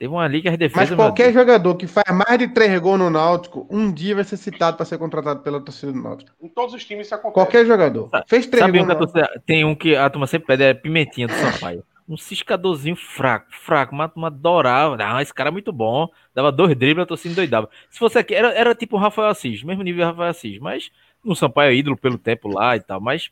Teve 0.00 0.14
uma 0.14 0.26
liga 0.26 0.50
as 0.50 0.56
defesas... 0.56 0.88
Mas 0.88 0.96
qualquer 0.96 1.30
jogador 1.30 1.74
que 1.74 1.86
faz 1.86 2.06
mais 2.10 2.38
de 2.38 2.48
três 2.48 2.80
gols 2.80 2.98
no 2.98 3.10
Náutico, 3.10 3.66
um 3.70 3.92
dia 3.92 4.14
vai 4.14 4.24
ser 4.24 4.38
citado 4.38 4.74
para 4.78 4.86
ser 4.86 4.96
contratado 4.96 5.40
pela 5.40 5.60
torcida 5.60 5.92
do 5.92 6.02
Náutico. 6.02 6.32
Em 6.40 6.48
todos 6.48 6.74
os 6.74 6.82
times 6.82 7.04
isso 7.04 7.14
acontece. 7.14 7.34
Qualquer 7.34 7.66
jogador. 7.66 8.08
Fez 8.26 8.46
três 8.46 8.64
Sabe 8.64 8.78
gols. 8.78 8.90
Um 8.90 8.96
torcida... 8.96 9.42
Tem 9.44 9.62
um 9.62 9.74
que 9.74 9.94
a 9.94 10.08
turma 10.08 10.26
sempre 10.26 10.46
pede, 10.46 10.62
é 10.62 10.72
Pimentinha 10.72 11.26
do 11.26 11.34
Sampaio 11.34 11.84
um 12.08 12.16
ciscadorzinho 12.16 12.96
fraco, 12.96 13.46
fraco, 13.50 13.94
mas 13.94 14.10
uma 14.16 14.26
adorava. 14.26 14.96
Ah, 14.98 15.22
esse 15.22 15.32
cara 15.32 15.48
é 15.48 15.52
muito 15.52 15.70
bom. 15.72 16.08
Dava 16.34 16.50
dois 16.50 16.74
dribles, 16.74 17.04
a 17.04 17.06
torcida 17.06 17.36
doidava. 17.36 17.70
Se 17.88 18.00
fosse 18.00 18.18
aqui, 18.18 18.34
era, 18.34 18.48
era 18.52 18.74
tipo 18.74 18.96
o 18.96 18.98
Rafael 18.98 19.28
Assis, 19.28 19.62
mesmo 19.62 19.84
nível 19.84 20.04
do 20.04 20.08
Rafael 20.08 20.30
Assis, 20.30 20.58
mas 20.58 20.90
no 21.22 21.36
Sampaio 21.36 21.70
é 21.70 21.74
ídolo 21.76 21.96
pelo 21.96 22.18
tempo 22.18 22.48
lá 22.48 22.74
e 22.74 22.80
tal, 22.80 23.00
mas 23.00 23.30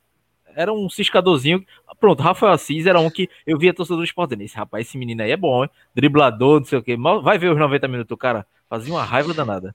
era 0.59 0.73
um 0.73 0.90
ciscadorzinho. 0.90 1.64
Pronto, 2.01 2.21
Rafael 2.21 2.53
Assis 2.53 2.85
era 2.85 2.99
um 2.99 3.09
que 3.09 3.31
eu 3.47 3.57
via 3.57 3.73
torcedor 3.73 3.99
do 3.99 4.05
esporte. 4.05 4.35
Esse 4.42 4.57
rapaz, 4.57 4.88
esse 4.88 4.99
menino 4.99 5.23
aí 5.23 5.31
é 5.31 5.37
bom, 5.37 5.62
hein? 5.62 5.71
Driblador, 5.94 6.59
não 6.59 6.66
sei 6.66 6.79
o 6.81 6.83
quê. 6.83 6.97
Vai 7.23 7.38
ver 7.38 7.53
os 7.53 7.57
90 7.57 7.87
minutos, 7.87 8.11
o 8.11 8.16
cara 8.16 8.44
fazia 8.68 8.92
uma 8.92 9.05
raiva 9.05 9.33
danada. 9.33 9.73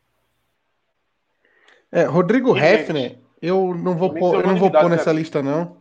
É, 1.89 2.04
Rodrigo 2.04 2.58
Hefner, 2.58 3.17
eu 3.41 3.74
não 3.74 3.96
vou 3.96 4.13
pôr, 4.13 4.36
eu 4.36 4.46
não 4.46 4.58
vou 4.58 4.69
pôr 4.69 4.89
nessa 4.89 5.13
lista, 5.13 5.41
não. 5.41 5.78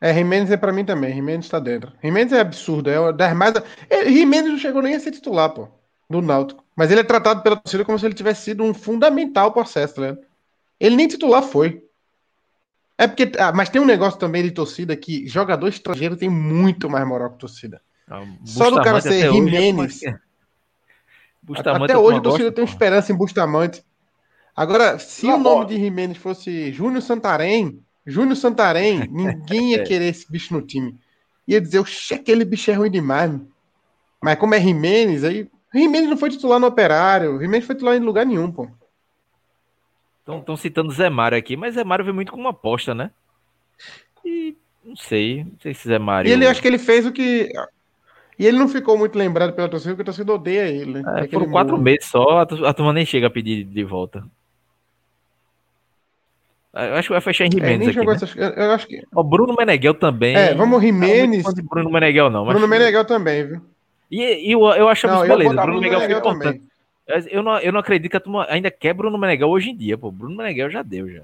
É, 0.00 0.12
Jimenez 0.12 0.50
é 0.50 0.56
pra 0.56 0.72
mim 0.72 0.84
também. 0.84 1.14
Jimenez 1.14 1.48
tá 1.48 1.60
dentro. 1.60 1.92
Jimenez 2.02 2.32
é 2.32 2.40
absurdo. 2.40 2.90
É 2.90 3.12
das 3.12 3.32
mais. 3.36 3.54
É, 3.88 4.06
Jimenez 4.06 4.50
não 4.50 4.58
chegou 4.58 4.82
nem 4.82 4.96
a 4.96 5.00
ser 5.00 5.12
titular, 5.12 5.50
pô. 5.50 5.68
Do 6.08 6.20
Náutico. 6.20 6.64
Mas 6.74 6.90
ele 6.90 7.00
é 7.00 7.04
tratado 7.04 7.42
pela 7.42 7.56
torcida 7.56 7.84
como 7.84 7.96
se 7.96 8.06
ele 8.06 8.14
tivesse 8.14 8.42
sido 8.42 8.64
um 8.64 8.74
fundamental 8.74 9.52
processo, 9.52 10.00
né? 10.00 10.18
Ele 10.80 10.96
nem 10.96 11.06
titular 11.06 11.42
foi. 11.42 11.84
É 13.00 13.06
porque. 13.06 13.32
Ah, 13.38 13.50
mas 13.50 13.70
tem 13.70 13.80
um 13.80 13.86
negócio 13.86 14.18
também 14.18 14.42
de 14.42 14.50
torcida 14.50 14.94
que 14.94 15.26
jogador 15.26 15.68
estrangeiro 15.68 16.18
tem 16.18 16.28
muito 16.28 16.90
mais 16.90 17.08
moral 17.08 17.30
que 17.30 17.38
torcida. 17.38 17.80
Ah, 18.06 18.22
Só 18.44 18.70
do 18.70 18.82
cara 18.82 19.00
ser 19.00 19.32
Jimenez. 19.32 20.02
É 20.02 20.20
até 21.82 21.96
hoje 21.96 22.18
a 22.18 22.20
torcida 22.20 22.52
tem 22.52 22.62
esperança 22.62 23.10
em 23.10 23.16
Bustamante. 23.16 23.82
Agora, 24.54 24.98
se 24.98 25.26
não, 25.26 25.36
o 25.36 25.38
nome 25.38 25.66
de 25.68 25.76
Jimenez 25.78 26.18
fosse 26.18 26.70
Júnior 26.72 27.00
Santarém, 27.00 27.82
Júnior 28.06 28.36
Santarém, 28.36 29.08
ninguém 29.10 29.70
ia 29.70 29.80
é. 29.80 29.82
querer 29.82 30.08
esse 30.08 30.30
bicho 30.30 30.52
no 30.52 30.60
time. 30.60 30.94
Ia 31.48 31.58
dizer, 31.58 31.78
oxe, 31.78 32.12
aquele 32.12 32.44
bicho 32.44 32.70
é 32.70 32.74
ruim 32.74 32.90
demais. 32.90 33.32
Mas 34.22 34.38
como 34.38 34.54
é 34.54 34.60
Jimenez, 34.60 35.24
aí. 35.24 35.48
Jimenez 35.72 36.10
não 36.10 36.18
foi 36.18 36.28
titular 36.28 36.60
no 36.60 36.66
operário. 36.66 37.40
Jimenez 37.40 37.64
foi 37.64 37.74
titular 37.74 37.96
em 37.96 38.00
lugar 38.00 38.26
nenhum, 38.26 38.52
pô. 38.52 38.68
Estão 40.38 40.56
citando 40.56 40.92
Zé 40.92 41.10
Mário 41.10 41.36
aqui, 41.36 41.56
mas 41.56 41.74
Zé 41.74 41.84
Mário 41.84 42.04
veio 42.04 42.14
muito 42.14 42.32
com 42.32 42.38
uma 42.38 42.50
aposta, 42.50 42.94
né? 42.94 43.10
E 44.24 44.56
não 44.84 44.96
sei, 44.96 45.44
não 45.44 45.58
sei 45.60 45.74
se 45.74 45.88
Zé 45.88 45.98
Mário. 45.98 46.28
E 46.28 46.32
ele 46.32 46.46
acho 46.46 46.62
que 46.62 46.68
ele 46.68 46.78
fez 46.78 47.04
o 47.04 47.12
que. 47.12 47.50
E 48.38 48.46
ele 48.46 48.58
não 48.58 48.68
ficou 48.68 48.96
muito 48.96 49.18
lembrado 49.18 49.52
pela 49.52 49.68
torcida, 49.68 49.92
porque 49.92 50.02
a 50.02 50.06
torcida 50.06 50.32
odeia 50.32 50.66
ele. 50.66 51.02
Né? 51.02 51.02
É, 51.18 51.28
foram 51.28 51.50
quatro 51.50 51.76
meses 51.76 52.06
só, 52.06 52.40
a 52.40 52.72
turma 52.72 52.92
nem 52.92 53.04
chega 53.04 53.26
a 53.26 53.30
pedir 53.30 53.64
de 53.64 53.84
volta. 53.84 54.24
Eu 56.72 56.94
acho 56.94 57.08
que 57.08 57.12
vai 57.12 57.20
fechar 57.20 57.46
em 57.46 57.50
Jimenez 57.50 57.88
é, 57.88 57.90
aqui, 57.90 58.06
né? 58.06 58.14
essas... 58.14 58.36
eu 58.36 58.70
acho 58.70 58.86
que... 58.86 59.02
O 59.12 59.24
Bruno 59.24 59.56
Meneghel 59.58 59.92
também. 59.92 60.36
É, 60.36 60.54
vamos 60.54 60.80
Jimenez. 60.80 61.42
Não, 61.44 61.64
Bruno 61.64 61.90
Meneghel 61.90 62.30
não. 62.30 62.46
Bruno 62.46 62.68
Meneghel 62.68 63.04
também, 63.04 63.44
viu? 63.44 63.60
E, 64.08 64.48
e 64.48 64.52
eu, 64.52 64.60
eu 64.60 64.88
acho 64.88 65.06
não, 65.08 65.22
beleza. 65.22 65.50
Bruno, 65.50 65.62
Bruno 65.62 65.80
Meneghel 65.80 66.00
foi 66.00 66.18
importante. 66.18 66.69
Eu 67.30 67.42
não, 67.42 67.58
eu 67.58 67.72
não 67.72 67.80
acredito 67.80 68.10
que 68.10 68.16
a 68.16 68.20
turma 68.20 68.46
ainda 68.48 68.70
quer 68.70 68.94
Bruno 68.94 69.18
Meneghel 69.18 69.48
hoje 69.48 69.70
em 69.70 69.76
dia, 69.76 69.98
pô. 69.98 70.10
Bruno 70.10 70.36
Meneghel 70.36 70.70
já 70.70 70.82
deu, 70.82 71.08
já. 71.10 71.22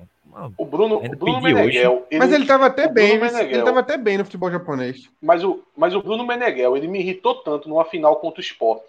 o 0.57 0.65
Bruno, 0.65 0.97
o 0.97 1.17
Bruno 1.17 1.41
Meneghel. 1.41 2.07
Ele, 2.11 2.19
mas 2.19 2.33
ele 2.33 2.47
tava 2.47 2.67
até 2.67 2.89
bem, 2.89 3.19
Meneghel, 3.19 3.51
ele 3.51 3.63
tava 3.63 3.81
até 3.81 3.97
bem 3.97 4.19
no 4.19 4.25
futebol 4.25 4.51
japonês. 4.51 5.09
Mas 5.21 5.45
o, 5.45 5.63
mas 5.77 5.95
o 5.95 6.03
Bruno 6.03 6.27
Meneghel, 6.27 6.77
ele 6.77 6.89
me 6.89 7.01
irritou 7.01 7.35
tanto 7.37 7.69
numa 7.69 7.85
final 7.85 8.17
contra 8.17 8.41
o 8.41 8.45
Sport, 8.45 8.83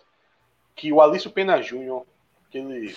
que 0.76 0.92
o 0.92 1.02
Alício 1.02 1.30
Pena 1.30 1.62
Júnior 1.62 2.04
que 2.50 2.58
ele 2.58 2.96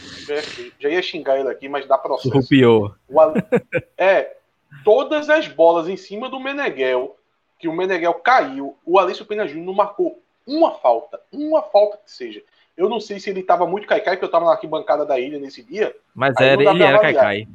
já 0.78 0.88
ia 0.88 1.02
xingar 1.02 1.38
ele 1.38 1.48
aqui, 1.48 1.68
mas 1.68 1.86
dá 1.86 1.98
processo. 1.98 2.30
Rupiou. 2.34 2.94
É, 3.98 4.36
todas 4.84 5.28
as 5.28 5.46
bolas 5.46 5.88
em 5.88 5.96
cima 5.96 6.28
do 6.28 6.40
Meneghel, 6.40 7.16
que 7.58 7.68
o 7.68 7.72
Meneghel 7.72 8.14
caiu, 8.14 8.76
o 8.84 8.98
Alício 8.98 9.26
Pena 9.26 9.46
Júnior 9.46 9.66
não 9.66 9.74
marcou 9.74 10.22
uma 10.46 10.72
falta, 10.74 11.20
uma 11.32 11.62
falta 11.62 11.98
que 11.98 12.10
seja. 12.10 12.42
Eu 12.80 12.88
não 12.88 12.98
sei 12.98 13.20
se 13.20 13.28
ele 13.28 13.40
estava 13.40 13.66
muito 13.66 13.86
caicai, 13.86 14.14
porque 14.14 14.24
eu 14.24 14.28
estava 14.28 14.46
na 14.46 14.52
arquibancada 14.52 15.04
da 15.04 15.20
ilha 15.20 15.38
nesse 15.38 15.62
dia. 15.62 15.94
Mas 16.14 16.34
era, 16.40 16.62
ele 16.62 16.82
era 16.82 16.98
caicai. 16.98 17.46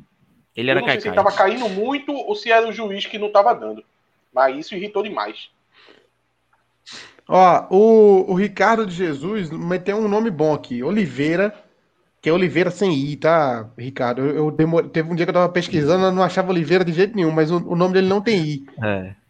Ele 0.55 0.69
era 0.69 0.79
eu 0.79 0.81
não 0.83 0.89
sei 0.91 1.01
se 1.01 1.07
ele 1.07 1.17
estava 1.17 1.35
caindo 1.35 1.67
muito 1.67 2.13
ou 2.13 2.35
se 2.35 2.51
era 2.51 2.67
o 2.67 2.71
juiz 2.71 3.07
que 3.07 3.17
não 3.17 3.27
estava 3.27 3.51
dando. 3.51 3.83
Mas 4.31 4.55
isso 4.55 4.75
irritou 4.75 5.01
demais. 5.01 5.49
Ó, 7.27 7.65
o, 7.71 8.33
o 8.33 8.35
Ricardo 8.35 8.85
de 8.85 8.93
Jesus 8.93 9.49
meteu 9.49 9.97
um 9.97 10.07
nome 10.07 10.29
bom 10.29 10.53
aqui, 10.53 10.83
Oliveira, 10.83 11.55
que 12.21 12.29
é 12.29 12.31
Oliveira 12.33 12.69
sem 12.69 12.93
I, 12.93 13.15
tá, 13.15 13.67
Ricardo? 13.75 14.21
Eu, 14.21 14.35
eu 14.35 14.51
demore, 14.51 14.89
teve 14.89 15.11
um 15.11 15.15
dia 15.15 15.25
que 15.25 15.31
eu 15.31 15.33
tava 15.33 15.49
pesquisando, 15.49 16.05
eu 16.05 16.11
não 16.11 16.21
achava 16.21 16.51
Oliveira 16.51 16.85
de 16.85 16.93
jeito 16.93 17.15
nenhum, 17.15 17.31
mas 17.31 17.49
o, 17.49 17.57
o 17.67 17.75
nome 17.75 17.95
dele 17.95 18.07
não 18.07 18.21
tem 18.21 18.39
I. 18.39 18.65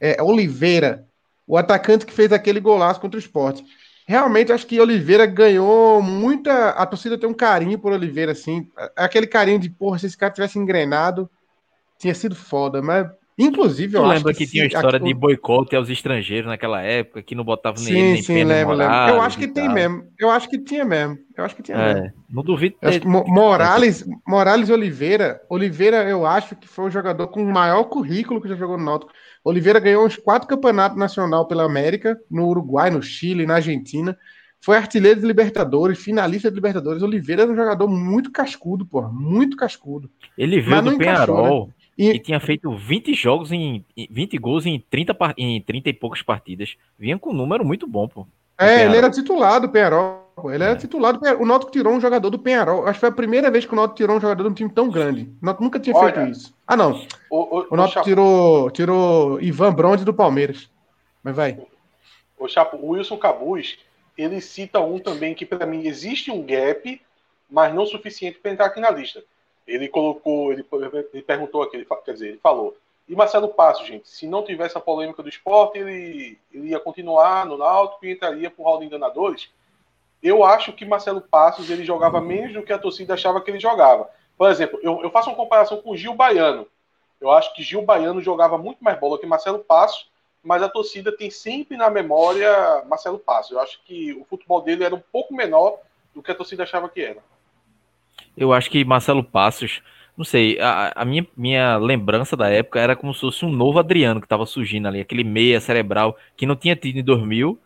É. 0.01 0.17
é 0.17 0.21
Oliveira, 0.21 1.05
o 1.47 1.55
atacante 1.55 2.05
que 2.05 2.11
fez 2.11 2.33
aquele 2.33 2.59
golaço 2.59 2.99
contra 2.99 3.17
o 3.17 3.19
esporte. 3.19 3.63
Realmente, 4.07 4.51
acho 4.51 4.67
que 4.67 4.79
Oliveira 4.79 5.25
ganhou 5.25 6.01
muita. 6.01 6.69
A 6.69 6.85
torcida 6.85 7.17
tem 7.17 7.27
um 7.27 7.33
carinho 7.33 7.79
por 7.79 7.91
Oliveira, 7.91 8.33
assim. 8.33 8.69
Aquele 8.95 9.25
carinho 9.25 9.59
de, 9.59 9.69
porra, 9.69 9.97
se 9.97 10.05
esse 10.05 10.17
cara 10.17 10.31
tivesse 10.31 10.59
engrenado, 10.59 11.29
tinha 11.97 12.13
sido 12.13 12.35
foda, 12.35 12.81
mas 12.81 13.07
Inclusive, 13.38 13.97
eu 13.97 14.05
lembro 14.05 14.31
que, 14.31 14.45
que 14.45 14.51
tinha 14.51 14.63
a 14.63 14.67
história 14.67 14.97
de 14.97 15.13
boicote 15.13 15.75
aos 15.75 15.89
estrangeiros 15.89 16.47
naquela 16.47 16.81
época, 16.81 17.21
que 17.21 17.36
não 17.36 17.43
botava 17.43 17.77
sim, 17.77 17.91
nem, 17.91 18.13
nem 18.13 18.21
sim, 18.21 18.43
lembro, 18.45 18.73
lembro. 18.73 18.95
Eu 19.09 19.21
acho 19.21 19.38
que 19.38 19.47
tem 19.47 19.67
mesmo. 19.67 20.03
Eu 20.17 20.31
acho 20.31 20.49
que 20.49 20.57
tinha 20.57 20.86
mesmo. 20.86 21.17
Eu 21.36 21.43
acho 21.43 21.53
que 21.53 21.61
tinha 21.61 21.77
é, 21.77 21.93
mesmo. 21.95 22.13
Não 22.29 22.43
duvido. 22.43 22.77
Ter... 22.79 23.05
Morales, 23.05 24.05
Morales 24.25 24.69
Oliveira, 24.69 25.41
Oliveira, 25.49 26.09
eu 26.09 26.25
acho 26.25 26.55
que 26.55 26.65
foi 26.65 26.86
o 26.86 26.89
jogador 26.89 27.27
com 27.27 27.43
o 27.43 27.51
maior 27.51 27.83
currículo 27.86 28.41
que 28.41 28.47
já 28.47 28.55
jogou 28.55 28.77
no 28.77 28.86
Náutico. 28.86 29.11
Oliveira 29.43 29.81
ganhou 29.81 30.05
uns 30.05 30.15
quatro 30.15 30.47
campeonatos 30.47 30.97
nacional 30.97 31.45
pela 31.45 31.65
América, 31.65 32.17
no 32.31 32.47
Uruguai, 32.47 32.89
no 32.89 33.01
Chile, 33.01 33.45
na 33.45 33.55
Argentina. 33.55 34.17
Foi 34.61 34.77
artilheiro 34.77 35.19
de 35.19 35.27
Libertadores, 35.27 35.99
finalista 35.99 36.49
de 36.49 36.55
Libertadores. 36.55 37.03
Oliveira 37.03 37.43
era 37.43 37.51
um 37.51 37.55
jogador 37.55 37.88
muito 37.88 38.31
cascudo, 38.31 38.86
porra, 38.86 39.09
muito 39.09 39.57
cascudo. 39.57 40.09
Ele 40.38 40.61
veio 40.61 40.81
do 40.81 40.97
Penharol. 40.97 41.67
Né? 41.67 41.73
E... 41.97 42.09
e, 42.09 42.19
tinha 42.19 42.39
feito 42.39 42.69
20 42.71 43.13
jogos 43.13 43.51
em 43.51 43.83
20 44.09 44.37
gols 44.37 44.65
em 44.65 44.79
30, 44.89 45.15
em 45.37 45.61
30 45.61 45.89
e 45.89 45.93
poucas 45.93 46.21
partidas. 46.21 46.75
Vinha 46.99 47.17
com 47.17 47.29
um 47.29 47.33
número 47.33 47.65
muito 47.65 47.87
bom, 47.87 48.07
pô. 48.07 48.27
É, 48.57 48.83
ele 48.83 48.97
era 48.97 49.09
titular 49.09 49.59
do 49.59 49.69
Penharol. 49.69 50.23
Ele 50.45 50.63
é. 50.63 50.67
era 50.67 50.75
titular 50.75 51.13
do 51.13 51.19
Penharol. 51.19 51.41
O 51.41 51.45
Náutico 51.45 51.71
tirou 51.71 51.93
um 51.93 52.01
jogador 52.01 52.29
do 52.29 52.39
Penharol. 52.39 52.83
Acho 52.83 52.93
que 52.93 52.99
foi 52.99 53.09
a 53.09 53.13
primeira 53.13 53.49
vez 53.49 53.65
que 53.65 53.73
o 53.73 53.75
Náutico 53.75 53.97
tirou 53.97 54.17
um 54.17 54.21
jogador 54.21 54.43
de 54.43 54.49
um 54.49 54.53
time 54.53 54.69
tão 54.69 54.89
grande. 54.89 55.29
O 55.41 55.45
Náutico 55.45 55.63
nunca 55.63 55.79
tinha 55.79 55.95
Olha, 55.95 56.13
feito 56.13 56.31
isso. 56.31 56.53
Ah, 56.67 56.75
não. 56.75 57.01
O, 57.29 57.59
o, 57.59 57.67
o 57.71 57.75
Náutico 57.75 58.03
tirou, 58.03 58.71
tirou 58.71 59.41
Ivan 59.41 59.73
Bronze 59.73 60.03
do 60.03 60.13
Palmeiras. 60.13 60.69
Mas 61.23 61.35
vai. 61.35 61.57
O 62.37 62.47
Chapo, 62.47 62.77
o 62.77 62.89
Wilson 62.89 63.17
Cabuz, 63.17 63.77
ele 64.17 64.41
cita 64.41 64.79
um 64.81 64.99
também 64.99 65.33
que 65.33 65.45
para 65.45 65.65
mim 65.65 65.87
existe 65.87 66.29
um 66.29 66.45
gap, 66.45 67.01
mas 67.49 67.73
não 67.73 67.85
suficiente 67.85 68.37
para 68.39 68.51
entrar 68.51 68.65
aqui 68.65 68.81
na 68.81 68.91
lista 68.91 69.23
ele 69.68 69.88
colocou, 69.88 70.51
ele, 70.51 70.66
ele 71.13 71.24
perguntou 71.24 71.61
aqui, 71.61 71.78
ele, 71.78 71.88
quer 72.03 72.13
dizer, 72.13 72.30
ele 72.30 72.38
falou. 72.38 72.76
E 73.07 73.16
Marcelo 73.16 73.49
Passo, 73.49 73.86
gente, 73.86 74.09
se 74.09 74.28
não 74.28 74.43
tivesse 74.43 74.78
a 74.78 74.82
polêmica 74.82 75.22
do 75.22 75.30
esporte, 75.30 75.78
ele, 75.78 76.39
ele 76.51 76.70
ia 76.70 76.80
continuar 76.80 77.45
no 77.45 77.57
Náutico 77.57 78.05
e 78.05 78.11
entraria 78.11 78.49
por 78.49 78.63
rol 78.63 78.80
de 78.80 78.86
enganadores. 78.86 79.49
Eu 80.24 80.43
acho 80.43 80.74
que 80.74 80.86
Marcelo 80.86 81.22
Passos 81.22 81.70
ele 81.70 81.86
jogava 81.86 82.20
menos 82.20 82.53
do 82.53 82.63
que 82.63 82.74
a 82.74 82.80
torcida 82.80 83.13
achava 83.13 83.39
que 83.41 83.51
ele 83.51 83.59
jogava. 83.59 84.09
Por 84.36 84.49
exemplo, 84.49 84.80
eu, 84.82 85.01
eu 85.03 85.11
faço 85.11 85.30
uma 85.30 85.36
comparação 85.36 85.82
com 85.82 85.95
Gil 85.95 86.16
Baiano. 86.16 86.68
Eu 87.22 87.32
acho 87.32 87.53
que 87.53 87.61
Gil 87.61 87.84
Baiano 87.84 88.22
jogava 88.22 88.57
muito 88.57 88.84
mais 88.84 88.99
bola 88.99 89.20
que 89.20 89.26
Marcelo 89.26 89.59
Passos, 89.59 90.09
mas 90.43 90.63
a 90.63 90.70
torcida 90.70 91.16
tem 91.16 91.30
sempre 91.30 91.78
na 91.78 91.89
memória 91.91 92.84
Marcelo 92.88 93.20
Passos. 93.20 93.51
Eu 93.51 93.59
acho 93.59 93.80
que 93.84 94.13
o 94.13 94.26
futebol 94.26 94.61
dele 94.61 94.84
era 94.84 94.95
um 94.95 95.01
pouco 95.11 95.34
menor 95.34 95.80
do 96.13 96.24
que 96.24 96.32
a 96.32 96.36
torcida 96.36 96.63
achava 96.63 96.89
que 96.89 97.01
era. 97.01 97.22
Eu 98.36 98.53
acho 98.53 98.70
que 98.70 98.84
Marcelo 98.84 99.24
Passos, 99.24 99.82
não 100.18 100.26
sei, 100.26 100.59
a, 100.59 100.93
a, 100.95 101.05
minha, 101.05 101.26
minha 101.36 101.78
lembrança 101.78 102.36
da 102.36 102.49
época 102.49 102.80
era 102.80 102.95
como 102.95 103.13
se 103.13 103.22
fosse 103.22 103.45
um 103.45 103.51
novo 103.51 103.80
Adriano 103.80 104.20
que 104.20 104.26
estava 104.26 104.45
surgindo 104.45 104.88
ali, 104.88 104.99
aquele 104.99 105.24
meia 105.24 105.59
cerebral 105.59 106.18
que 106.36 106.45
não 106.45 106.55
tinha 106.55 106.76
tido 106.76 106.97
em 106.99 107.03
2000. 107.03 107.59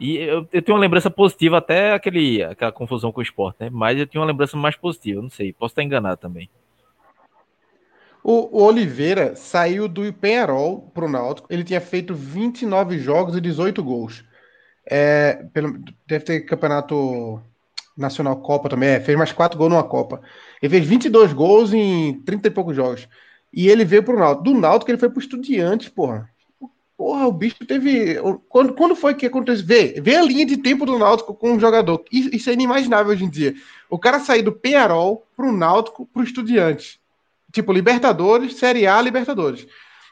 E 0.00 0.16
eu, 0.16 0.48
eu 0.52 0.62
tenho 0.62 0.76
uma 0.76 0.80
lembrança 0.80 1.10
positiva 1.10 1.58
até 1.58 1.92
aquele, 1.92 2.42
aquela 2.42 2.70
confusão 2.70 3.10
com 3.10 3.20
o 3.20 3.22
esporte, 3.22 3.56
né? 3.60 3.70
Mas 3.70 3.98
eu 3.98 4.06
tenho 4.06 4.22
uma 4.22 4.30
lembrança 4.30 4.56
mais 4.56 4.76
positiva, 4.76 5.20
não 5.20 5.30
sei, 5.30 5.52
posso 5.52 5.72
estar 5.72 5.82
enganado 5.82 6.20
também. 6.20 6.48
O, 8.22 8.62
Oliveira 8.64 9.34
saiu 9.34 9.88
do 9.88 10.12
Penharol 10.12 10.90
para 10.92 11.04
o 11.04 11.08
Náutico, 11.08 11.48
ele 11.50 11.64
tinha 11.64 11.80
feito 11.80 12.14
29 12.14 12.98
jogos 12.98 13.36
e 13.36 13.40
18 13.40 13.82
gols. 13.82 14.24
É, 14.90 15.46
pelo, 15.52 15.78
deve 16.06 16.24
ter 16.24 16.40
campeonato 16.42 17.42
Nacional 17.98 18.36
Copa 18.36 18.68
também, 18.68 18.90
é, 18.90 19.00
fez 19.00 19.18
mais 19.18 19.32
quatro 19.32 19.58
gols 19.58 19.70
numa 19.70 19.82
Copa. 19.82 20.22
Ele 20.62 20.70
fez 20.70 20.86
22 20.86 21.32
gols 21.32 21.72
em 21.72 22.20
30 22.20 22.48
e 22.48 22.50
poucos 22.50 22.76
jogos. 22.76 23.08
E 23.52 23.68
ele 23.68 23.84
veio 23.84 24.02
pro 24.02 24.18
Náutico. 24.18 24.44
Do 24.44 24.54
Náutico 24.54 24.90
ele 24.90 24.98
foi 24.98 25.10
pro 25.10 25.20
Estudiantes, 25.20 25.88
porra. 25.88 26.30
Porra, 26.96 27.26
o 27.26 27.32
bicho 27.32 27.64
teve. 27.66 28.16
Quando, 28.48 28.74
quando 28.74 28.96
foi 28.96 29.14
que 29.14 29.26
aconteceu? 29.26 29.64
Vê, 29.64 30.00
vê 30.00 30.16
a 30.16 30.22
linha 30.22 30.44
de 30.44 30.56
tempo 30.56 30.84
do 30.84 30.98
Náutico 30.98 31.34
com 31.34 31.52
um 31.52 31.60
jogador. 31.60 32.04
Isso, 32.10 32.34
isso 32.34 32.50
é 32.50 32.52
inimaginável 32.52 33.12
hoje 33.12 33.24
em 33.24 33.30
dia. 33.30 33.54
O 33.88 33.98
cara 33.98 34.18
sair 34.18 34.42
do 34.42 34.52
Penharol 34.52 35.24
pro 35.36 35.52
Náutico 35.52 36.06
pro 36.06 36.24
Estudiantes. 36.24 36.98
Tipo, 37.52 37.72
Libertadores, 37.72 38.56
Série 38.56 38.86
A, 38.86 39.00
Libertadores. 39.00 39.66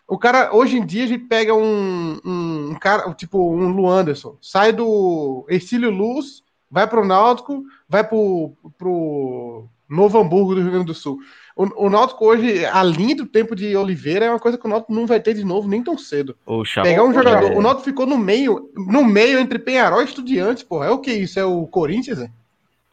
O 0.09 0.17
cara, 0.17 0.55
hoje 0.55 0.77
em 0.77 0.87
dia, 0.87 1.05
a 1.05 1.09
gente 1.09 1.25
pega 1.25 1.53
um, 1.53 2.21
um, 2.25 2.71
um 2.71 2.75
cara, 2.81 3.13
tipo 3.15 3.53
um 3.53 3.69
Luanderson, 3.69 4.39
sai 4.41 4.73
do 4.73 5.45
Ercílio 5.49 5.91
Luz 5.91 6.45
vai 6.71 6.87
para 6.87 7.01
o 7.01 7.07
Náutico, 7.07 7.63
vai 7.89 8.05
para 8.05 8.17
o 8.17 9.69
Novo 9.89 10.19
Hamburgo 10.19 10.55
do 10.55 10.61
Rio 10.61 10.71
Grande 10.71 10.87
do 10.87 10.95
Sul. 10.95 11.19
O, 11.57 11.87
o 11.87 11.91
Náutico 11.91 12.27
hoje, 12.27 12.67
a 12.67 12.83
linha 12.83 13.17
do 13.17 13.27
tempo 13.27 13.57
de 13.57 13.75
Oliveira 13.77 14.27
é 14.27 14.31
uma 14.31 14.39
coisa 14.39 14.59
que 14.59 14.67
o 14.67 14.69
Náutico 14.69 14.93
não 14.93 15.07
vai 15.07 15.21
ter 15.21 15.33
de 15.33 15.45
novo 15.45 15.67
nem 15.69 15.83
tão 15.83 15.97
cedo. 15.97 16.37
O 16.45 16.63
Pegar 16.83 17.05
um 17.05 17.15
jogador, 17.15 17.53
é... 17.53 17.57
o 17.57 17.63
Náutico 17.63 17.85
ficou 17.85 18.07
no 18.07 18.19
meio, 18.19 18.71
no 18.77 19.05
meio 19.05 19.39
entre 19.39 19.59
Penharol 19.59 20.03
e 20.03 20.05
Estudiantes, 20.05 20.63
porra. 20.63 20.87
É 20.87 20.91
o 20.91 20.99
que 20.99 21.13
isso? 21.13 21.41
É 21.41 21.45
o 21.45 21.67
Corinthians, 21.67 22.21
é? 22.21 22.31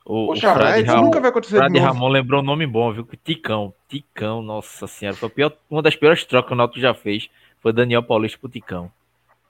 O, 0.05 0.27
Poxa, 0.27 0.51
o 0.51 0.53
Frade, 0.55 0.87
Ramon, 0.87 1.03
nunca 1.03 1.19
vai 1.19 1.29
acontecer 1.29 1.57
Frade 1.57 1.79
Ramon 1.79 2.09
lembrou 2.09 2.41
um 2.41 2.45
nome 2.45 2.67
bom, 2.67 2.91
viu? 2.93 3.07
Ticão. 3.23 3.73
Ticão, 3.87 4.41
nossa 4.41 4.85
senhora. 4.87 5.15
Foi 5.15 5.29
pior, 5.29 5.53
uma 5.69 5.81
das 5.81 5.95
piores 5.95 6.23
trocas 6.25 6.47
que 6.47 6.53
o 6.53 6.57
Náutico 6.57 6.79
já 6.79 6.93
fez. 6.93 7.29
Foi 7.61 7.71
Daniel 7.71 8.03
Paulista 8.03 8.37
pro 8.37 8.49
Ticão. 8.49 8.91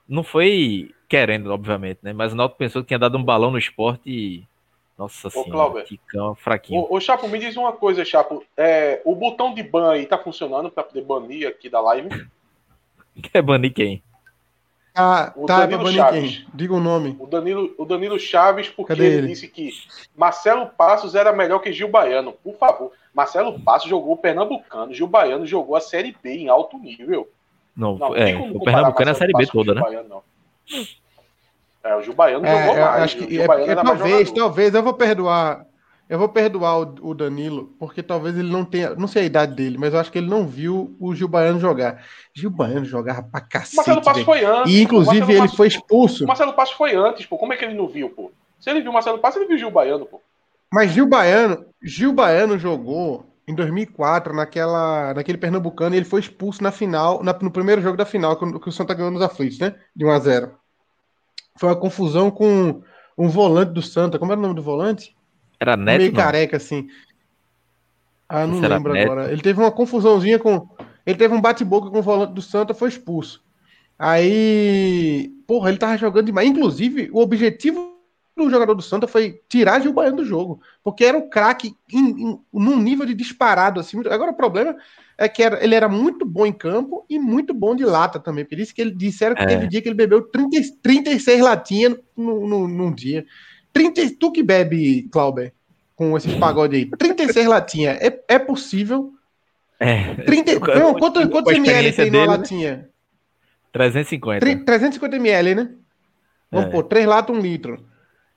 Não 0.08 0.22
foi 0.22 0.92
querendo, 1.14 1.52
obviamente, 1.52 2.00
né? 2.02 2.12
Mas 2.12 2.32
o 2.32 2.36
Náutico 2.36 2.58
pensou 2.58 2.82
que 2.82 2.88
tinha 2.88 2.98
dado 2.98 3.16
um 3.16 3.22
balão 3.22 3.52
no 3.52 3.58
esporte 3.58 4.10
e. 4.10 4.44
Nossa 4.96 5.28
senhora, 5.28 5.82
Ticão 5.82 6.36
fraquinho. 6.36 6.80
Ô, 6.80 6.96
ô, 6.96 7.00
Chapo, 7.00 7.28
me 7.28 7.36
diz 7.38 7.56
uma 7.56 7.72
coisa, 7.72 8.04
Chapo. 8.04 8.44
É, 8.56 9.00
o 9.04 9.14
botão 9.14 9.52
de 9.52 9.60
ban 9.60 9.90
aí 9.90 10.06
tá 10.06 10.16
funcionando 10.16 10.70
para 10.70 10.84
poder 10.84 11.02
banir 11.02 11.48
aqui 11.48 11.68
da 11.68 11.80
live? 11.80 12.08
Quer 13.32 13.42
banir 13.42 13.72
quem? 13.72 14.02
Ah, 14.94 15.32
o 15.34 15.46
tá, 15.46 15.66
Danilo 15.66 15.90
Chaves. 15.90 16.38
Quem? 16.38 16.46
Diga 16.54 16.74
o 16.74 16.80
nome. 16.80 17.16
O 17.18 17.26
Danilo, 17.26 17.74
o 17.76 17.84
Danilo 17.84 18.18
Chaves, 18.20 18.68
porque 18.68 18.92
ele, 18.92 19.06
ele, 19.06 19.26
disse 19.26 19.48
que 19.48 19.70
Marcelo 20.16 20.66
Passos 20.66 21.16
era 21.16 21.32
melhor 21.32 21.58
que 21.58 21.72
Gil 21.72 21.88
Baiano. 21.88 22.32
Por 22.32 22.54
favor. 22.56 22.92
Marcelo 23.12 23.58
Passos 23.58 23.88
jogou 23.88 24.14
o 24.14 24.16
Pernambucano, 24.16 24.94
Gil 24.94 25.08
Baiano 25.08 25.46
jogou 25.46 25.74
a 25.74 25.80
Série 25.80 26.16
B 26.22 26.30
em 26.30 26.48
alto 26.48 26.78
nível. 26.78 27.28
Não, 27.76 27.98
não 27.98 28.14
é, 28.14 28.36
o 28.36 28.60
Pernambucano 28.60 29.10
é 29.10 29.12
a 29.12 29.16
Série 29.16 29.32
B 29.32 29.46
toda, 29.46 29.74
né? 29.74 29.80
Baiano, 29.80 30.22
é, 31.84 31.94
o 31.94 32.00
Gil 32.00 32.14
Baiano 32.14 32.46
é, 32.46 32.66
jogou 32.66 32.80
mais. 32.80 33.02
Acho 33.02 33.18
que, 33.18 33.38
é, 33.38 33.44
é, 33.44 33.74
talvez, 33.74 34.32
talvez 34.32 34.74
eu 34.74 34.82
vou 34.82 34.94
perdoar. 34.94 35.66
Eu 36.08 36.18
vou 36.18 36.28
perdoar 36.28 36.80
o, 36.80 37.10
o, 37.10 37.14
Danilo, 37.14 37.74
porque 37.78 38.02
talvez 38.02 38.36
ele 38.36 38.50
não 38.50 38.64
tenha. 38.64 38.94
Não 38.94 39.06
sei 39.06 39.22
a 39.22 39.26
idade 39.26 39.54
dele, 39.54 39.76
mas 39.78 39.92
eu 39.92 40.00
acho 40.00 40.10
que 40.10 40.18
ele 40.18 40.28
não 40.28 40.46
viu 40.46 40.96
o 40.98 41.14
Gil 41.14 41.28
Baiano 41.28 41.60
jogar. 41.60 42.02
Gil 42.32 42.50
Baiano 42.50 42.84
jogava 42.84 43.22
pra 43.22 43.40
cacete. 43.40 43.76
Marcelo 43.76 44.02
Passo 44.02 44.24
foi 44.24 44.44
antes. 44.44 44.72
E 44.72 44.82
inclusive 44.82 45.32
ele 45.32 45.40
Passo, 45.40 45.56
foi 45.56 45.68
expulso. 45.68 46.24
O 46.24 46.26
Marcelo 46.26 46.52
Passo 46.54 46.76
foi 46.76 46.94
antes, 46.94 47.26
pô. 47.26 47.36
Como 47.36 47.52
é 47.52 47.56
que 47.56 47.64
ele 47.64 47.74
não 47.74 47.86
viu, 47.86 48.08
pô? 48.10 48.32
Se 48.58 48.70
ele 48.70 48.80
viu 48.80 48.90
o 48.90 48.94
Marcelo 48.94 49.18
Passo, 49.18 49.38
ele 49.38 49.46
viu 49.46 49.56
o 49.56 49.58
Gil 49.58 49.70
Baiano, 49.70 50.06
pô. 50.06 50.20
Mas 50.72 50.90
Gil 50.90 51.06
Baiano, 51.06 51.66
Gil 51.82 52.12
Baiano 52.12 52.58
jogou 52.58 53.26
em 53.46 53.54
2004, 53.54 54.34
naquela, 54.34 55.12
naquele 55.14 55.38
Pernambucano, 55.38 55.94
e 55.94 55.98
ele 55.98 56.06
foi 56.06 56.20
expulso 56.20 56.62
na 56.62 56.72
final, 56.72 57.22
na, 57.22 57.32
no 57.40 57.50
primeiro 57.50 57.82
jogo 57.82 57.96
da 57.96 58.06
final, 58.06 58.36
que, 58.36 58.58
que 58.58 58.68
o 58.68 58.72
Santa 58.72 58.94
ganhou 58.94 59.10
nos 59.10 59.22
aflitos, 59.22 59.58
né? 59.58 59.74
De 59.94 60.04
1 60.04 60.10
a 60.10 60.18
0 60.18 60.63
Foi 61.56 61.68
uma 61.68 61.76
confusão 61.76 62.30
com 62.30 62.82
um 63.16 63.28
volante 63.28 63.72
do 63.72 63.82
Santa. 63.82 64.18
Como 64.18 64.32
era 64.32 64.38
o 64.38 64.42
nome 64.42 64.54
do 64.54 64.62
volante? 64.62 65.16
Era 65.60 65.76
Neto? 65.76 65.98
Meio 65.98 66.12
não? 66.12 66.20
careca, 66.20 66.56
assim. 66.56 66.88
Ah, 68.28 68.46
não 68.46 68.60
lembro 68.60 68.92
Neto? 68.92 69.10
agora. 69.10 69.32
Ele 69.32 69.42
teve 69.42 69.60
uma 69.60 69.70
confusãozinha 69.70 70.38
com. 70.38 70.68
Ele 71.06 71.18
teve 71.18 71.34
um 71.34 71.40
bate-boca 71.40 71.90
com 71.90 71.98
o 71.98 72.02
volante 72.02 72.32
do 72.32 72.42
Santa, 72.42 72.74
foi 72.74 72.88
expulso. 72.88 73.44
Aí, 73.98 75.30
porra, 75.46 75.68
ele 75.68 75.78
tava 75.78 75.96
jogando 75.96 76.26
demais. 76.26 76.48
Inclusive, 76.48 77.10
o 77.12 77.20
objetivo 77.20 77.93
do 78.36 78.50
jogador 78.50 78.74
do 78.74 78.82
Santa 78.82 79.06
foi 79.06 79.40
tirar 79.48 79.80
Gil 79.80 79.92
Baiano 79.92 80.16
do 80.16 80.24
jogo, 80.24 80.60
porque 80.82 81.04
era 81.04 81.16
um 81.16 81.28
craque 81.28 81.76
num 82.52 82.80
nível 82.80 83.06
de 83.06 83.14
disparado 83.14 83.78
assim. 83.78 84.00
Agora 84.10 84.32
o 84.32 84.36
problema 84.36 84.76
é 85.16 85.28
que 85.28 85.42
era, 85.42 85.62
ele 85.62 85.74
era 85.74 85.88
muito 85.88 86.26
bom 86.26 86.44
em 86.44 86.52
campo 86.52 87.04
e 87.08 87.18
muito 87.18 87.54
bom 87.54 87.76
de 87.76 87.84
lata 87.84 88.18
também. 88.18 88.44
Por 88.44 88.58
isso 88.58 88.74
que 88.74 88.80
ele 88.80 88.90
disseram 88.90 89.36
que 89.36 89.42
é. 89.42 89.46
teve 89.46 89.68
dia 89.68 89.80
que 89.80 89.88
ele 89.88 89.94
bebeu 89.94 90.22
30, 90.22 90.56
36 90.82 91.40
latinhas 91.40 91.96
no, 92.16 92.46
no, 92.46 92.68
num 92.68 92.92
dia. 92.92 93.24
30, 93.72 94.16
tu 94.18 94.32
que 94.32 94.42
bebe, 94.42 95.08
Clauber, 95.12 95.52
com 95.94 96.16
esses 96.16 96.34
pagodes 96.34 96.78
aí, 96.78 96.90
36 96.90 97.46
latinhas, 97.46 97.98
é, 98.00 98.24
é 98.28 98.38
possível? 98.38 99.12
É. 99.78 100.14
30, 100.14 100.58
não, 100.78 100.94
quanto, 100.94 101.28
quantos 101.28 101.52
ml 101.52 101.92
tem 101.92 102.10
numa 102.10 102.24
latinha? 102.36 102.88
350. 103.72 104.64
350 104.64 105.16
ml, 105.16 105.54
né? 105.54 105.70
Vamos 106.50 106.68
é. 106.68 106.70
pôr, 106.70 106.84
3 106.84 107.06
latas, 107.06 107.36
1 107.36 107.40
litro. 107.40 107.93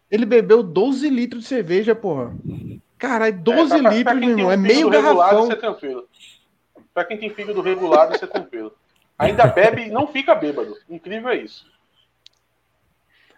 Ele 0.09 0.25
bebeu 0.25 0.63
12 0.63 1.09
litros 1.09 1.43
de 1.43 1.49
cerveja, 1.49 1.93
porra. 1.93 2.33
Caralho, 2.97 3.37
12 3.39 3.73
é, 3.73 3.81
pra, 3.81 3.91
litros, 3.91 4.19
meu 4.19 4.29
irmão. 4.29 4.51
É 4.51 4.57
meio 4.57 4.89
garrafão. 4.89 5.43
Isso 5.43 5.51
é 5.51 5.55
tranquilo. 5.55 6.07
Pra 6.93 7.03
quem 7.03 7.17
tem 7.17 7.29
fígado 7.29 7.61
regulado, 7.61 8.15
isso 8.15 8.25
é 8.25 8.27
tranquilo. 8.27 8.73
Ainda 9.17 9.47
bebe 9.47 9.83
e 9.83 9.89
não 9.89 10.07
fica 10.07 10.33
bêbado. 10.33 10.75
Incrível 10.89 11.29
é 11.29 11.37
isso. 11.37 11.65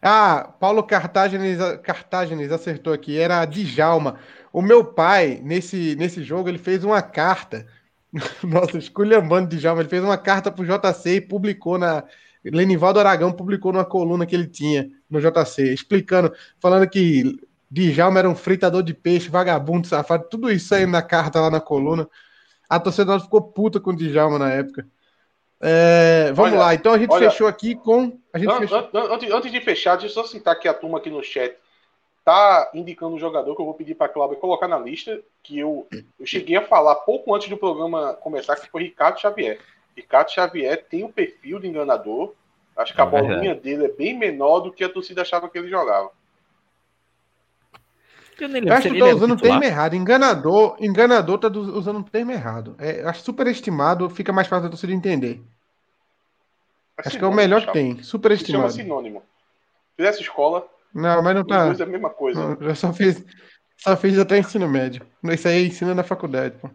Ah, 0.01 0.53
Paulo 0.59 0.83
Cartagenes, 0.83 1.59
Cartagenes 1.83 2.51
acertou 2.51 2.93
aqui. 2.93 3.17
Era 3.17 3.41
a 3.41 3.45
Djalma. 3.45 4.19
O 4.51 4.61
meu 4.61 4.83
pai, 4.83 5.39
nesse, 5.43 5.95
nesse 5.95 6.23
jogo, 6.23 6.49
ele 6.49 6.57
fez 6.57 6.83
uma 6.83 7.01
carta. 7.01 7.65
Nossa, 8.43 8.77
esculhambando 8.77 9.55
Djalma. 9.55 9.81
Ele 9.81 9.89
fez 9.89 10.03
uma 10.03 10.17
carta 10.17 10.51
pro 10.51 10.65
JC 10.65 11.15
e 11.15 11.21
publicou 11.21 11.77
na. 11.77 12.03
Lenivaldo 12.43 12.99
Aragão 12.99 13.31
publicou 13.31 13.73
numa 13.73 13.85
coluna 13.85 14.25
que 14.25 14.35
ele 14.35 14.47
tinha 14.47 14.89
no 15.09 15.19
JC, 15.19 15.73
explicando, 15.73 16.33
falando 16.59 16.89
que 16.89 17.37
Djalma 17.69 18.19
era 18.19 18.29
um 18.29 18.35
fritador 18.35 18.81
de 18.81 18.93
peixe, 18.93 19.29
vagabundo, 19.29 19.87
safado, 19.87 20.27
tudo 20.29 20.51
isso 20.51 20.73
aí 20.73 20.85
na 20.85 21.01
carta 21.01 21.41
lá 21.41 21.51
na 21.51 21.59
coluna. 21.59 22.09
A 22.69 22.79
torcedora 22.79 23.19
ficou 23.19 23.41
puta 23.41 23.79
com 23.79 23.91
o 23.91 23.95
Djalma 23.95 24.39
na 24.39 24.51
época. 24.51 24.87
É, 25.61 26.31
vamos 26.33 26.53
olha, 26.53 26.59
lá, 26.61 26.73
então 26.73 26.93
a 26.93 26.97
gente 26.97 27.11
olha, 27.11 27.29
fechou 27.29 27.45
aqui 27.45 27.75
com. 27.75 28.17
A 28.31 28.39
gente 28.39 28.49
an, 28.49 28.59
fechou... 28.59 28.89
An, 28.93 29.13
antes, 29.13 29.31
antes, 29.31 29.51
de 29.51 29.59
fechar, 29.59 29.97
deixa 29.97 30.07
eu 30.17 30.23
só 30.23 30.29
citar 30.29 30.57
que 30.57 30.69
a 30.69 30.73
turma 30.73 30.99
aqui 30.99 31.09
no 31.09 31.21
chat 31.21 31.53
tá 32.23 32.71
indicando 32.73 33.15
um 33.15 33.19
jogador 33.19 33.53
que 33.55 33.61
eu 33.61 33.65
vou 33.65 33.73
pedir 33.73 33.95
para 33.95 34.05
a 34.05 34.09
Cláudia 34.09 34.37
colocar 34.37 34.67
na 34.67 34.79
lista, 34.79 35.19
que 35.43 35.59
eu, 35.59 35.85
eu 35.91 36.25
cheguei 36.25 36.55
a 36.55 36.65
falar 36.65 36.95
pouco 36.95 37.35
antes 37.35 37.49
do 37.49 37.57
programa 37.57 38.13
começar, 38.13 38.55
que 38.55 38.69
foi 38.69 38.83
Ricardo 38.83 39.19
Xavier. 39.19 39.59
Ricardo 39.99 40.31
Xavier 40.31 40.85
tem 40.89 41.03
o 41.03 41.07
um 41.07 41.11
perfil 41.11 41.59
de 41.59 41.67
enganador. 41.67 42.33
Acho 42.75 42.93
que 42.93 43.01
a 43.01 43.03
é 43.03 43.07
bolinha 43.07 43.55
dele 43.55 43.85
é 43.85 43.91
bem 43.91 44.17
menor 44.17 44.61
do 44.61 44.71
que 44.71 44.83
a 44.83 44.89
torcida 44.89 45.21
achava 45.21 45.49
que 45.49 45.57
ele 45.57 45.69
jogava. 45.69 46.11
Eu, 48.39 48.73
acho 48.73 48.89
que 48.89 48.99
tá 48.99 49.05
usando 49.07 49.33
o 49.33 49.37
termo 49.37 49.63
errado. 49.63 49.95
Enganador, 49.95 50.77
enganador 50.79 51.37
tá 51.37 51.49
usando 51.49 51.99
o 51.99 52.03
termo 52.03 52.31
errado. 52.31 52.75
É, 52.79 53.03
acho 53.03 53.21
superestimado, 53.21 54.09
fica 54.09 54.31
mais 54.31 54.47
fácil 54.47 54.63
da 54.63 54.69
torcida 54.69 54.93
entender. 54.93 55.41
É 56.97 57.07
acho 57.07 57.17
que 57.17 57.23
é 57.23 57.27
o 57.27 57.33
melhor 57.33 57.65
que 57.65 57.73
tem. 57.73 58.01
Superestimado. 58.01 58.71
Chama 58.71 58.83
sinônimo. 58.83 59.23
Fizesse 59.97 60.21
escola. 60.21 60.65
Não, 60.93 61.21
mas 61.21 61.35
não 61.35 61.45
tá. 61.45 61.75
É 61.77 61.83
a 61.83 61.85
mesma 61.85 62.09
coisa. 62.09 62.39
Não, 62.39 62.67
eu 62.67 62.75
só 62.75 62.93
fiz, 62.93 63.21
só 63.77 63.97
fiz 63.97 64.17
até 64.17 64.37
ensino 64.37 64.69
médio. 64.69 65.05
Isso 65.25 65.47
aí 65.49 65.67
ensina 65.67 65.93
na 65.93 66.03
faculdade. 66.03 66.55
Pô. 66.61 66.69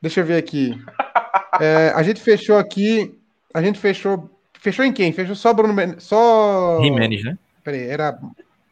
Deixa 0.00 0.20
eu 0.20 0.24
ver 0.24 0.36
aqui. 0.36 0.80
é, 1.60 1.92
a 1.94 2.02
gente 2.02 2.20
fechou 2.20 2.56
aqui. 2.56 3.18
A 3.54 3.62
gente 3.62 3.78
fechou. 3.78 4.30
Fechou 4.60 4.84
em 4.84 4.92
quem? 4.92 5.12
Fechou 5.12 5.34
só 5.34 5.52
Bruno. 5.52 5.74
Só. 5.98 6.80
Jimenez, 6.82 7.24
né? 7.24 7.38
Peraí, 7.62 7.82
era 7.88 8.18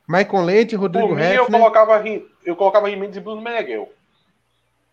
Maicon 0.06 0.42
Leite, 0.42 0.76
Rodrigo 0.76 1.08
Por 1.08 1.16
mim, 1.16 1.22
eu 1.22 1.46
colocava, 1.46 2.04
eu 2.44 2.56
colocava 2.56 2.90
Jimenez 2.90 3.16
e 3.16 3.20
Bruno 3.20 3.42
Meneghel. 3.42 3.92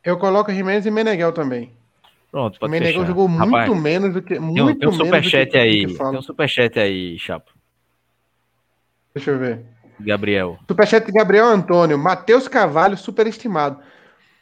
Eu 0.04 0.18
coloco 0.18 0.52
Jimenez 0.52 0.86
e 0.86 0.92
Meneghel 0.92 1.32
também. 1.32 1.72
Pronto, 2.32 2.60
pode 2.60 2.72
Meneghel 2.72 3.02
fechar. 3.02 3.08
jogou 3.08 3.28
muito 3.28 3.56
Rapaz, 3.56 3.82
menos 3.82 4.14
do 4.14 4.22
que. 4.22 4.40
Muito 4.40 4.80
tem 4.80 4.90
um, 4.90 4.94
superchat 4.94 5.56
aí. 5.56 5.86
Tem 5.86 6.06
um 6.06 6.22
superchat 6.22 6.80
aí, 6.80 7.18
Chapo. 7.20 7.52
Deixa 9.14 9.32
eu 9.32 9.38
ver. 9.38 9.64
Gabriel. 10.00 10.58
Superchat 10.68 11.06
de 11.06 11.12
Gabriel 11.12 11.46
Antônio. 11.46 11.98
Matheus 11.98 12.48
Cavalho, 12.48 12.98
superestimado. 12.98 13.80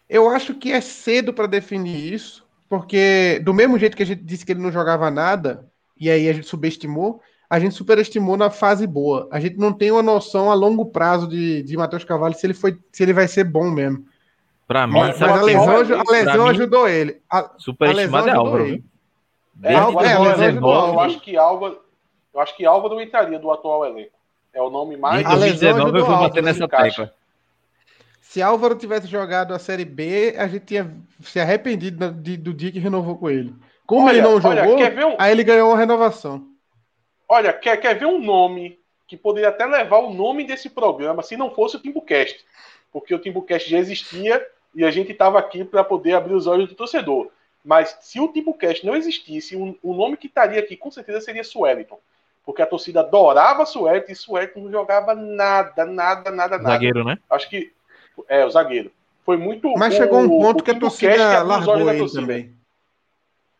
Eu 0.10 0.30
acho 0.30 0.56
que 0.56 0.72
é 0.72 0.82
cedo 0.82 1.34
para 1.34 1.48
definir 1.48 2.14
isso, 2.14 2.46
porque 2.72 3.42
do 3.44 3.54
mesmo 3.54 3.78
jeito 3.78 3.98
que 3.98 4.04
a 4.04 4.06
gente 4.06 4.24
disse 4.24 4.46
que 4.46 4.54
ele 4.54 4.62
não 4.62 4.72
jogava 4.72 5.12
nada, 5.12 5.70
e 6.00 6.10
aí 6.10 6.30
a 6.30 6.32
gente 6.32 6.48
subestimou, 6.48 7.20
a 7.50 7.60
gente 7.60 7.76
superestimou 7.76 8.38
na 8.38 8.50
fase 8.50 8.88
boa. 8.88 9.28
A 9.30 9.42
gente 9.42 9.58
não 9.58 9.74
tem 9.74 9.92
uma 9.92 10.02
noção 10.02 10.50
a 10.50 10.54
longo 10.54 10.86
prazo 10.86 11.28
de, 11.28 11.64
de 11.64 11.76
Matheus 11.76 12.06
Cavalli 12.06 12.34
se 12.34 12.46
ele, 12.48 12.54
foi, 12.54 12.80
se 12.90 13.04
ele 13.04 13.12
vai 13.12 13.28
ser 13.28 13.44
bom 13.44 13.70
mesmo. 13.70 14.06
Para 14.66 14.88
mim, 14.88 14.94
mas, 14.94 15.22
a 15.22 15.42
lesão, 15.42 16.00
a 16.00 16.12
lesão 16.12 16.48
ajudou 16.48 16.86
mim, 16.86 16.92
ele. 16.92 17.22
A, 17.30 17.52
superestimado 17.58 18.30
a 18.30 18.32
é 18.32 18.36
Álvaro. 18.36 18.66
Ele. 18.66 18.84
É, 19.64 19.74
é, 19.74 20.58
eu 20.58 21.00
acho 21.02 21.20
que 21.20 21.36
Álvaro, 21.36 21.78
eu 22.34 22.40
acho 22.40 22.56
que 22.56 22.66
Álvaro 22.66 23.02
entraria 23.02 23.38
do 23.38 23.52
atual 23.52 23.86
elenco. 23.86 24.16
É 24.54 24.62
o 24.62 24.70
nome 24.70 24.96
mais. 24.96 25.26
Em 25.26 25.30
2019 25.30 26.00
eu 26.00 26.06
vou 26.06 26.20
bater 26.20 26.42
nessa 26.42 26.70
tecla. 26.70 27.14
Se 28.32 28.42
Álvaro 28.42 28.76
tivesse 28.76 29.08
jogado 29.08 29.54
a 29.54 29.60
Série 29.60 29.84
B, 29.84 30.36
a 30.38 30.48
gente 30.48 30.64
tinha 30.64 30.90
se 31.20 31.38
arrependido 31.38 32.14
do, 32.14 32.38
do 32.38 32.54
dia 32.54 32.72
que 32.72 32.80
renovou 32.80 33.18
com 33.18 33.30
ele. 33.30 33.54
Como 33.86 34.08
olha, 34.08 34.14
ele 34.14 34.22
não 34.22 34.40
jogou, 34.40 34.78
olha, 34.78 35.06
um... 35.06 35.18
aí 35.20 35.34
ele 35.34 35.44
ganhou 35.44 35.70
uma 35.70 35.78
renovação. 35.78 36.48
Olha, 37.28 37.52
quer, 37.52 37.76
quer 37.76 37.94
ver 38.00 38.06
um 38.06 38.24
nome 38.24 38.80
que 39.06 39.18
poderia 39.18 39.50
até 39.50 39.66
levar 39.66 39.98
o 39.98 40.14
nome 40.14 40.46
desse 40.46 40.70
programa 40.70 41.22
se 41.22 41.36
não 41.36 41.54
fosse 41.54 41.76
o 41.76 41.82
Timbucast? 41.82 42.46
Porque 42.90 43.14
o 43.14 43.20
Timbucast 43.20 43.70
já 43.70 43.78
existia 43.78 44.42
e 44.74 44.86
a 44.86 44.92
gente 44.92 45.12
estava 45.12 45.38
aqui 45.38 45.66
para 45.66 45.84
poder 45.84 46.14
abrir 46.14 46.34
os 46.34 46.48
olhos 46.48 46.70
do 46.70 46.76
torcedor. 46.76 47.30
Mas 47.66 47.98
se 48.00 48.18
o 48.22 48.30
Timbucast 48.30 48.86
não 48.86 48.96
existisse, 48.96 49.58
o, 49.58 49.78
o 49.84 49.94
nome 49.94 50.16
que 50.16 50.28
estaria 50.28 50.62
aqui 50.62 50.78
com 50.78 50.90
certeza 50.90 51.20
seria 51.20 51.44
Sueliton. 51.44 52.00
Porque 52.46 52.62
a 52.62 52.66
torcida 52.66 53.02
adorava 53.02 53.66
Sueliton 53.66 54.14
e 54.14 54.16
Sueliton 54.16 54.62
não 54.62 54.72
jogava 54.72 55.14
nada, 55.14 55.84
nada, 55.84 56.32
nada, 56.32 56.58
nada. 56.58 56.76
Zagueiro, 56.76 57.04
né? 57.04 57.18
Acho 57.30 57.50
que. 57.50 57.74
É, 58.28 58.46
o 58.46 58.50
zagueiro. 58.50 58.92
Foi 59.26 59.38
muito. 59.38 59.72
Mas 59.78 59.94
chegou 59.94 60.20
um 60.20 60.30
ponto 60.30 60.64
que 60.64 60.72
a 60.72 60.80
torcida 60.80 61.44
largou 61.44 61.90
ele 61.90 62.10
também. 62.10 62.54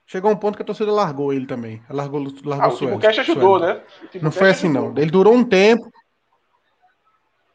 Chegou 0.06 0.32
um 0.32 0.36
ponto 0.36 0.56
que 0.58 0.62
a 0.62 0.66
torcida 0.66 0.92
largou 0.92 1.32
ele 1.32 1.46
também. 1.46 1.82
Largou, 1.90 2.22
largou 2.44 2.70
ah, 2.70 2.74
o 2.74 2.78
Timbucast 2.78 3.22
ajudou, 3.22 3.60
né? 3.60 3.82
Não 4.22 4.32
foi 4.32 4.50
assim, 4.50 4.68
ajudou. 4.68 4.92
não. 4.92 5.02
Ele 5.02 5.10
durou 5.10 5.34
um 5.34 5.44
tempo. 5.44 5.90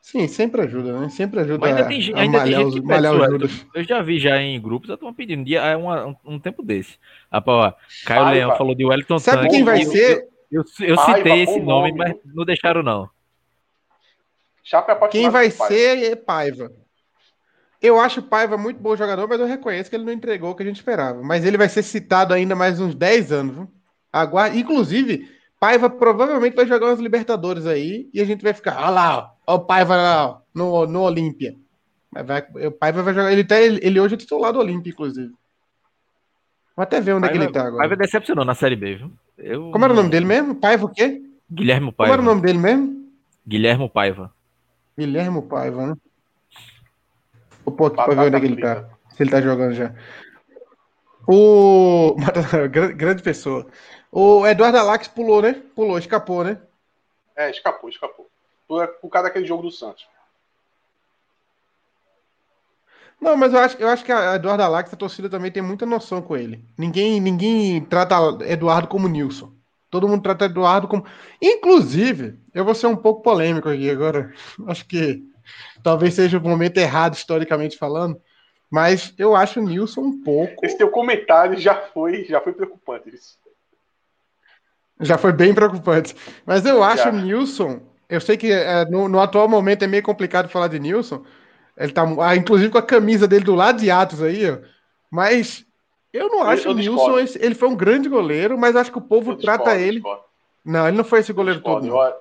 Sim, 0.01 0.28
sempre 0.28 0.62
ajuda, 0.62 1.01
né? 1.01 1.09
Sempre 1.09 1.40
ajuda 1.40 1.59
Mas 1.59 1.76
ainda 1.76 1.88
tem, 1.88 2.14
a, 2.14 2.20
ainda 2.20 2.38
malhar, 2.38 2.61
tem 2.61 2.70
gente 2.70 2.80
os, 2.80 2.86
malhar 2.86 3.12
os 3.12 3.66
Eu 3.74 3.82
já 3.82 4.01
vi 4.01 4.20
já 4.20 4.40
em 4.40 4.59
grupos, 4.61 4.88
estão 4.88 5.12
pedindo 5.12 5.44
dia, 5.44 5.61
é 5.62 5.76
um, 5.76 6.16
um, 6.24 6.38
tempo 6.38 6.62
desse. 6.62 6.97
Ah, 7.28 7.40
pô, 7.40 7.61
Caio 8.07 8.22
Ai, 8.22 8.34
Leão 8.36 8.57
falou 8.57 8.72
de 8.72 8.86
Wellington 8.86 9.18
Sabe 9.18 9.42
Tanque, 9.42 9.57
quem 9.57 9.64
vai 9.64 9.82
eu, 9.82 9.90
ser? 9.90 10.28
Eu, 10.51 10.64
eu, 10.78 10.86
eu 10.86 10.99
citei 10.99 11.42
esse 11.42 11.59
nome, 11.59 11.90
nome, 11.90 11.92
mas 11.92 12.14
não 12.24 12.44
deixaram, 12.44 12.84
não. 12.84 13.11
É 14.72 15.09
quem 15.09 15.28
vai 15.28 15.51
ser 15.51 16.12
é 16.12 16.16
Paiva. 16.16 16.72
Eu 17.87 18.01
acho 18.01 18.18
o 18.18 18.22
Paiva 18.22 18.57
muito 18.57 18.80
bom 18.80 18.97
jogador, 18.97 19.28
mas 19.28 19.39
eu 19.39 19.47
reconheço 19.47 19.89
que 19.89 19.95
ele 19.95 20.05
não 20.05 20.12
entregou 20.12 20.51
o 20.51 20.55
que 20.57 20.62
a 20.62 20.66
gente 20.66 20.76
esperava. 20.76 21.22
Mas 21.22 21.45
ele 21.45 21.57
vai 21.57 21.68
ser 21.68 21.82
citado 21.84 22.34
ainda 22.34 22.57
mais 22.57 22.80
uns 22.80 22.95
10 22.95 23.32
anos. 23.32 23.55
Viu? 23.55 23.68
Aguarde. 24.12 24.59
Inclusive, 24.59 25.28
Paiva 25.61 25.89
provavelmente 25.89 26.57
vai 26.57 26.66
jogar 26.66 26.87
umas 26.87 26.99
Libertadores 26.99 27.64
aí 27.64 28.11
e 28.12 28.20
a 28.20 28.24
gente 28.24 28.43
vai 28.43 28.53
ficar, 28.53 28.76
olha 28.78 28.91
lá, 28.91 29.34
ó, 29.47 29.55
o 29.55 29.61
Paiva 29.61 29.97
lá, 29.97 30.43
no, 30.53 30.84
no 30.87 31.03
Olímpia. 31.03 31.55
Vai, 32.12 32.45
o 32.66 32.72
Paiva 32.72 33.03
vai 33.03 33.14
jogar. 33.14 33.32
Ele, 33.32 33.45
tá, 33.45 33.61
ele, 33.61 33.78
ele 33.82 34.01
hoje 34.01 34.14
é 34.14 34.18
titular 34.18 34.53
do 34.53 34.59
Olímpia, 34.59 34.91
inclusive. 34.91 35.32
Vou 36.74 36.82
até 36.82 37.01
ver 37.01 37.12
onde 37.12 37.28
Paiva, 37.28 37.37
é 37.37 37.39
que 37.39 37.45
ele 37.45 37.53
tá 37.53 37.66
agora. 37.68 37.82
Paiva 37.82 37.97
decepcionou 37.97 38.45
na 38.45 38.55
Série 38.55 38.76
B, 38.76 38.97
viu? 38.97 39.12
Eu... 39.39 39.70
Como 39.70 39.84
era 39.84 39.93
o 39.93 39.97
nome 39.97 40.09
dele 40.09 40.26
mesmo? 40.26 40.57
Paiva 40.57 40.87
o 40.87 40.89
quê? 40.89 41.22
Guilherme 41.51 41.93
Paiva. 41.93 42.12
Como 42.12 42.12
era 42.12 42.22
o 42.22 42.34
nome 42.34 42.41
dele 42.41 42.59
mesmo? 42.59 43.07
Guilherme 43.47 43.89
Paiva. 43.89 44.32
Guilherme 44.99 45.43
Paiva, 45.43 45.87
né? 45.87 45.95
Vou 47.66 47.74
pôr 47.74 47.86
aqui 47.86 47.96
pra 47.96 48.14
ver 48.14 48.20
onde 48.20 48.36
é 48.36 48.40
que 48.40 48.46
ele 48.46 48.60
tá. 48.60 48.88
Se 49.10 49.22
ele 49.24 49.30
tá 49.30 49.40
jogando 49.40 49.74
já. 49.74 49.92
O. 51.26 52.14
grande 52.94 53.22
pessoa. 53.22 53.66
O 54.12 54.46
Eduardo 54.46 54.78
Alax 54.78 55.08
pulou, 55.08 55.42
né? 55.42 55.60
Pulou, 55.74 55.98
escapou, 55.98 56.44
né? 56.44 56.58
É, 57.34 57.50
escapou, 57.50 57.90
escapou. 57.90 58.30
Por, 58.68 58.86
por 58.86 59.10
causa 59.10 59.28
daquele 59.28 59.46
jogo 59.46 59.64
do 59.64 59.70
Santos. 59.70 60.06
Não, 63.20 63.36
mas 63.36 63.52
eu 63.52 63.58
acho, 63.58 63.76
eu 63.78 63.88
acho 63.88 64.04
que 64.04 64.12
a 64.12 64.36
Eduardo 64.36 64.62
Alax, 64.62 64.92
a 64.92 64.96
torcida 64.96 65.28
também 65.28 65.50
tem 65.50 65.62
muita 65.62 65.84
noção 65.84 66.22
com 66.22 66.36
ele. 66.36 66.64
Ninguém, 66.78 67.20
ninguém 67.20 67.84
trata 67.84 68.16
Eduardo 68.44 68.86
como 68.86 69.08
Nilson. 69.08 69.52
Todo 69.90 70.06
mundo 70.06 70.22
trata 70.22 70.44
Eduardo 70.44 70.86
como. 70.86 71.04
Inclusive, 71.42 72.38
eu 72.54 72.64
vou 72.64 72.74
ser 72.74 72.86
um 72.86 72.96
pouco 72.96 73.22
polêmico 73.22 73.68
aqui 73.68 73.90
agora. 73.90 74.32
Acho 74.68 74.86
que 74.86 75.24
talvez 75.82 76.14
seja 76.14 76.38
o 76.38 76.42
momento 76.42 76.78
errado, 76.78 77.14
historicamente 77.14 77.76
falando, 77.76 78.20
mas 78.70 79.14
eu 79.16 79.36
acho 79.36 79.61
o 79.61 79.62
Nilson 79.62 80.01
um 80.01 80.22
pouco. 80.22 80.64
Esse 80.64 80.76
teu 80.76 80.90
comentário 80.90 81.57
já 81.59 81.74
foi, 81.74 82.24
já 82.24 82.40
foi 82.40 82.53
preocupante. 82.53 83.14
Isso. 83.14 83.38
Já 85.01 85.18
foi 85.18 85.32
bem 85.32 85.55
preocupante. 85.55 86.16
Mas 86.44 86.64
eu 86.64 86.82
acho 86.82 87.09
o 87.09 87.12
Nilson. 87.12 87.80
Eu 88.09 88.20
sei 88.20 88.36
que 88.36 88.51
é, 88.51 88.84
no, 88.86 89.09
no, 89.09 89.20
atual 89.20 89.49
momento 89.49 89.82
é 89.82 89.86
meio 89.86 90.03
complicado 90.03 90.49
falar 90.49 90.68
de 90.68 90.78
Nilson. 90.78 91.24
Ele 91.76 91.92
tá, 91.92 92.05
ah, 92.20 92.36
inclusive 92.36 92.70
com 92.70 92.78
a 92.78 92.82
camisa 92.82 93.28
dele 93.28 93.44
do 93.44 93.55
lado 93.55 93.78
de 93.78 93.90
Atos 93.90 94.22
aí, 94.22 94.51
ó. 94.51 94.59
Mas 95.11 95.66
eu 96.12 96.28
não 96.28 96.42
acho 96.42 96.66
eu, 96.66 96.70
eu 96.70 96.76
o 96.76 96.78
Nilson. 96.78 97.38
Ele 97.38 97.55
foi 97.55 97.68
um 97.68 97.76
grande 97.76 98.09
goleiro, 98.09 98.57
mas 98.57 98.74
acho 98.74 98.90
que 98.90 98.99
o 98.99 99.03
povo 99.03 99.32
eu 99.32 99.36
trata 99.36 99.76
discordo, 99.76 99.80
ele. 99.80 100.03
Não, 100.64 100.88
ele 100.88 100.97
não 100.97 101.05
foi 101.05 101.20
esse 101.20 101.32
goleiro 101.32 101.61
todo. 101.61 101.86
Não. 101.86 102.12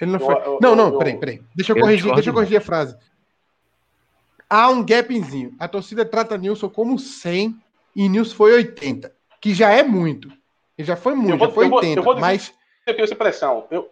Ele 0.00 0.12
não 0.12 0.20
foi. 0.20 0.34
Eu, 0.34 0.58
não, 0.60 0.74
não, 0.76 0.98
peraí, 0.98 1.18
peraí. 1.18 1.42
Deixa 1.54 1.72
eu, 1.72 1.80
corrigir, 1.80 2.12
deixa 2.14 2.30
eu 2.30 2.34
corrigir 2.34 2.58
a 2.58 2.60
frase. 2.60 2.96
Há 4.48 4.70
um 4.70 4.84
gapzinho. 4.84 5.54
A 5.58 5.68
torcida 5.68 6.04
trata 6.04 6.38
Nilson 6.38 6.68
como 6.68 6.98
100 6.98 7.54
e 7.94 8.08
Nilson 8.08 8.34
foi 8.34 8.52
80, 8.52 9.12
que 9.40 9.52
já 9.52 9.70
é 9.70 9.82
muito. 9.82 10.28
Ele 10.76 10.86
já 10.86 10.96
foi 10.96 11.14
muito, 11.14 11.38
vou, 11.38 11.48
já 11.48 11.54
foi 11.54 11.68
80, 11.68 12.00
vou, 12.02 12.18
mas 12.18 12.54
tenho 12.86 13.02
essa 13.02 13.14
impressão. 13.14 13.66
Eu, 13.70 13.90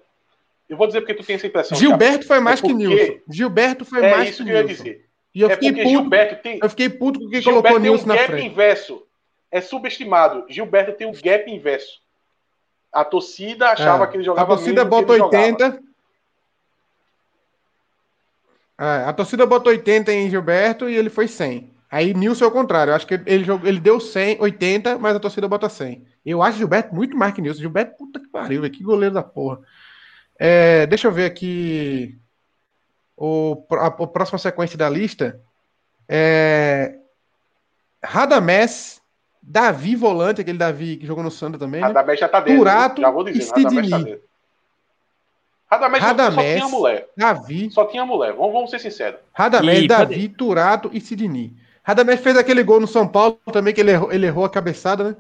eu 0.69 0.77
vou 0.77 0.87
dizer 0.87 1.01
porque 1.01 1.15
tu 1.15 1.25
tem 1.25 1.37
essa 1.37 1.47
impressão. 1.47 1.77
Gilberto 1.77 2.27
foi 2.27 2.41
mais 2.41 2.63
é 2.63 2.67
que 2.67 2.73
Nilson. 2.73 3.19
Gilberto 3.29 3.85
foi 3.85 4.05
é 4.05 4.11
mais 4.17 4.31
isso 4.31 4.39
que, 4.39 4.45
que 4.45 4.51
eu 4.51 4.57
ia 4.57 4.65
dizer. 4.65 5.07
E 5.35 5.41
eu 5.41 5.51
é 5.51 5.55
fiquei 5.55 5.73
puto. 5.73 5.89
Gilberto 5.89 6.43
tem, 6.43 6.59
eu 6.63 6.71
fiquei 6.71 6.89
puto 6.89 7.21
porque 7.21 7.41
Gilberto 7.43 7.63
colocou 7.63 7.81
tem 7.81 7.91
Nilson 7.91 8.05
um 8.05 8.09
na 8.09 8.15
gap 8.17 8.27
frente. 8.29 8.47
inverso. 8.47 9.03
É 9.51 9.61
subestimado. 9.61 10.47
Gilberto 10.49 10.93
tem 10.93 11.07
um 11.07 11.13
gap 11.13 11.51
inverso. 11.51 12.01
A 12.93 13.05
torcida 13.05 13.69
achava 13.71 14.05
É. 14.05 14.07
que 14.07 14.17
ele 14.17 14.25
jogava 14.25 14.55
A 14.55 14.57
torcida 14.57 14.85
bota 14.85 15.13
ele 15.13 15.19
jogava. 15.19 15.45
80. 15.45 15.86
É, 18.79 19.05
a 19.07 19.13
torcida 19.13 19.47
botou 19.47 19.73
80 19.73 20.13
em 20.13 20.31
Gilberto 20.31 20.89
e 20.89 20.95
ele 20.95 21.09
foi 21.09 21.27
100. 21.29 21.75
Aí 21.91 22.13
Nilson 22.13 22.45
é 22.45 22.49
o 22.49 22.53
contrário. 22.53 22.91
Eu 22.91 22.97
acho 22.97 23.07
que 23.07 23.15
ele, 23.27 23.45
jogou, 23.45 23.67
ele 23.67 23.81
deu 23.81 24.01
100, 24.01 24.41
80, 24.41 24.99
mas 24.99 25.17
a 25.17 25.21
torcida 25.21 25.49
bota 25.49 25.69
100. 25.69 26.05
Eu 26.25 26.43
acho 26.43 26.59
Gilberto 26.59 26.95
muito 26.95 27.17
mais 27.17 27.33
que 27.33 27.41
Nilson. 27.41 27.61
Gilberto, 27.61 27.97
puta 27.97 28.21
que 28.21 28.29
pariu. 28.29 28.69
Que 28.71 28.83
goleiro 28.83 29.15
da 29.15 29.23
porra. 29.23 29.61
É, 30.39 30.87
deixa 30.87 31.09
eu 31.09 31.13
ver 31.13 31.25
aqui 31.25 32.19
o, 33.17 33.65
a, 33.73 33.87
a 33.87 34.07
próxima 34.07 34.39
sequência 34.39 34.77
da 34.77 34.89
lista. 34.89 35.41
É, 36.09 36.97
Radamés, 38.05 39.01
Davi 39.43 39.97
Volante, 39.97 40.41
aquele 40.41 40.59
Davi 40.59 40.97
que 40.99 41.07
jogou 41.07 41.25
no 41.25 41.31
Santa 41.31 41.59
também. 41.59 41.81
Né? 41.81 41.87
Radamés 41.87 42.21
já 42.21 42.29
tá 42.29 42.41
dentro. 42.41 42.59
Turato 42.59 43.01
já 43.01 43.11
vou 43.11 43.29
e 43.29 43.33
dizer. 43.33 43.53
Tá 43.53 43.71
Sidney. 43.71 43.91
dentro. 43.91 44.21
Radamés, 45.69 46.03
só- 46.03 46.09
só 46.09 46.15
Radamés, 46.17 46.55
tinha 46.57 46.69
mulher. 46.69 47.09
Davi, 47.17 47.71
Só 47.71 47.85
tinha 47.87 48.07
mulher. 48.07 48.33
Vamos, 48.35 48.53
vamos 48.53 48.71
ser 48.71 48.79
sinceros. 48.79 49.19
Radamés, 49.33 49.81
E 49.85 49.89
Davi, 49.89 50.29
Turato 50.29 50.91
e 50.93 51.01
Sidney. 51.01 51.53
Radamés 51.83 52.21
fez 52.21 52.37
aquele 52.37 52.63
gol 52.63 52.81
no 52.81 52.87
São 52.87 53.07
Paulo 53.07 53.39
também, 53.53 53.73
que 53.75 53.81
ele 53.81 53.91
errou, 53.93 54.13
ele 54.13 54.27
errou 54.27 54.45
a 54.45 54.51
cabeçada, 54.51 55.05
né? 55.11 55.17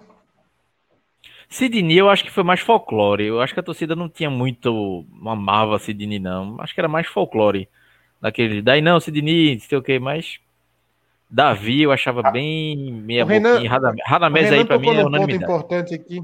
Sidney, 1.48 1.96
eu 1.98 2.08
acho 2.10 2.24
que 2.24 2.30
foi 2.30 2.42
mais 2.42 2.60
folclore. 2.60 3.24
Eu 3.24 3.40
acho 3.40 3.54
que 3.54 3.60
a 3.60 3.62
torcida 3.62 3.94
não 3.94 4.08
tinha 4.08 4.28
muito. 4.30 5.04
Não 5.22 5.30
amava 5.32 5.78
Sidney, 5.78 6.18
não. 6.18 6.56
Acho 6.60 6.74
que 6.74 6.80
era 6.80 6.88
mais 6.88 7.06
folclore. 7.06 7.68
Daquele. 8.20 8.62
Daí 8.62 8.80
não, 8.80 8.98
Sidney, 8.98 9.54
não 9.54 9.60
sei 9.60 9.78
o 9.78 9.82
que, 9.82 9.98
mas. 9.98 10.38
Davi, 11.30 11.82
eu 11.82 11.92
achava 11.92 12.20
Ah, 12.24 12.30
bem 12.30 12.92
meia 13.04 13.24
o 13.24 13.28
Renan- 13.28 13.52
boquinha. 13.54 13.70
Radamés, 13.70 14.02
Radamés 14.06 14.52
aí 14.52 14.64
pra 14.64 14.78
mim 14.78 14.90
é 14.90 15.02
num 15.02 15.10
ponto 15.10 15.34
importante 15.34 15.94
aqui. 15.94 16.20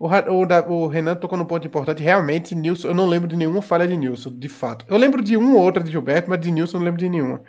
O, 0.00 0.08
o 0.08 0.72
o 0.72 0.86
Renan 0.86 1.14
tocou 1.14 1.36
num 1.36 1.44
ponto 1.44 1.66
importante. 1.66 2.02
Realmente, 2.02 2.54
Nilson, 2.54 2.88
eu 2.88 2.94
não 2.94 3.06
lembro 3.06 3.28
de 3.28 3.36
nenhuma 3.36 3.60
falha 3.60 3.86
de 3.86 3.94
Nilson, 3.98 4.30
de 4.30 4.48
fato. 4.48 4.86
Eu 4.88 4.96
lembro 4.96 5.22
de 5.22 5.36
uma 5.36 5.54
ou 5.54 5.60
outra 5.60 5.84
de 5.84 5.90
Gilberto, 5.90 6.30
mas 6.30 6.40
de 6.40 6.50
Nilson 6.50 6.78
eu 6.78 6.80
não 6.80 6.86
lembro 6.86 6.98
de 6.98 7.08
nenhuma. 7.10 7.42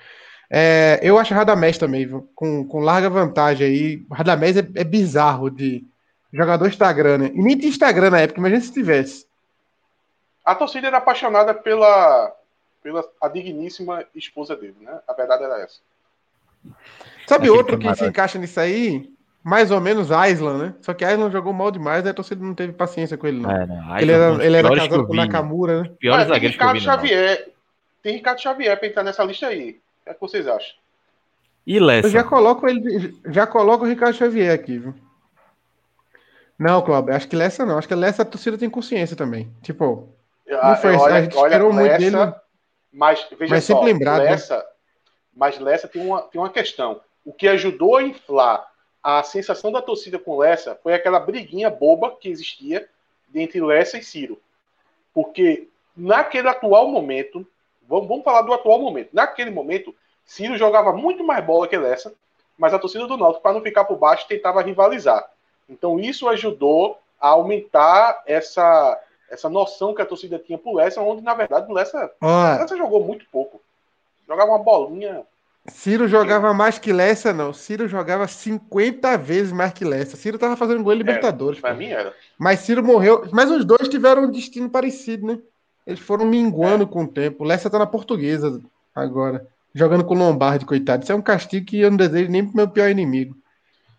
É, 0.49 0.99
eu 1.01 1.17
acho 1.17 1.33
Radamés 1.33 1.77
também, 1.77 2.05
viu? 2.05 2.29
Com, 2.35 2.67
com 2.67 2.81
larga 2.81 3.09
vantagem 3.09 3.65
aí. 3.65 4.05
O 4.09 4.13
Radamés 4.13 4.57
é, 4.57 4.67
é 4.75 4.83
bizarro 4.83 5.49
de 5.49 5.85
jogador 6.33 6.67
Instagram, 6.67 7.19
né? 7.19 7.31
E 7.33 7.41
nem 7.41 7.57
tinha 7.57 7.69
Instagram 7.69 8.09
na 8.09 8.19
época, 8.19 8.41
imagina 8.41 8.59
se 8.59 8.73
tivesse. 8.73 9.25
A 10.43 10.53
torcida 10.53 10.87
era 10.87 10.97
apaixonada 10.97 11.53
pela, 11.53 12.35
pela 12.83 13.01
a 13.21 13.29
digníssima 13.29 14.03
esposa 14.13 14.57
dele, 14.57 14.75
né? 14.81 14.99
A 15.07 15.13
verdade 15.13 15.45
era 15.45 15.61
essa. 15.61 15.79
Sabe 17.25 17.45
Aquele 17.45 17.49
outro 17.49 17.79
que 17.79 17.95
se 17.95 18.05
encaixa 18.05 18.37
nisso 18.37 18.59
aí? 18.59 19.09
Mais 19.43 19.71
ou 19.71 19.81
menos 19.81 20.11
Aislan, 20.11 20.57
né? 20.57 20.73
Só 20.81 20.93
que 20.93 21.03
Aislan 21.03 21.31
jogou 21.31 21.51
mal 21.51 21.71
demais, 21.71 22.05
aí 22.05 22.11
a 22.11 22.13
torcida 22.13 22.43
não 22.43 22.53
teve 22.53 22.73
paciência 22.73 23.17
com 23.17 23.25
ele, 23.25 23.39
não. 23.39 23.49
É, 23.49 23.65
não. 23.65 23.91
Aí 23.91 24.03
ele 24.03 24.11
era, 24.11 24.31
os 24.33 24.39
ele 24.39 24.55
era 24.57 24.69
casado 24.69 24.89
com 24.89 25.01
o 25.01 25.07
vi, 25.07 25.17
né? 25.17 25.25
Nakamura, 25.25 25.81
né? 25.81 25.91
Piores 25.97 26.15
Olha, 26.19 26.25
tem 26.25 26.33
zagueiros 26.35 26.57
que 26.57 26.63
eu 26.63 26.67
Ricardo 26.67 26.79
vi, 26.79 26.85
não. 26.85 26.93
Xavier. 26.93 27.49
Tem 28.03 28.13
Ricardo 28.15 28.41
Xavier 28.41 28.77
pra 28.79 28.87
entrar 28.87 29.03
nessa 29.03 29.23
lista 29.23 29.47
aí. 29.47 29.69
O 29.71 30.03
que, 30.03 30.09
é 30.09 30.13
que 30.13 30.21
vocês 30.21 30.47
acham? 30.47 30.75
E 31.65 31.79
Lessa? 31.79 32.07
Eu 32.07 32.11
já 32.11 32.23
coloco 32.23 32.67
ele, 32.67 33.15
já 33.27 33.47
coloco 33.47 33.83
o 33.83 33.87
Ricardo 33.87 34.15
Xavier 34.15 34.53
aqui, 34.53 34.77
viu? 34.77 34.93
Não, 36.57 36.81
Cláudio, 36.83 37.15
acho 37.15 37.27
que 37.27 37.35
Lessa 37.35 37.65
não. 37.65 37.77
Acho 37.77 37.87
que 37.87 37.95
Lessa 37.95 38.21
a 38.21 38.25
torcida 38.25 38.57
tem 38.57 38.69
consciência 38.69 39.15
também. 39.15 39.51
Tipo, 39.63 40.09
Ah, 40.61 40.75
foi- 40.75 40.95
a 40.95 41.21
gente 41.21 41.35
esperou 41.35 41.73
muito 41.73 41.97
dele. 41.97 42.15
Mas 42.93 43.25
veja 43.39 43.55
Mas 43.55 43.63
só, 43.63 43.73
sempre 43.73 43.93
lembrado, 43.93 44.23
né? 44.23 44.31
Lessa, 44.31 44.65
mas 45.35 45.57
Lessa 45.59 45.87
tem 45.87 46.05
uma, 46.05 46.21
tem 46.23 46.39
uma 46.41 46.49
questão. 46.49 47.01
O 47.23 47.31
que 47.33 47.47
ajudou 47.47 47.97
a 47.97 48.03
inflar 48.03 48.70
a 49.03 49.23
sensação 49.23 49.71
da 49.71 49.81
torcida 49.81 50.19
com 50.19 50.37
Lessa 50.37 50.75
foi 50.81 50.93
aquela 50.93 51.19
briguinha 51.19 51.69
boba 51.69 52.15
que 52.15 52.29
existia 52.29 52.87
entre 53.33 53.61
Lessa 53.61 53.97
e 53.97 54.03
Ciro. 54.03 54.39
Porque 55.13 55.67
naquele 55.95 56.47
atual 56.47 56.87
momento, 56.87 57.45
vamos, 57.87 58.07
vamos 58.07 58.23
falar 58.23 58.43
do 58.43 58.53
atual 58.53 58.79
momento. 58.79 59.09
Naquele 59.13 59.49
momento, 59.49 59.95
Ciro 60.25 60.57
jogava 60.57 60.93
muito 60.93 61.23
mais 61.23 61.43
bola 61.43 61.67
que 61.67 61.77
Lessa, 61.77 62.13
mas 62.57 62.73
a 62.73 62.79
torcida 62.79 63.07
do 63.07 63.17
Náutico, 63.17 63.41
para 63.41 63.53
não 63.53 63.61
ficar 63.61 63.85
por 63.85 63.97
baixo, 63.97 64.27
tentava 64.27 64.61
rivalizar. 64.61 65.27
Então 65.67 65.99
isso 65.99 66.27
ajudou 66.29 66.99
a 67.19 67.29
aumentar 67.29 68.21
essa, 68.25 68.99
essa 69.29 69.49
noção 69.49 69.93
que 69.93 70.01
a 70.01 70.05
torcida 70.05 70.37
tinha 70.37 70.57
por 70.57 70.75
Lessa, 70.75 71.01
onde 71.01 71.23
na 71.23 71.33
verdade 71.33 71.71
o 71.71 71.73
Lessa, 71.73 72.11
ó, 72.21 72.59
Lessa 72.59 72.77
jogou 72.77 73.03
muito 73.03 73.25
pouco. 73.31 73.61
Jogava 74.27 74.51
uma 74.51 74.59
bolinha. 74.59 75.25
Ciro 75.67 76.07
jogava 76.07 76.53
mais 76.53 76.79
que 76.79 76.91
Lessa, 76.91 77.31
não. 77.31 77.53
Ciro 77.53 77.87
jogava 77.87 78.27
50 78.27 79.17
vezes 79.17 79.51
mais 79.51 79.71
que 79.71 79.85
Lessa. 79.85 80.17
Ciro 80.17 80.39
tava 80.39 80.57
fazendo 80.57 80.83
gol 80.83 80.93
em 80.93 80.97
Libertadores. 80.97 81.59
Pra 81.59 81.71
pô. 81.71 81.77
mim 81.77 81.87
era. 81.87 82.13
Mas 82.37 82.61
Ciro 82.61 82.83
morreu. 82.83 83.27
Mas 83.31 83.51
os 83.51 83.63
dois 83.63 83.87
tiveram 83.87 84.23
um 84.23 84.31
destino 84.31 84.69
parecido, 84.69 85.27
né? 85.27 85.39
Eles 85.85 85.99
foram 85.99 86.25
minguando 86.25 86.87
com 86.87 87.03
o 87.03 87.07
tempo. 87.07 87.43
O 87.43 87.47
Lessa 87.47 87.69
tá 87.69 87.77
na 87.77 87.85
portuguesa 87.85 88.59
agora. 88.93 89.47
Jogando 89.73 90.03
com 90.03 90.15
o 90.15 90.17
Lombardi, 90.17 90.65
coitado. 90.65 91.03
Isso 91.03 91.11
é 91.11 91.15
um 91.15 91.21
castigo 91.21 91.65
que 91.65 91.79
eu 91.79 91.89
não 91.89 91.97
desejo 91.97 92.29
nem 92.29 92.45
pro 92.45 92.55
meu 92.55 92.67
pior 92.67 92.89
inimigo. 92.89 93.35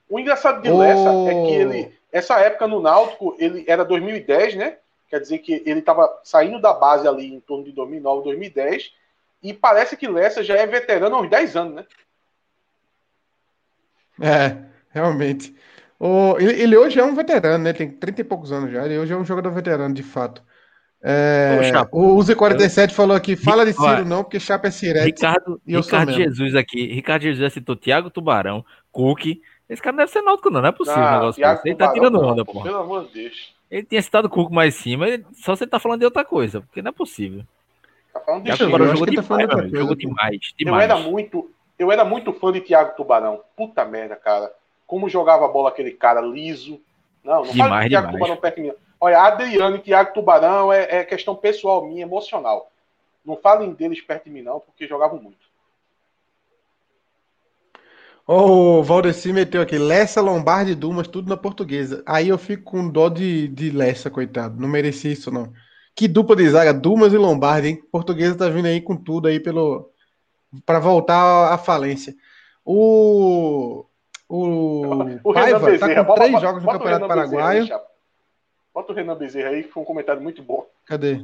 O 0.09 0.19
engraçado 0.19 0.63
de 0.63 0.71
Ô. 0.71 0.79
Lessa 0.79 1.09
é 1.31 1.47
que 1.47 1.53
ele, 1.53 1.93
essa 2.11 2.39
época 2.41 2.67
no 2.67 2.83
Náutico, 2.83 3.35
ele 3.39 3.65
era 3.67 3.85
2010, 3.85 4.57
né? 4.57 4.77
Quer 5.09 5.21
dizer 5.21 5.39
que 5.39 5.63
ele 5.65 5.81
estava 5.81 6.21
saindo 6.25 6.61
da 6.61 6.73
base 6.73 7.07
ali 7.07 7.33
em 7.33 7.41
torno 7.41 7.65
de 7.65 7.73
2009, 7.73 8.25
2010. 8.25 8.93
E 9.43 9.53
parece 9.53 9.97
que 9.97 10.07
Lessa 10.09 10.43
já 10.45 10.55
é 10.55 10.67
veterano 10.67 11.17
há 11.17 11.21
uns 11.21 11.31
10 11.31 11.57
anos, 11.57 11.75
né? 11.75 11.85
É, 14.21 14.57
realmente. 14.91 15.55
O, 15.99 16.37
ele, 16.39 16.63
ele 16.63 16.77
hoje 16.77 16.99
é 16.99 17.05
um 17.05 17.15
veterano, 17.15 17.65
né? 17.65 17.73
Tem 17.73 17.91
30 17.91 18.21
e 18.21 18.25
poucos 18.25 18.53
anos 18.53 18.71
já. 18.73 18.85
Ele 18.85 18.99
hoje 18.99 19.13
é 19.13 19.17
um 19.17 19.25
jogador 19.25 19.51
veterano, 19.51 19.95
de 19.95 20.03
fato. 20.03 20.43
É, 21.05 21.59
o 21.91 22.17
Uzi47 22.17 22.93
falou 22.93 23.17
aqui: 23.17 23.35
fala 23.35 23.67
de 23.67 23.73
Ciro, 23.73 24.05
não, 24.05 24.23
porque 24.23 24.39
Chapa 24.39 24.69
é 24.69 24.71
Sirete. 24.71 25.07
Ricardo, 25.07 25.61
E 25.67 25.75
eu 25.75 25.83
sou 25.83 25.99
Ricardo 25.99 26.17
mesmo. 26.17 26.25
Jesus 26.25 26.55
aqui. 26.55 26.93
Ricardo 26.93 27.23
Jesus 27.23 27.53
citou 27.53 27.75
Thiago 27.75 28.09
Tubarão, 28.09 28.65
Cook. 28.93 29.41
Esse 29.69 29.83
cara 29.83 29.97
não 29.97 30.05
deve 30.05 30.13
ser 30.13 30.23
náutico, 30.23 30.51
não. 30.51 30.61
Não 30.61 30.69
é 30.69 30.73
possível 30.73 31.03
um 31.03 31.05
Ah, 31.05 31.13
negócio 31.15 31.41
Thiago. 31.41 31.61
Ele 31.65 31.75
tá 31.75 31.89
Tubarão, 31.89 32.11
tirando 32.11 32.25
onda, 32.25 32.45
pô. 32.45 32.63
Pelo 32.63 32.77
amor 32.77 33.07
de 33.09 33.15
Deus. 33.15 33.55
Ele 33.69 33.85
tinha 33.85 34.03
citado 34.03 34.29
o 34.29 34.31
Cook 34.31 34.53
mais 34.53 34.77
em 34.77 34.79
cima. 34.79 35.07
Só 35.33 35.57
você 35.57 35.67
tá 35.67 35.81
falando 35.81 35.99
de 36.01 36.05
outra 36.05 36.25
coisa, 36.25 36.61
porque 36.61 36.81
não 36.83 36.91
é 36.91 36.93
possível. 36.93 37.43
Tá 38.13 38.21
falando 38.21 38.45
de 38.45 38.53
Thiago. 38.53 38.65
Tubarão 38.65 38.87
jogou 38.87 39.05
que 39.05 39.11
ele 39.11 39.17
tá 39.17 39.23
falando 39.23 39.49
demais, 39.49 39.71
jogou 39.71 39.89
pô. 39.89 39.95
demais, 39.95 40.41
Eu 40.59 40.65
demais. 40.67 40.85
era 40.85 40.97
muito, 40.99 41.51
eu 41.79 41.93
era 41.93 42.05
muito 42.05 42.33
fã 42.33 42.53
de 42.53 42.61
Thiago 42.61 42.97
Tubarão. 42.97 43.43
Puta 43.57 43.85
merda, 43.85 44.17
cara. 44.17 44.53
Como 44.87 45.09
jogava 45.09 45.45
a 45.47 45.49
bola 45.49 45.71
aquele 45.71 45.93
cara 45.93 46.21
liso. 46.21 46.81
Não, 47.25 47.37
não 47.37 47.45
fala 47.47 47.55
Demais, 47.55 47.85
de 47.85 47.91
Thiago 47.91 48.07
demais. 48.09 48.23
Tubarão 48.23 48.41
perto 48.41 48.57
de 48.57 48.63
mim. 48.63 48.73
Olha, 49.01 49.21
Adriano 49.21 49.77
e 49.77 49.81
Thiago 49.81 50.13
Tubarão 50.13 50.73
é, 50.73 50.99
é 50.99 51.05
questão 51.05 51.35
pessoal 51.35 51.85
minha, 51.87 52.03
emocional. 52.03 52.71
Não 53.25 53.37
falem 53.37 53.73
deles 53.73 54.01
perto 54.01 54.25
de 54.25 54.31
mim, 54.31 54.43
não, 54.43 54.61
porque 54.61 54.87
jogavam 54.87 55.21
muito. 55.21 55.51
O 58.27 58.83
Valdeci 58.83 59.33
meteu 59.33 59.61
aqui, 59.61 59.77
Lessa, 59.79 60.21
Lombardi 60.21 60.73
e 60.73 60.77
Dumas, 60.77 61.09
tudo 61.09 61.29
na 61.29 61.37
portuguesa. 61.37 62.03
Aí 62.07 62.29
eu 62.29 62.39
fico 62.39 62.63
com 62.63 62.89
dó 62.89 63.09
de, 63.09 63.49
de 63.49 63.71
Lessa, 63.71 64.09
coitado. 64.11 64.61
Não 64.61 64.69
merecia 64.69 65.13
isso, 65.13 65.31
não. 65.31 65.53
Que 65.95 66.09
dupla 66.09 66.35
de 66.37 66.49
zaga, 66.49 66.73
Dumas 66.73 67.13
e 67.13 67.17
Lombardi, 67.19 67.69
hein? 67.69 67.83
Portuguesa 67.93 68.37
tá 68.37 68.49
vindo 68.49 68.67
aí 68.67 68.81
com 68.81 68.97
tudo 68.97 69.29
aí 69.29 69.39
pelo 69.39 69.91
para 70.67 70.79
voltar 70.79 71.53
à 71.53 71.59
falência. 71.59 72.15
O 72.65 73.85
o, 74.29 75.19
O 75.25 75.33
Renan 75.33 75.59
Paiva 75.59 75.61
tá 75.61 75.67
Bezerra. 75.67 75.95
com 75.97 76.05
bota- 76.05 76.21
três 76.21 76.33
bota- 76.33 76.47
jogos 76.47 76.63
no 76.63 76.67
bota 76.67 76.79
Campeonato 76.79 77.07
Renan 77.07 77.23
Bezerra 77.23 77.43
Paraguaio. 77.43 77.81
Bota 78.75 78.93
o 78.93 78.95
Renan 78.95 79.17
Bezerra 79.17 79.49
aí, 79.51 79.63
que 79.65 79.69
foi 79.71 79.83
um 79.83 79.87
comentário 79.87 80.23
muito 80.23 80.43
bom. 80.43 80.67
Cadê? 80.87 81.23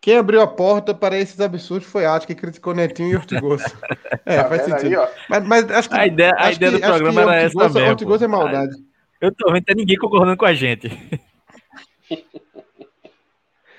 Quem 0.00 0.18
abriu 0.18 0.40
a 0.42 0.46
porta 0.46 0.94
para 0.94 1.16
esses 1.18 1.40
absurdos 1.40 1.88
foi 1.88 2.04
Atos, 2.04 2.26
que 2.26 2.34
criticou 2.34 2.74
Netinho 2.74 3.10
e 3.12 3.16
Ortigoso. 3.16 3.64
É, 4.26 4.36
Tá 4.42 4.48
faz 4.48 4.62
sentido. 4.64 5.00
aí? 5.00 5.08
Mas, 5.28 5.44
mas 5.46 5.70
acho 5.70 5.88
que 5.88 5.94
A 5.96 6.06
ideia, 6.06 6.32
a 6.32 6.46
acho 6.48 6.56
ideia 6.56 6.72
que- 6.72 6.78
do 6.80 6.86
programa 6.86 7.20
era 7.22 7.34
essa 7.36 7.46
Ortigosa- 7.46 7.74
mesmo. 7.78 7.90
Ortigosa 7.90 8.24
é 8.24 8.28
maldade. 8.28 8.72
Eu 9.20 9.32
tô 9.34 9.46
vendo 9.52 9.60
que 9.60 9.66
tem 9.66 9.76
ninguém 9.76 9.96
concordando 9.96 10.36
com 10.36 10.44
a 10.44 10.52
gente. 10.54 10.90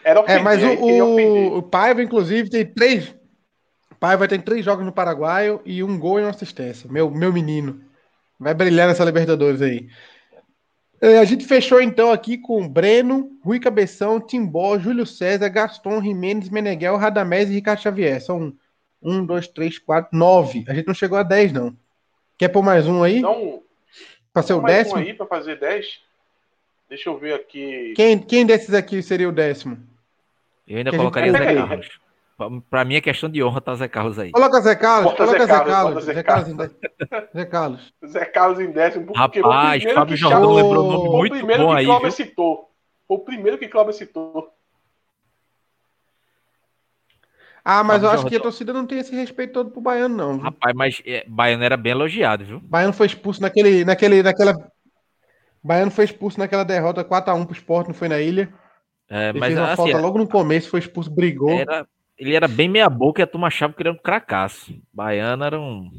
Era 0.08 0.20
É, 0.20 0.24
ofender, 0.24 0.44
mas 0.44 0.64
aí 0.64 0.78
queria 0.78 1.04
o, 1.04 1.58
o, 1.58 1.62
Paiva, 1.62 2.02
inclusive, 2.02 2.50
tem 2.50 2.66
três. 2.66 3.14
Paiva 4.00 4.26
tem 4.26 4.40
três 4.40 4.64
jogos 4.64 4.86
no 4.86 4.92
Paraguaio 4.94 5.60
e 5.66 5.84
um 5.84 6.00
gol 6.00 6.18
e 6.18 6.24
uma 6.24 6.30
assistência. 6.30 6.90
Meu, 6.90 7.12
meu 7.12 7.34
menino. 7.34 7.82
Vai 8.40 8.54
brilhar 8.54 8.88
nessa 8.88 9.04
Libertadores 9.04 9.62
aí. 9.62 9.90
É, 11.02 11.20
a 11.20 11.26
gente 11.26 11.46
fechou 11.46 11.82
então 11.82 12.10
aqui 12.10 12.38
com 12.38 12.70
Breno, 12.70 13.38
Rui 13.44 13.60
Cabeção, 13.60 14.22
Timbó, 14.22 14.80
Júlio 14.80 15.06
César, 15.06 15.50
Gaston, 15.50 16.02
Jimenez, 16.02 16.50
Meneghel, 16.50 16.96
Radamés 16.96 17.50
e 17.50 17.56
Ricardo 17.56 17.82
Xavier. 17.82 18.22
São 18.22 18.54
um, 19.04 19.26
dois, 19.26 19.46
três, 19.50 19.78
quatro, 19.78 20.18
nove. 20.18 20.64
A 20.70 20.74
gente 20.74 20.88
não 20.88 20.94
chegou 20.94 21.18
a 21.18 21.24
dez, 21.24 21.52
não. 21.52 21.76
Quer 22.38 22.48
pôr 22.48 22.64
mais 22.64 22.88
um 22.88 23.04
aí? 23.04 23.18
Então, 23.18 23.62
pra 24.32 24.42
ser 24.42 24.54
o 24.54 24.62
mais 24.62 24.74
um 24.74 24.78
décimo? 24.78 25.00
aí 25.02 25.14
pra 25.14 25.26
fazer 25.26 25.60
10. 25.60 26.00
Deixa 26.88 27.10
eu 27.10 27.18
ver 27.18 27.34
aqui. 27.34 27.92
Quem, 27.94 28.18
quem 28.18 28.46
desses 28.46 28.74
aqui 28.74 29.04
seria 29.04 29.28
o 29.28 29.34
décimo? 29.34 29.97
Eu 30.68 30.78
ainda 30.78 30.92
colocaria 30.92 31.32
Zé 31.32 31.56
Carlos. 31.56 32.00
Pra 32.70 32.86
mim 32.86 32.96
é 32.96 33.02
questão 33.02 33.30
de 33.30 33.44
honra 33.44 33.62
tá 33.62 33.74
Zé 33.74 33.88
Carlos 33.88 34.20
aí. 34.20 34.32
Coloca 34.32 34.62
Zé 34.62 34.76
Carlos, 34.76 35.14
coloca 35.14 35.46
Zé 35.46 35.48
Carlos. 35.66 36.04
Zé 36.04 36.24
Carlos, 36.24 36.56
Zé 37.34 37.46
Carlos. 37.46 37.94
Zé 38.06 38.26
Carlos 38.26 38.60
em 38.60 38.72
décimo. 38.72 39.14
Rapaz, 39.14 39.84
Fábio 39.84 40.16
Jordão 40.16 40.54
lembrou 40.54 40.86
um 40.86 40.92
nome 40.92 41.10
muito 41.32 41.48
bom 41.48 41.74
aí. 41.74 41.88
O 41.88 41.96
primeiro 41.98 42.08
que 42.08 42.08
Cláudio 42.08 42.12
citou. 42.12 42.72
Foi 43.08 43.18
o 43.18 43.20
primeiro 43.20 43.58
que 43.58 43.68
Cláudio 43.68 43.94
citou. 43.94 44.54
Ah, 47.70 47.84
mas 47.84 48.04
eu 48.04 48.10
acho 48.10 48.26
que 48.28 48.36
a 48.36 48.40
torcida 48.40 48.72
não 48.72 48.86
tem 48.86 49.00
esse 49.00 49.14
respeito 49.14 49.52
todo 49.52 49.72
pro 49.72 49.82
Baiano, 49.82 50.16
não. 50.16 50.34
Viu? 50.36 50.44
Rapaz, 50.44 50.76
mas 50.76 51.02
é, 51.06 51.26
Baiano 51.28 51.64
era 51.64 51.76
bem 51.76 51.92
elogiado, 51.92 52.46
viu? 52.46 52.62
Baiano 52.62 52.94
foi 52.94 53.08
expulso 53.08 53.42
naquele, 53.42 53.84
naquele, 53.84 54.24
naquela. 54.24 54.56
Baiano 55.62 55.92
foi 55.92 56.06
expulso 56.06 56.40
naquela 56.40 56.64
derrota 56.64 57.04
4x1 57.04 57.46
pro 57.46 57.56
Sport, 57.56 57.88
não 57.88 57.94
foi 57.94 58.08
na 58.08 58.22
ilha. 58.22 58.54
É, 59.10 59.30
ele 59.30 59.40
mas 59.40 59.48
fez 59.50 59.60
uma 59.60 59.68
assim, 59.68 59.76
falta 59.76 59.98
logo 59.98 60.18
no 60.18 60.28
começo, 60.28 60.70
foi 60.70 60.80
expulso, 60.80 61.10
brigou. 61.10 61.52
Era, 61.52 61.88
ele 62.18 62.36
era 62.36 62.48
bem 62.48 62.68
meia 62.68 62.90
boca 62.90 63.22
e 63.22 63.24
a 63.24 63.28
turma 63.28 63.48
achava 63.48 63.74
que 63.74 63.82
ele 63.82 63.90
era 63.90 63.98
um 63.98 64.02
cracaço. 64.02 64.74
Baiano 64.92 65.44
era 65.44 65.60
um. 65.60 65.90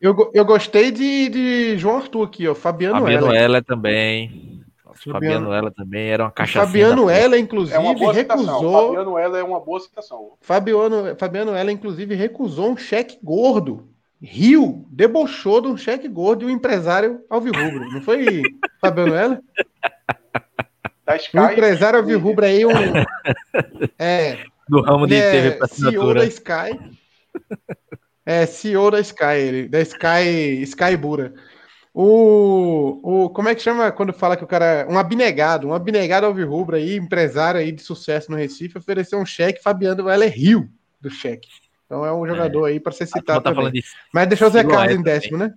Eu, 0.00 0.14
eu 0.34 0.44
gostei 0.44 0.90
de, 0.90 1.28
de 1.28 1.78
João 1.78 1.96
Arthur 1.96 2.24
aqui, 2.24 2.46
ó. 2.46 2.54
Fabiano, 2.54 3.00
Fabiano 3.00 3.34
Ela 3.34 3.62
também. 3.62 4.60
Fabiano 4.94 5.52
Ela 5.52 5.70
também 5.70 6.08
era 6.08 6.24
uma 6.24 6.30
caixa. 6.30 6.60
Fabiano 6.60 7.08
Ela, 7.08 7.38
inclusive, 7.38 7.76
é 7.76 8.12
recusou. 8.12 8.88
Fabiano 8.88 9.18
Ela 9.18 9.38
é 9.38 9.42
uma 9.42 9.60
boa 9.60 9.80
citação. 9.80 10.32
Fabiano, 10.40 11.16
Fabiano 11.16 11.52
Ela, 11.52 11.72
inclusive, 11.72 12.14
recusou 12.14 12.70
um 12.70 12.76
cheque 12.76 13.18
gordo. 13.22 13.88
Rio 14.20 14.86
debochou 14.90 15.60
de 15.60 15.68
um 15.68 15.76
cheque 15.76 16.08
gordo 16.08 16.40
de 16.40 16.46
um 16.46 16.50
empresário 16.50 17.20
alvirrubro. 17.28 17.88
Não 17.90 18.00
foi 18.00 18.42
Fabiano 18.80 19.14
Ela? 19.14 19.40
Da 21.06 21.16
Sky. 21.16 21.38
Um 21.38 21.50
empresário 21.50 22.00
alvirrubro 22.00 22.44
aí, 22.44 22.66
um. 22.66 22.70
É. 23.98 24.44
Do 24.68 24.82
ramo 24.82 25.06
de 25.06 25.14
é 25.14 25.30
TV 25.30 25.50
para 25.52 25.68
CEO 25.68 26.12
da 26.12 26.24
Sky. 26.24 26.96
É, 28.24 28.44
CEO 28.44 28.90
da 28.90 28.98
Sky, 29.00 29.36
ele, 29.36 29.68
da 29.68 29.80
Sky, 29.80 30.60
Sky 30.62 30.96
Bura. 30.96 31.32
O, 31.94 33.00
o, 33.02 33.30
como 33.30 33.48
é 33.48 33.54
que 33.54 33.62
chama 33.62 33.92
quando 33.92 34.12
fala 34.12 34.36
que 34.36 34.42
o 34.42 34.46
cara. 34.46 34.64
É 34.82 34.86
um 34.86 34.98
abnegado, 34.98 35.68
um 35.68 35.72
abnegado 35.72 36.26
alvirrubro 36.26 36.76
aí, 36.76 36.96
empresário 36.96 37.60
aí 37.60 37.70
de 37.70 37.82
sucesso 37.82 38.30
no 38.30 38.36
Recife, 38.36 38.76
ofereceu 38.76 39.18
um 39.20 39.24
cheque, 39.24 39.62
Fabiano 39.62 40.08
ela 40.08 40.24
é 40.24 40.28
rio 40.28 40.68
do 41.00 41.08
cheque. 41.08 41.48
Então 41.86 42.04
é 42.04 42.12
um 42.12 42.26
jogador 42.26 42.66
é. 42.66 42.72
aí 42.72 42.80
para 42.80 42.92
ser 42.92 43.06
citado 43.06 43.42
tá 43.42 43.54
também. 43.54 43.70
De 43.70 43.84
Mas 44.12 44.26
deixou 44.26 44.48
o 44.48 44.50
Zé 44.50 44.64
Carlos 44.64 44.98
em 44.98 45.02
décimo, 45.02 45.38
né? 45.38 45.54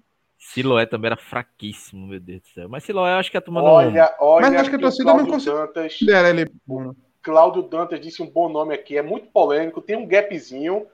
Siloé 0.50 0.88
também 0.88 1.10
era 1.10 1.16
fraquíssimo, 1.16 2.08
meu 2.08 2.20
Deus 2.20 2.42
do 2.42 2.48
céu. 2.48 2.68
Mas 2.68 2.84
Siloé 2.84 3.14
acho 3.14 3.30
que 3.30 3.38
a 3.38 3.42
turma 3.42 3.62
olha, 3.62 3.92
não. 3.92 4.28
Olha, 4.28 4.50
Mas 4.50 4.62
acho 4.62 4.70
que 4.72 4.76
a 4.78 4.80
torcida 4.80 5.14
não 5.14 5.26
considera 5.28 6.30
ele 6.30 6.52
bom. 6.66 6.96
Cláudio 7.22 7.62
Dantas 7.62 8.02
disse 8.02 8.24
um 8.24 8.26
bom 8.26 8.50
nome 8.50 8.74
aqui, 8.74 8.98
é 8.98 9.02
muito 9.04 9.28
polêmico, 9.28 9.80
tem 9.80 9.96
um 9.96 10.08
gapzinho, 10.08 10.88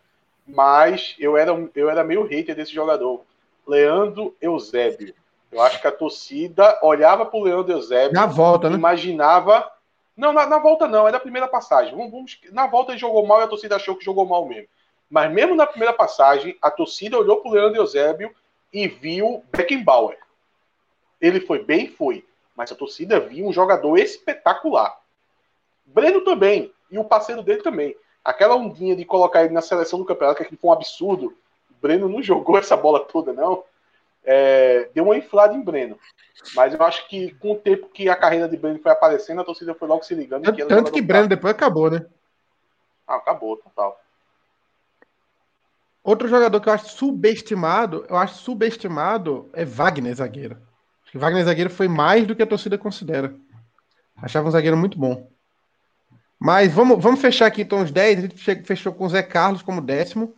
mas 0.46 1.16
eu 1.18 1.38
era, 1.38 1.52
eu 1.74 1.90
era 1.90 2.04
meio 2.04 2.24
hater 2.24 2.54
desse 2.54 2.74
jogador. 2.74 3.24
Leandro 3.66 4.36
Eusébio. 4.42 5.16
Eu 5.50 5.62
acho 5.62 5.80
que 5.80 5.88
a 5.88 5.92
torcida 5.92 6.78
olhava 6.82 7.26
para 7.26 7.40
o 7.40 7.44
Leandro 7.44 7.72
Eusébio. 7.72 8.14
Na 8.14 8.26
volta, 8.26 8.70
né? 8.70 8.76
Imaginava. 8.76 9.72
Não, 10.18 10.34
na, 10.34 10.46
na, 10.46 10.60
volta 10.60 10.86
não, 10.86 11.08
é 11.08 11.14
da 11.14 11.20
primeira 11.20 11.48
passagem. 11.48 11.96
Vamos, 11.96 12.12
vamos, 12.12 12.40
na 12.52 12.68
volta 12.68 12.92
ele 12.92 13.00
jogou 13.00 13.26
mal 13.26 13.40
e 13.40 13.44
a 13.44 13.48
torcida 13.48 13.78
achou 13.78 13.96
que 13.96 14.04
jogou 14.04 14.26
mal 14.26 14.46
mesmo. 14.46 14.68
Mas 15.10 15.32
mesmo 15.32 15.56
na 15.56 15.66
primeira 15.66 15.94
passagem, 15.94 16.58
a 16.62 16.70
torcida 16.70 17.18
olhou 17.18 17.38
para 17.38 17.52
o 17.52 17.54
Leandro 17.54 17.80
Eusébio 17.80 18.36
e 18.72 18.88
viu 18.88 19.44
Beckenbauer. 19.52 20.18
Ele 21.20 21.40
foi 21.40 21.64
bem? 21.64 21.88
Foi. 21.88 22.26
Mas 22.56 22.72
a 22.72 22.76
torcida 22.76 23.20
viu 23.20 23.46
um 23.48 23.54
jogador 23.54 23.98
espetacular. 23.98 25.00
Breno 25.86 26.22
também. 26.22 26.74
E 26.90 26.98
o 26.98 27.04
parceiro 27.04 27.42
dele 27.42 27.62
também. 27.62 27.96
Aquela 28.24 28.56
ondinha 28.56 28.96
de 28.96 29.06
colocar 29.06 29.44
ele 29.44 29.54
na 29.54 29.62
seleção 29.62 30.00
do 30.00 30.06
campeonato, 30.06 30.44
que 30.44 30.56
foi 30.56 30.70
um 30.70 30.74
absurdo. 30.74 31.38
Breno 31.82 32.08
não 32.10 32.22
jogou 32.24 32.58
essa 32.58 32.76
bola 32.76 33.00
toda, 33.00 33.34
não 33.34 33.64
é, 34.26 34.90
deu 34.94 35.06
uma 35.06 35.18
inflada 35.18 35.54
em 35.54 35.62
Breno. 35.62 35.98
Mas 36.56 36.74
eu 36.74 36.84
acho 36.84 37.08
que 37.08 37.34
com 37.36 37.54
o 37.54 37.60
tempo 37.60 37.88
que 37.90 38.10
a 38.10 38.16
carreira 38.16 38.50
de 38.50 38.58
Breno 38.58 38.80
foi 38.80 38.92
aparecendo, 38.92 39.42
a 39.42 39.46
torcida 39.46 39.74
foi 39.74 39.88
logo 39.88 40.04
se 40.04 40.16
ligando. 40.16 40.44
Tanto, 40.44 40.68
tanto 40.68 40.92
que 40.92 41.02
Breno 41.02 41.28
depois 41.28 41.54
acabou, 41.54 41.90
né? 41.90 42.06
Ah, 43.08 43.16
acabou, 43.16 43.56
total. 43.58 44.00
Outro 46.06 46.28
jogador 46.28 46.62
que 46.62 46.70
eu 46.70 46.74
acho 46.74 46.90
subestimado, 46.90 48.06
eu 48.08 48.16
acho 48.16 48.36
subestimado 48.36 49.50
é 49.54 49.66
Wagner, 49.66 50.14
zagueiro. 50.14 50.56
Acho 51.02 51.12
que 51.12 51.18
Wagner 51.18 51.44
zagueiro 51.44 51.72
foi 51.72 51.88
mais 51.88 52.28
do 52.28 52.36
que 52.36 52.44
a 52.44 52.46
torcida 52.46 52.78
considera. 52.78 53.34
Achava 54.16 54.48
um 54.48 54.52
zagueiro 54.52 54.78
muito 54.78 55.00
bom. 55.00 55.28
Mas 56.40 56.72
vamos, 56.72 57.02
vamos 57.02 57.20
fechar 57.20 57.48
aqui 57.48 57.64
então 57.64 57.82
os 57.82 57.90
10. 57.90 58.20
A 58.20 58.22
gente 58.22 58.64
fechou 58.64 58.94
com 58.94 59.04
o 59.04 59.10
Zé 59.10 59.24
Carlos 59.24 59.64
como 59.64 59.82
décimo. 59.82 60.36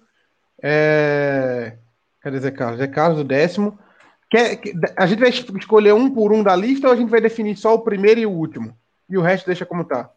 É... 0.63 1.75
Cadê 2.21 2.39
Zé 2.39 2.51
Carlos? 2.51 2.79
Zé 2.79 2.87
Carlos, 2.87 3.19
o 3.19 3.25
décimo. 3.25 3.77
Quer, 4.29 4.61
a 4.95 5.05
gente 5.05 5.19
vai 5.19 5.29
escolher 5.29 5.93
um 5.93 6.09
por 6.09 6.31
um 6.31 6.43
da 6.43 6.55
lista 6.55 6.87
ou 6.87 6.93
a 6.93 6.95
gente 6.95 7.09
vai 7.09 7.19
definir 7.19 7.57
só 7.57 7.75
o 7.75 7.79
primeiro 7.79 8.21
e 8.21 8.25
o 8.25 8.31
último? 8.31 8.73
E 9.09 9.17
o 9.17 9.21
resto 9.21 9.45
deixa 9.45 9.65
como 9.65 9.83
tá? 9.83 10.09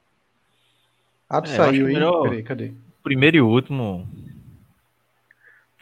Ah, 1.28 1.42
tu 1.42 1.50
é, 1.50 1.56
saiu 1.56 1.88
aí. 1.88 1.94
Melhor... 1.94 2.22
Peraí, 2.22 2.42
cadê? 2.44 2.72
Primeiro 3.02 3.36
e 3.36 3.40
último. 3.40 4.08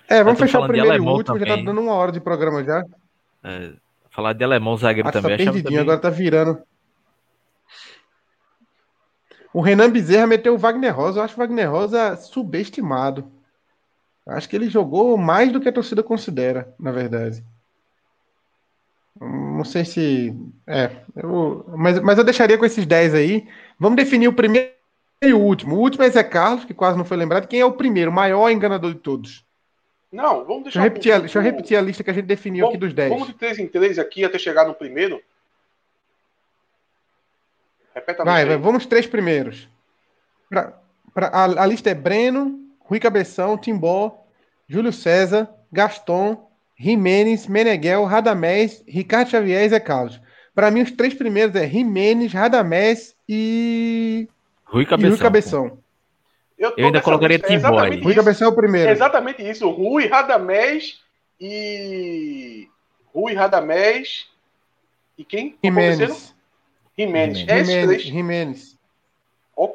É, 0.08 0.24
vamos 0.24 0.38
fechar 0.38 0.60
o 0.60 0.66
primeiro 0.66 0.96
e 0.96 1.00
o 1.00 1.10
último, 1.10 1.34
também. 1.34 1.48
já 1.48 1.56
tá 1.56 1.62
dando 1.62 1.80
uma 1.80 1.92
hora 1.92 2.10
de 2.10 2.20
programa 2.20 2.64
já. 2.64 2.82
É, 3.44 3.72
falar 4.10 4.32
de 4.32 4.42
alemão 4.42 4.76
zagueiro 4.76 5.08
ah, 5.08 5.12
também. 5.12 5.36
Tá 5.36 5.36
perdidinho, 5.36 5.64
também... 5.64 5.78
agora 5.78 5.98
tá 5.98 6.10
virando. 6.10 6.62
O 9.52 9.60
Renan 9.60 9.90
Bezerra 9.90 10.26
meteu 10.26 10.54
o 10.54 10.58
Wagner 10.58 10.94
Rosa. 10.94 11.20
Eu 11.20 11.24
acho 11.24 11.34
o 11.34 11.38
Wagner 11.38 11.70
Rosa 11.70 12.16
subestimado. 12.16 13.30
Acho 14.26 14.48
que 14.48 14.56
ele 14.56 14.68
jogou 14.68 15.16
mais 15.16 15.52
do 15.52 15.60
que 15.60 15.68
a 15.68 15.72
torcida 15.72 16.02
considera, 16.02 16.74
na 16.78 16.92
verdade. 16.92 17.42
Não 19.20 19.64
sei 19.64 19.84
se. 19.84 20.36
É, 20.66 20.90
eu, 21.16 21.64
mas, 21.76 21.98
mas 22.00 22.18
eu 22.18 22.24
deixaria 22.24 22.56
com 22.56 22.64
esses 22.64 22.86
10 22.86 23.14
aí. 23.14 23.48
Vamos 23.78 23.96
definir 23.96 24.28
o 24.28 24.32
primeiro 24.32 24.70
e 25.22 25.32
o 25.32 25.40
último. 25.40 25.76
O 25.76 25.80
último 25.80 26.04
é 26.04 26.10
Zé 26.10 26.22
Carlos, 26.22 26.64
que 26.64 26.74
quase 26.74 26.96
não 26.96 27.04
foi 27.04 27.16
lembrado. 27.16 27.48
Quem 27.48 27.60
é 27.60 27.64
o 27.64 27.72
primeiro, 27.72 28.10
o 28.10 28.14
maior 28.14 28.50
enganador 28.50 28.92
de 28.92 29.00
todos? 29.00 29.47
Não, 30.10 30.44
vamos 30.44 30.64
deixar. 30.64 30.64
Deixa 30.64 30.78
eu 30.80 30.82
repetir, 30.82 31.12
a, 31.12 31.18
deixa 31.18 31.38
eu 31.38 31.42
repetir 31.42 31.76
a 31.76 31.82
lista 31.82 32.02
que 32.02 32.10
a 32.10 32.12
gente 32.14 32.26
definiu 32.26 32.66
vamos, 32.66 32.74
aqui 32.74 32.86
dos 32.86 32.94
10. 32.94 33.10
Vamos 33.10 33.28
de 33.28 33.34
3 33.34 33.58
em 33.58 33.68
3 33.68 33.98
aqui 33.98 34.24
até 34.24 34.38
chegar 34.38 34.66
no 34.66 34.74
primeiro? 34.74 35.22
Repeta 37.94 38.24
vai, 38.24 38.44
vai, 38.44 38.56
vamos 38.56 38.86
três 38.86 39.06
primeiros. 39.06 39.68
Pra, 40.48 40.72
pra, 41.12 41.26
a, 41.28 41.62
a 41.62 41.66
lista 41.66 41.90
é 41.90 41.94
Breno, 41.94 42.58
Rui 42.80 43.00
Cabeção, 43.00 43.58
Timbó, 43.58 44.24
Júlio 44.68 44.92
César, 44.92 45.48
Gaston, 45.72 46.48
Jimenez, 46.78 47.46
Meneghel, 47.46 48.04
Radamés, 48.04 48.82
Ricardo 48.86 49.30
Xavier 49.30 49.64
e 49.64 49.68
Zé 49.68 49.80
Carlos. 49.80 50.20
Para 50.54 50.70
mim, 50.70 50.82
os 50.82 50.90
três 50.92 51.12
primeiros 51.12 51.54
é 51.54 51.68
Jimenez, 51.68 52.32
Radamés 52.32 53.14
e. 53.28 54.28
Rui 54.64 54.86
Cabeção. 54.86 55.08
E 55.08 55.10
Rui 55.10 55.18
Cabeção. 55.18 55.78
Eu, 56.58 56.74
eu 56.76 56.86
ainda 56.86 57.00
colocaria 57.00 57.38
Timbó 57.38 57.84
é 57.84 57.96
Rui 57.96 58.14
Cabeção 58.14 58.48
é 58.48 58.50
o 58.50 58.54
primeiro. 58.54 58.88
É 58.88 58.92
exatamente 58.92 59.48
isso. 59.48 59.70
Rui, 59.70 60.06
Radamés 60.06 61.00
e. 61.40 62.68
Rui, 63.14 63.34
Radamés. 63.34 64.26
E 65.16 65.24
quem? 65.24 65.56
Jimenez. 65.62 66.34
Jimenez. 66.96 67.38
Jimenez. 67.38 68.02
Jimenez. 68.02 68.78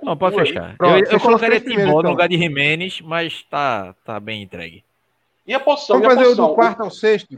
Não, 0.01 0.15
pode 0.15 0.35
fechar. 0.35 0.77
Pronto, 0.77 1.05
eu, 1.05 1.11
eu 1.11 1.19
colocaria 1.19 1.59
Timbó 1.59 1.75
no 1.75 1.99
então. 1.99 2.11
lugar 2.11 2.27
de 2.29 2.37
Jimenez, 2.37 3.01
mas 3.01 3.43
tá, 3.43 3.93
tá 4.05 4.19
bem 4.19 4.43
entregue. 4.43 4.83
E 5.45 5.53
a 5.53 5.59
posição? 5.59 5.99
Vamos 5.99 6.13
fazer 6.13 6.25
posição? 6.25 6.47
do 6.47 6.55
quarto 6.55 6.83
ao 6.83 6.91
sexto. 6.91 7.37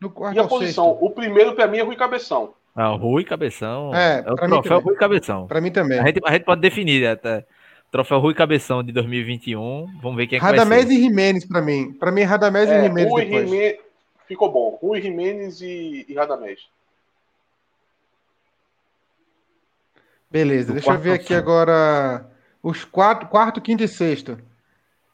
Do 0.00 0.10
quarto 0.10 0.36
e 0.36 0.38
a 0.38 0.46
posição? 0.46 0.90
Sexto. 0.90 1.04
O 1.04 1.10
primeiro, 1.10 1.54
para 1.54 1.66
mim, 1.66 1.78
é 1.78 1.82
Rui 1.82 1.96
Cabeção. 1.96 2.54
Ah, 2.74 2.88
Rui 2.88 3.24
Cabeção. 3.24 3.94
É, 3.94 4.24
é 4.24 4.32
o 4.32 4.36
troféu 4.36 4.80
Rui 4.80 4.94
Cabeção. 4.94 5.46
Para 5.46 5.60
mim 5.60 5.70
também. 5.70 5.98
A 5.98 6.06
gente, 6.06 6.20
a 6.24 6.32
gente 6.32 6.44
pode 6.44 6.60
definir 6.60 7.06
até. 7.06 7.44
Troféu 7.90 8.20
Rui 8.20 8.34
Cabeção 8.34 8.84
de 8.84 8.92
2021. 8.92 9.86
Vamos 10.00 10.16
ver 10.16 10.28
quem 10.28 10.36
é 10.36 10.40
que 10.40 10.46
Radamés 10.46 10.88
e 10.88 11.00
Jimenez 11.00 11.44
para 11.44 11.60
mim. 11.60 11.92
Para 11.92 12.12
mim, 12.12 12.22
Radamés 12.22 12.68
é, 12.68 12.78
e 12.78 12.82
Jimenez 12.82 13.10
Rui 13.10 13.24
depois. 13.24 13.50
Jimenez... 13.50 13.78
Ficou 14.28 14.52
bom. 14.52 14.78
Rui 14.80 15.02
Jimenez 15.02 15.60
e, 15.60 16.06
e 16.08 16.14
Radamés. 16.14 16.60
Beleza, 20.30 20.68
do 20.68 20.74
deixa 20.74 20.92
eu 20.92 20.98
ver 20.98 21.14
aqui 21.14 21.34
agora 21.34 22.30
os 22.62 22.84
quatro, 22.84 23.28
quarto, 23.28 23.60
quinto 23.60 23.82
e 23.82 23.88
sexto. 23.88 24.38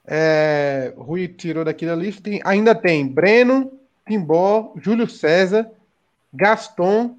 É, 0.07 0.93
Rui 0.99 1.27
tirou 1.29 1.65
daqui 1.65 1.87
da 1.87 1.95
lista. 1.95 2.23
Tem, 2.23 2.43
ainda 2.45 2.75
tem 2.75 3.09
Breno, 3.09 3.73
Timbó, 4.07 4.75
Júlio 4.77 5.09
César, 5.09 5.71
Gaston. 6.31 7.17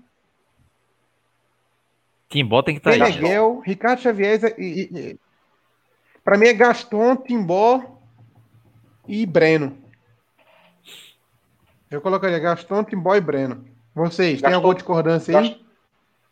Timbó 2.29 2.61
tem 2.61 2.75
que 2.75 2.79
estar 2.79 2.95
tá 2.95 3.05
aí. 3.05 3.13
Miguel, 3.15 3.59
Ricardo 3.65 4.01
Xavier. 4.01 4.53
E, 4.59 4.63
e, 4.63 4.99
e 4.99 5.19
para 6.28 6.38
mim 6.38 6.47
é 6.47 6.53
Gaston, 6.53 7.15
Timbó 7.15 7.82
e 9.07 9.25
Breno. 9.25 9.78
Eu 11.89 12.01
colocaria 12.01 12.38
Gaston, 12.38 12.84
Timbó 12.84 13.15
e 13.15 13.21
Breno. 13.21 13.63
Vocês, 13.95 14.34
Gaston, 14.34 14.47
tem 14.47 14.55
alguma 14.55 14.75
discordância 14.75 15.39
aí? 15.39 15.57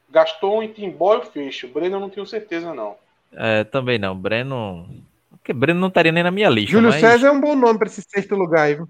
Gaston 0.09 0.63
e 0.63 0.67
Timbó 0.67 1.13
eu 1.13 1.21
fecho. 1.21 1.69
Breno 1.69 1.95
eu 1.95 1.99
não 2.01 2.09
tenho 2.09 2.25
certeza, 2.25 2.73
não. 2.73 2.97
É, 3.31 3.63
também 3.63 3.97
não. 3.97 4.13
Breno. 4.13 4.85
Porque 5.31 5.53
Breno 5.53 5.79
não 5.79 5.87
estaria 5.87 6.11
nem 6.11 6.23
na 6.23 6.31
minha 6.31 6.49
lista. 6.49 6.71
Júlio 6.73 6.89
mas... 6.89 6.99
César 6.99 7.27
é 7.27 7.31
um 7.31 7.39
bom 7.39 7.55
nome 7.55 7.79
para 7.79 7.87
esse 7.87 8.01
sexto 8.01 8.35
lugar 8.35 8.63
aí, 8.63 8.75
viu? 8.75 8.89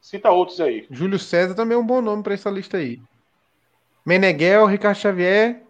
Cita 0.00 0.30
outros 0.30 0.62
aí. 0.62 0.86
Júlio 0.90 1.18
César 1.18 1.54
também 1.54 1.76
é 1.76 1.78
um 1.78 1.86
bom 1.86 2.00
nome 2.00 2.22
para 2.22 2.32
essa 2.32 2.48
lista 2.48 2.78
aí. 2.78 3.02
Meneghel, 4.02 4.64
Ricardo 4.64 4.96
Xavier. 4.96 5.62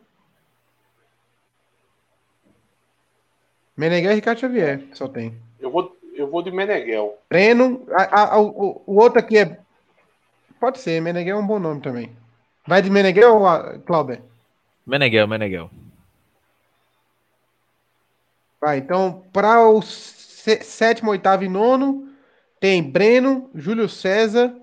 Meneghel 3.77 4.13
e 4.13 4.15
Ricardo 4.17 4.41
Xavier, 4.41 4.83
só 4.93 5.09
tem. 5.09 5.35
Eu 5.59 5.71
vou, 5.71 5.97
eu 6.15 6.29
vou 6.31 6.43
de 6.43 6.51
Meneghel. 6.51 7.19
Breno, 7.29 7.85
a, 7.91 8.35
a, 8.35 8.41
o, 8.41 8.83
o 8.87 8.97
outro 8.97 9.19
aqui 9.19 9.39
é. 9.39 9.59
Pode 10.61 10.79
ser, 10.79 11.01
Meneghel 11.01 11.39
é 11.39 11.41
um 11.41 11.47
bom 11.47 11.59
nome 11.59 11.81
também. 11.81 12.11
Vai 12.67 12.81
de 12.81 12.91
Meneghel 12.91 13.37
ou 13.37 13.81
Clauber? 13.81 14.21
Meneghel, 14.87 15.27
Meneghel. 15.27 15.71
Vai, 18.61 18.79
então, 18.79 19.23
para 19.33 19.69
o 19.69 19.83
sétimo, 19.83 21.11
oitavo 21.11 21.45
e 21.45 21.49
nono, 21.49 22.09
tem 22.59 22.83
Breno, 22.83 23.51
Júlio 23.55 23.89
César 23.89 24.55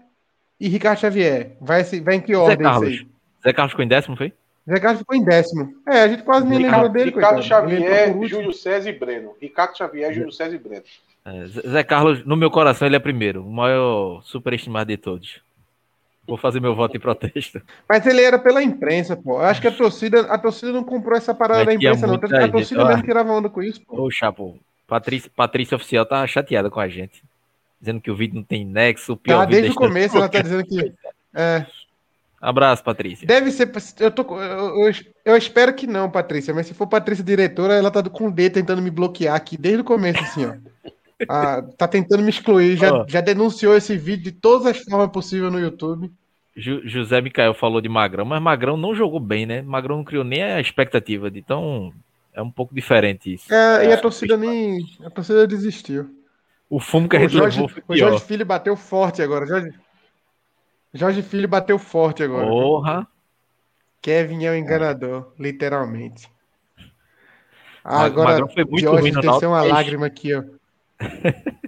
e 0.59 0.67
Ricardo 0.67 0.99
Xavier. 0.99 1.55
Vai, 1.61 1.83
vai 1.83 2.15
em 2.15 2.21
que 2.21 2.35
ordem 2.35 2.57
Zé 2.57 2.63
Carlos. 2.63 2.89
Aí? 2.89 3.07
Zé 3.43 3.53
Carlos 3.53 3.71
ficou 3.71 3.85
em 3.85 3.87
décimo, 3.87 4.17
foi? 4.17 4.33
Zé 4.69 4.79
Carlos 4.79 4.99
ficou 4.99 5.15
em 5.15 5.23
décimo. 5.23 5.73
É, 5.87 6.01
a 6.01 6.07
gente 6.07 6.23
quase 6.23 6.45
nem 6.45 6.59
lembrou 6.59 6.89
dele. 6.89 7.11
Ricardo 7.11 7.41
coitado. 7.41 7.67
Xavier, 7.69 8.27
Júlio 8.27 8.53
César 8.53 8.89
e 8.89 8.93
Breno. 8.93 9.33
Ricardo 9.41 9.77
Xavier, 9.77 10.13
Júlio 10.13 10.31
César 10.31 10.55
e 10.55 10.59
Breno. 10.59 10.83
É, 11.25 11.47
Zé 11.47 11.83
Carlos, 11.83 12.25
no 12.25 12.35
meu 12.35 12.51
coração, 12.51 12.87
ele 12.87 12.95
é 12.95 12.99
primeiro. 12.99 13.45
O 13.45 13.51
maior 13.51 14.21
superestimado 14.23 14.87
de 14.87 14.97
todos. 14.97 15.41
Vou 16.27 16.37
fazer 16.37 16.59
meu 16.59 16.75
voto 16.75 16.95
em 16.95 16.99
protesto. 16.99 17.61
Mas 17.89 18.05
ele 18.05 18.21
era 18.21 18.37
pela 18.37 18.63
imprensa, 18.63 19.17
pô. 19.17 19.39
Eu 19.39 19.45
acho 19.45 19.59
que 19.59 19.67
a 19.67 19.71
torcida, 19.71 20.21
a 20.21 20.37
torcida 20.37 20.71
não 20.71 20.83
comprou 20.83 21.17
essa 21.17 21.33
parada 21.33 21.65
da 21.65 21.73
imprensa, 21.73 22.07
não. 22.07 22.15
A 22.15 22.49
torcida 22.49 22.85
mesmo 22.85 23.03
tirava 23.03 23.33
onda 23.33 23.49
com 23.49 23.61
isso, 23.61 23.81
pô. 23.85 24.03
Ô, 24.03 24.11
Chapo, 24.11 24.59
Patrícia, 24.87 25.31
Patrícia 25.35 25.75
Oficial 25.75 26.05
tá 26.05 26.25
chateada 26.27 26.69
com 26.69 26.79
a 26.79 26.87
gente. 26.87 27.23
Dizendo 27.79 27.99
que 27.99 28.11
o 28.11 28.15
vídeo 28.15 28.35
não 28.35 28.43
tem 28.43 28.63
nexo. 28.63 29.13
O 29.13 29.17
pior 29.17 29.39
tá, 29.39 29.45
desde 29.45 29.71
o 29.71 29.75
começo 29.75 30.15
ela 30.15 30.29
tá 30.29 30.41
dizendo 30.41 30.63
que. 30.63 30.93
É. 31.33 31.65
Abraço, 32.41 32.83
Patrícia. 32.83 33.27
Deve 33.27 33.51
ser. 33.51 33.71
Eu, 33.99 34.09
tô, 34.09 34.23
eu, 34.41 34.87
eu, 34.87 34.93
eu, 35.25 35.37
espero 35.37 35.73
que 35.73 35.85
não, 35.85 36.09
Patrícia. 36.09 36.53
Mas 36.53 36.65
se 36.65 36.73
for 36.73 36.87
Patrícia 36.87 37.23
diretora, 37.23 37.75
ela 37.75 37.91
tá 37.91 38.01
com 38.03 38.27
o 38.27 38.31
D 38.31 38.49
tentando 38.49 38.81
me 38.81 38.89
bloquear 38.89 39.35
aqui 39.35 39.55
desde 39.55 39.81
o 39.81 39.85
começo, 39.85 40.19
assim, 40.19 40.45
ó. 40.45 40.55
Ah, 41.29 41.61
tá 41.77 41.87
tentando 41.87 42.23
me 42.23 42.31
excluir. 42.31 42.77
Já, 42.77 42.93
oh. 42.93 43.05
já 43.07 43.21
denunciou 43.21 43.77
esse 43.77 43.95
vídeo 43.95 44.23
de 44.23 44.31
todas 44.31 44.65
as 44.65 44.79
formas 44.79 45.11
possíveis 45.11 45.51
no 45.51 45.59
YouTube. 45.59 46.11
José 46.55 47.21
Micael 47.21 47.53
falou 47.53 47.79
de 47.79 47.87
Magrão, 47.87 48.25
mas 48.25 48.41
Magrão 48.41 48.75
não 48.75 48.93
jogou 48.93 49.19
bem, 49.19 49.45
né? 49.45 49.61
Magrão 49.61 49.97
não 49.97 50.03
criou 50.03 50.23
nem 50.23 50.43
a 50.43 50.59
expectativa 50.59 51.31
de 51.31 51.39
então 51.39 51.93
é 52.33 52.41
um 52.41 52.51
pouco 52.51 52.73
diferente 52.73 53.33
isso. 53.33 53.53
É, 53.53 53.87
e 53.87 53.93
a 53.93 53.97
torcida 53.97 54.35
nem. 54.35 54.79
A 55.05 55.09
torcida 55.09 55.47
desistiu. 55.47 56.09
O 56.69 56.79
fumo 56.79 57.07
que 57.09 57.17
a 57.17 57.19
gente 57.19 57.33
Jorge, 57.33 57.61
levou 57.61 57.83
O 57.87 57.95
Jorge 57.95 58.23
Filho 58.23 58.45
bateu 58.45 58.75
forte 58.75 59.21
agora. 59.21 59.45
Jorge, 59.45 59.71
Jorge 60.93 61.21
Filho 61.21 61.47
bateu 61.47 61.79
forte 61.79 62.23
agora. 62.23 62.47
Porra! 62.47 63.07
Kevin 64.01 64.45
é 64.45 64.51
o 64.51 64.55
enganador, 64.55 65.33
é. 65.39 65.43
literalmente. 65.43 66.29
Ah, 67.83 68.03
agora, 68.03 68.47
foi 68.47 68.63
muito 68.63 68.79
Diógenes 68.81 69.15
ruim 69.15 69.21
desceu 69.21 69.49
uma 69.49 69.63
lágrima 69.63 70.05
aqui, 70.05 70.33
ó. 70.33 70.43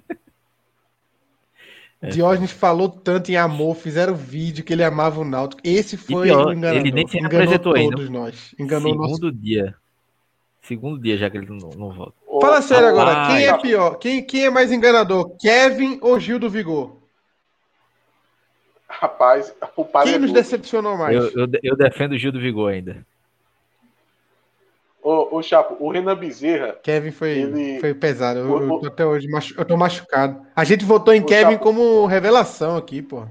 É. 2.03 2.09
Diógenes 2.09 2.51
falou 2.51 2.89
tanto 2.89 3.32
em 3.32 3.38
amor, 3.38 3.78
fizeram 3.78 4.13
vídeo 4.13 4.61
que 4.61 4.74
ele 4.74 4.84
amava 4.84 5.21
o 5.21 5.24
Náutico. 5.24 5.61
Esse 5.63 5.95
foi 5.95 6.26
pior, 6.26 6.47
o 6.47 6.51
enganador. 6.51 6.82
Ele 6.82 6.91
nem 6.91 7.07
se 7.07 7.17
Enganou 7.17 7.59
todos 7.59 7.80
ainda. 7.80 8.09
nós. 8.09 8.53
Enganou 8.59 8.91
Segundo 8.91 9.07
nosso... 9.07 9.32
dia. 9.32 9.74
Segundo 10.61 11.01
dia 11.01 11.17
já 11.17 11.30
que 11.30 11.38
ele 11.38 11.47
não, 11.47 11.69
não 11.69 11.93
volta. 11.93 12.13
Fala 12.41 12.61
sério 12.61 12.89
agora, 12.89 13.28
quem 13.28 13.45
é 13.45 13.57
pior? 13.57 13.95
Quem, 13.95 14.26
quem 14.26 14.45
é 14.45 14.49
mais 14.49 14.69
enganador? 14.69 15.38
Kevin 15.38 15.97
ou 16.01 16.19
Gil 16.19 16.39
do 16.39 16.49
Vigor? 16.49 17.03
Rapaz, 19.00 19.54
o 19.76 19.84
pai 19.84 20.06
Quem 20.06 20.14
é 20.14 20.20
nos 20.20 20.32
decepcionou 20.32 20.98
mais? 20.98 21.16
Eu, 21.16 21.30
eu, 21.30 21.48
eu, 21.64 21.76
defendo 21.76 22.14
o 22.14 22.18
Gil 22.18 22.32
do 22.32 22.39
Vigor 22.39 22.72
ainda. 22.72 23.06
Ô, 25.02 25.38
ô 25.38 25.44
Chapo, 25.44 25.76
o 25.80 25.89
Renan 25.89 26.16
Bezerra. 26.16 26.78
Kevin 26.82 27.12
foi, 27.12 27.30
ele... 27.32 27.80
foi 27.80 27.94
pesado. 27.94 28.39
Eu, 28.39 28.50
o, 28.50 28.76
eu 28.76 28.80
tô 28.80 28.88
até 28.88 29.06
hoje 29.06 29.28
machu... 29.28 29.56
eu 29.58 29.66
tô 29.66 29.76
machucado. 29.76 30.46
A 30.56 30.64
gente 30.64 30.86
votou 30.86 31.14
em 31.14 31.26
Kevin 31.26 31.54
Chapo... 31.54 31.64
como 31.64 32.06
revelação 32.06 32.78
aqui, 32.78 33.02
pô. 33.02 33.26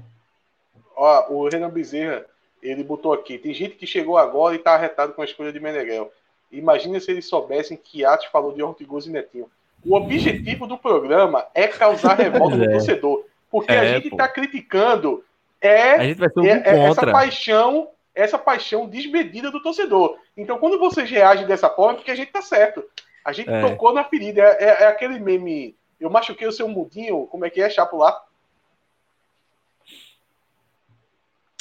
Ó, 0.95 1.33
o 1.33 1.49
Renan 1.49 1.69
Bezerra, 1.69 2.25
ele 2.61 2.83
botou 2.83 3.13
aqui. 3.13 3.37
Tem 3.37 3.53
gente 3.53 3.75
que 3.75 3.87
chegou 3.87 4.17
agora 4.17 4.55
e 4.55 4.59
tá 4.59 4.73
arretado 4.73 5.13
com 5.13 5.21
a 5.21 5.25
escolha 5.25 5.51
de 5.51 5.59
Meneghel. 5.59 6.11
Imagina 6.51 6.99
se 6.99 7.09
eles 7.09 7.25
soubessem 7.25 7.79
que 7.81 8.05
Atos 8.05 8.27
falou 8.27 8.53
de 8.53 8.61
Ortigoso 8.61 9.09
e 9.09 9.13
Netinho. 9.13 9.49
O 9.83 9.95
objetivo 9.95 10.67
do 10.67 10.77
programa 10.77 11.47
é 11.55 11.67
causar 11.67 12.15
revolta 12.19 12.55
no 12.57 12.65
é. 12.65 12.71
torcedor. 12.71 13.25
Porque 13.49 13.71
é, 13.71 13.79
a 13.79 13.85
gente 13.95 14.09
está 14.09 14.27
criticando 14.27 15.23
é, 15.63 15.91
a 15.93 16.03
gente 16.03 16.19
vai 16.19 16.29
ser 16.29 16.39
um 16.41 16.45
é, 16.45 16.61
é 16.65 16.79
essa 16.89 17.07
paixão, 17.07 17.89
essa 18.13 18.37
paixão 18.37 18.87
desmedida 18.87 19.49
do 19.49 19.63
torcedor. 19.63 20.17
Então, 20.35 20.57
quando 20.57 20.77
vocês 20.77 21.09
reagem 21.09 21.47
dessa 21.47 21.69
forma, 21.69 21.93
é 21.93 21.95
porque 21.95 22.11
a 22.11 22.15
gente 22.15 22.31
tá 22.31 22.41
certo. 22.41 22.83
A 23.23 23.31
gente 23.31 23.49
é. 23.49 23.61
tocou 23.61 23.93
na 23.93 24.03
ferida. 24.03 24.41
É, 24.41 24.83
é, 24.83 24.87
aquele 24.87 25.19
meme. 25.19 25.75
Eu 25.99 26.09
machuquei 26.09 26.45
o 26.45 26.51
seu 26.51 26.67
mudinho. 26.67 27.25
Como 27.27 27.45
é 27.45 27.49
que 27.49 27.61
é, 27.61 27.69
Chapo 27.69 27.95
lá? 27.95 28.21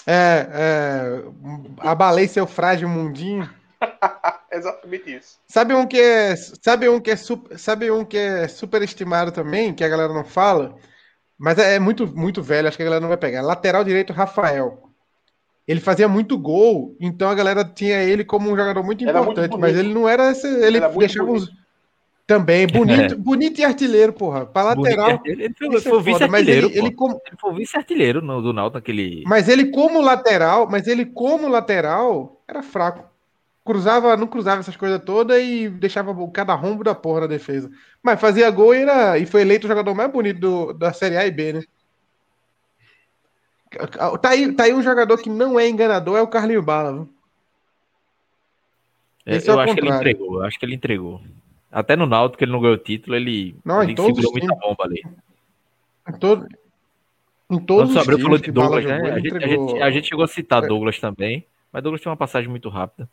É, 0.04 0.48
é, 0.52 1.22
abalei 1.78 2.26
seu 2.26 2.44
frágil 2.44 2.88
mundinho. 2.88 3.48
Exatamente 4.50 5.16
isso. 5.16 5.38
Sabe 5.46 5.74
um 5.74 5.86
que 5.86 6.00
é, 6.00 6.34
sabe 6.36 6.88
um 6.88 7.00
que 7.00 7.12
é, 7.12 7.16
sabe 7.16 7.90
um 7.90 8.04
que 8.04 8.18
é 8.18 8.48
super 8.48 8.82
estimado 8.82 9.30
também, 9.30 9.72
que 9.72 9.84
a 9.84 9.88
galera 9.88 10.12
não 10.12 10.24
fala, 10.24 10.76
mas 11.42 11.58
é, 11.58 11.74
é 11.74 11.78
muito 11.80 12.06
muito 12.06 12.40
velho, 12.40 12.68
acho 12.68 12.76
que 12.76 12.84
a 12.84 12.86
galera 12.86 13.00
não 13.00 13.08
vai 13.08 13.16
pegar. 13.16 13.42
Lateral 13.42 13.82
direito 13.82 14.12
Rafael. 14.12 14.80
Ele 15.66 15.80
fazia 15.80 16.06
muito 16.06 16.38
gol, 16.38 16.96
então 17.00 17.28
a 17.28 17.34
galera 17.34 17.64
tinha 17.64 18.00
ele 18.00 18.24
como 18.24 18.48
um 18.48 18.56
jogador 18.56 18.84
muito 18.84 19.02
importante, 19.02 19.50
muito 19.50 19.58
mas 19.58 19.76
ele 19.76 19.92
não 19.92 20.08
era 20.08 20.30
esse, 20.30 20.46
ele 20.46 20.76
era 20.76 20.88
deixava 20.88 21.30
uns 21.30 21.50
também 22.26 22.66
bonito, 22.68 23.14
é. 23.14 23.16
bonito 23.16 23.60
e 23.60 23.64
artilheiro, 23.64 24.12
porra. 24.12 24.46
Para 24.46 24.74
lateral. 24.74 25.20
Ele 25.24 25.52
foi, 25.58 25.80
foi 25.80 25.98
é 25.98 26.02
vice-artilheiro. 26.02 26.68
Ele, 26.68 26.78
ele, 26.78 26.90
como... 26.92 27.20
ele 27.26 27.36
foi 27.40 27.54
vice-artilheiro 27.54 28.20
do 28.20 28.52
Náutico 28.52 28.78
naquele. 28.78 29.24
Mas 29.26 29.48
ele 29.48 29.70
como 29.70 30.00
lateral, 30.00 30.68
mas 30.70 30.86
ele 30.86 31.04
como 31.06 31.48
lateral 31.48 32.40
era 32.46 32.62
fraco 32.62 33.11
cruzava, 33.64 34.16
não 34.16 34.26
cruzava 34.26 34.60
essas 34.60 34.76
coisas 34.76 35.02
todas 35.04 35.40
e 35.40 35.68
deixava 35.68 36.14
cada 36.30 36.54
rombo 36.54 36.82
da 36.82 36.94
porra 36.94 37.22
na 37.22 37.26
defesa. 37.26 37.70
Mas 38.02 38.20
fazia 38.20 38.50
gol 38.50 38.74
e, 38.74 38.82
era, 38.82 39.18
e 39.18 39.26
foi 39.26 39.42
eleito 39.42 39.66
o 39.66 39.68
jogador 39.68 39.94
mais 39.94 40.10
bonito 40.10 40.40
do, 40.40 40.72
da 40.72 40.92
Série 40.92 41.16
A 41.16 41.26
e 41.26 41.30
B, 41.30 41.52
né? 41.54 41.62
Tá 44.20 44.30
aí, 44.30 44.52
tá 44.52 44.64
aí 44.64 44.74
um 44.74 44.82
jogador 44.82 45.16
que 45.16 45.30
não 45.30 45.58
é 45.58 45.68
enganador, 45.68 46.18
é 46.18 46.22
o 46.22 46.26
Carlinho 46.26 46.62
Bala. 46.62 46.92
Viu? 46.92 47.08
É, 49.24 49.36
Esse 49.36 49.48
eu 49.48 49.58
é 49.58 49.64
acho 49.64 49.74
contrário. 49.74 49.98
que 50.00 50.04
ele 50.04 50.10
entregou, 50.10 50.34
eu 50.38 50.44
acho 50.44 50.58
que 50.58 50.66
ele 50.66 50.74
entregou. 50.74 51.20
Até 51.70 51.96
no 51.96 52.06
Náutico 52.06 52.38
que 52.38 52.44
ele 52.44 52.52
não 52.52 52.60
ganhou 52.60 52.74
o 52.74 52.78
título, 52.78 53.16
ele, 53.16 53.56
não, 53.64 53.82
ele 53.82 53.96
segurou 53.96 54.32
muita 54.32 54.54
bomba 54.56 54.84
ali. 54.84 55.02
Em, 56.06 56.12
todo, 56.18 56.46
em 57.50 57.58
todos 57.60 57.94
Quando 57.94 58.10
os 58.10 58.22
falou 58.22 58.38
de 58.38 58.50
Douglas, 58.50 58.84
né? 58.84 59.10
a, 59.10 59.18
gente, 59.18 59.36
a, 59.36 59.46
gente, 59.46 59.82
a 59.82 59.90
gente 59.90 60.08
chegou 60.08 60.24
a 60.24 60.28
citar 60.28 60.64
é. 60.64 60.66
Douglas 60.66 60.98
também, 60.98 61.46
mas 61.72 61.82
Douglas 61.82 62.02
tem 62.02 62.10
uma 62.10 62.16
passagem 62.16 62.50
muito 62.50 62.68
rápida. 62.68 63.08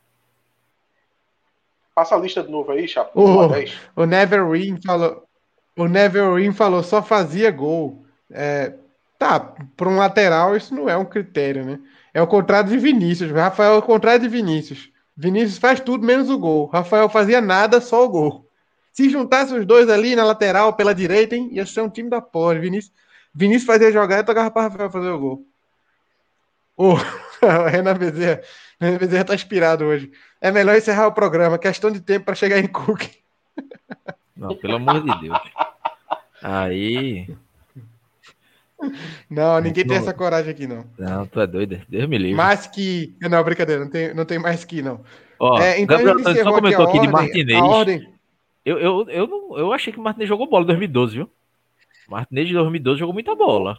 Passa 2.00 2.16
a 2.16 2.18
lista 2.18 2.41
de 2.41 2.50
novo 2.50 2.72
aí, 2.72 2.88
Chapo. 2.88 3.12
O, 3.20 4.04
o 4.04 4.06
Never 4.06 4.39
falou. 4.86 5.26
O 5.76 5.86
Never 5.86 6.54
falou, 6.54 6.82
só 6.82 7.04
fazia 7.04 7.52
gol. 7.52 8.06
É, 8.32 8.72
tá, 9.18 9.54
para 9.76 9.89
um 9.89 9.97
lateral 9.97 10.56
isso 10.56 10.74
não 10.74 10.88
é 10.89 10.95
um 10.95 11.04
critério, 11.04 11.66
né? 11.66 11.78
É 12.14 12.22
o 12.22 12.28
contrário 12.28 12.70
de 12.70 12.78
Vinícius. 12.78 13.32
Rafael 13.32 13.74
é 13.74 13.78
o 13.80 13.82
contrário 13.82 14.22
de 14.22 14.30
Vinícius. 14.30 14.89
Vinícius 15.14 15.58
faz 15.58 15.82
tudo 15.82 16.06
menos 16.06 16.30
o 16.30 16.39
gol. 16.39 16.68
Rafael 16.68 17.10
fazia 17.10 17.41
nada, 17.41 17.82
só 17.82 18.06
o 18.06 18.10
gol. 18.10 18.50
Se 18.93 19.10
juntasse 19.10 19.54
os 19.54 19.66
dois 19.66 19.89
ali 19.89 20.16
na 20.16 20.24
lateral, 20.24 20.72
pela 20.72 20.95
direita, 20.95 21.36
hein, 21.36 21.50
ia 21.52 21.66
ser 21.66 21.82
um 21.82 21.89
time 21.89 22.10
da 22.10 22.22
porra. 22.22 22.58
Vinícius, 22.60 22.93
Vinícius 23.36 23.66
fazia 23.66 23.91
jogar 23.91 24.20
e 24.20 24.24
tocava 24.24 24.50
para 24.50 24.70
Rafael 24.70 24.89
fazer 24.89 25.10
o 25.10 25.20
gol. 25.20 25.45
O 26.80 26.93
Renan 27.69 27.97
Bezerra. 27.97 28.41
Renan 28.80 28.97
Bezerra 28.97 29.25
tá 29.25 29.36
inspirado 29.36 29.84
hoje. 29.84 30.09
É 30.39 30.49
melhor 30.49 30.77
encerrar 30.77 31.07
o 31.07 31.11
programa. 31.11 31.59
Questão 31.59 31.91
de 31.91 31.99
tempo 31.99 32.25
para 32.27 32.36
chegar 32.36 32.57
em 32.57 32.67
Cook. 32.67 33.03
Não, 34.38 34.55
pelo 34.55 34.77
amor 34.77 35.03
de 35.03 35.19
Deus. 35.19 35.38
Aí. 36.41 37.27
Não, 39.30 39.59
ninguém 39.59 39.84
não, 39.84 39.89
tem 39.89 39.97
essa 39.97 40.13
coragem 40.13 40.51
aqui, 40.51 40.65
não. 40.65 40.86
Não, 40.97 41.27
tu 41.27 41.41
é 41.41 41.45
doido. 41.45 41.82
Deus 41.89 42.07
me 42.07 42.17
livre. 42.17 42.36
Mais 42.36 42.65
que. 42.65 43.13
Não, 43.19 43.43
brincadeira, 43.43 43.84
não 43.84 43.91
tem, 43.91 44.13
não 44.13 44.23
tem 44.23 44.39
mais 44.39 44.63
que, 44.63 44.82
não. 44.82 45.01
Ó, 45.38 45.59
é, 45.59 45.82
então 45.82 46.01
Gabriel 46.01 46.43
só 46.43 46.53
comentou 46.53 46.86
aqui, 46.86 46.97
aqui 46.97 47.05
de 47.07 47.11
Martinez. 47.11 47.61
Ordem... 47.61 48.13
Eu, 48.63 48.80
eu, 48.80 49.09
eu, 49.09 49.27
não, 49.27 49.57
eu 49.57 49.73
achei 49.73 49.91
que 49.91 49.99
o 49.99 50.01
Martinez 50.01 50.30
jogou 50.30 50.47
bola 50.47 50.63
em 50.63 50.67
2012, 50.67 51.15
viu? 51.15 51.30
Martinez 52.07 52.47
de 52.47 52.53
2012 52.53 52.99
jogou 52.99 53.13
muita 53.13 53.36
bola. 53.36 53.77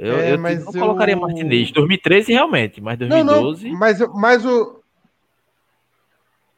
Eu, 0.00 0.18
é, 0.18 0.32
eu 0.32 0.38
mas 0.38 0.64
não 0.64 0.72
eu... 0.72 0.80
colocaria 0.80 1.14
Martinez. 1.14 1.70
2013 1.72 2.32
realmente, 2.32 2.80
mas 2.80 2.98
2012. 2.98 3.64
Não, 3.64 3.72
não, 3.72 3.78
mas, 3.78 3.98
mas 4.14 4.46
o. 4.46 4.80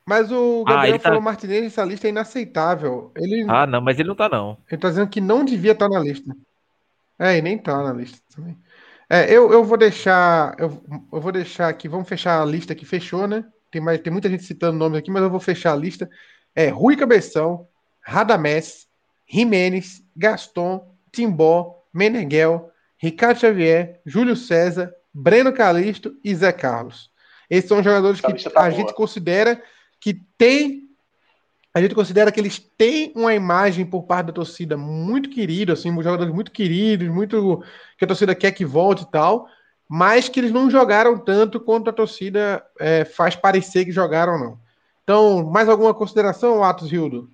Mas 0.07 0.31
o 0.31 0.65
ah, 0.67 0.73
Gabriel 0.73 0.97
ah, 0.97 0.99
tá... 0.99 1.09
falou 1.09 1.21
Martinez 1.21 1.63
nessa 1.65 1.85
lista 1.85 2.07
é 2.07 2.11
inaceitável. 2.11 3.11
Ele... 3.17 3.45
Ah, 3.49 3.67
não, 3.67 3.81
mas 3.81 3.99
ele 3.99 4.09
não 4.09 4.15
tá, 4.15 4.29
não. 4.29 4.57
Ele 4.71 4.81
tá 4.81 4.89
dizendo 4.89 5.09
que 5.09 5.21
não 5.21 5.45
devia 5.45 5.73
estar 5.73 5.89
tá 5.89 5.95
na 5.95 6.01
lista. 6.01 6.35
É, 7.19 7.37
e 7.37 7.43
nem 7.43 7.59
tá 7.59 7.83
na 7.83 7.93
lista 7.93 8.19
também. 8.35 8.57
É, 9.11 9.25
eu, 9.25 9.53
eu 9.53 9.65
vou 9.65 9.77
deixar. 9.77 10.55
Eu, 10.57 10.81
eu 11.13 11.21
vou 11.21 11.33
deixar 11.33 11.69
aqui. 11.69 11.89
Vamos 11.89 12.09
fechar 12.09 12.41
a 12.41 12.45
lista 12.45 12.77
que 12.77 12.87
fechou, 12.87 13.27
né? 13.27 13.45
Tem, 13.71 13.83
mais, 13.83 14.01
tem 14.01 14.13
muita 14.13 14.29
gente 14.29 14.45
citando 14.45 14.79
nomes 14.79 14.99
aqui, 14.99 15.11
mas 15.11 15.23
eu 15.23 15.31
vou 15.31 15.41
fechar 15.41 15.73
a 15.73 15.77
lista. 15.77 16.09
É 16.55 16.69
Rui 16.69 16.97
Cabeção, 16.97 17.67
Radamés, 18.01 18.87
Jimenez, 19.29 20.03
Gaston, 20.17 20.95
Timbó, 21.11 21.83
Meneghel, 21.93 22.72
Ricardo 23.03 23.41
Xavier, 23.41 24.01
Júlio 24.07 24.37
César, 24.37 24.95
Breno 25.13 25.53
Calisto 25.53 26.17
e 26.23 26.33
Zé 26.33 26.53
Carlos. 26.53 27.11
Esses 27.51 27.69
são 27.69 27.83
jogadores 27.83 28.21
que 28.21 28.51
tá 28.51 28.61
a 28.61 28.63
boa. 28.63 28.71
gente 28.71 28.95
considera 28.95 29.61
que 30.01 30.15
tem 30.39 30.89
a 31.75 31.81
gente 31.81 31.95
considera 31.95 32.31
que 32.31 32.39
eles 32.39 32.59
têm 32.59 33.13
uma 33.17 33.35
imagem 33.35 33.87
por 33.87 34.03
parte 34.03 34.27
da 34.27 34.33
torcida 34.35 34.77
muito 34.77 35.31
querida, 35.31 35.73
assim, 35.73 35.91
jogadores 36.03 36.33
muito 36.33 36.53
queridos, 36.53 37.09
muito 37.09 37.65
que 37.97 38.05
a 38.05 38.07
torcida 38.07 38.35
quer 38.35 38.53
que 38.53 38.63
volte 38.63 39.05
e 39.05 39.11
tal, 39.11 39.49
mas 39.89 40.29
que 40.29 40.39
eles 40.39 40.53
não 40.53 40.71
jogaram 40.71 41.19
tanto 41.19 41.59
quanto 41.59 41.89
a 41.89 41.93
torcida 41.93 42.63
é, 42.79 43.07
faz 43.07 43.35
parecer 43.35 43.87
que 43.87 43.91
jogaram, 43.91 44.39
não. 44.39 44.61
Então, 45.03 45.45
mais 45.45 45.67
alguma 45.67 45.95
consideração, 45.95 46.63
Atos 46.63 46.93
Rildo? 46.93 47.31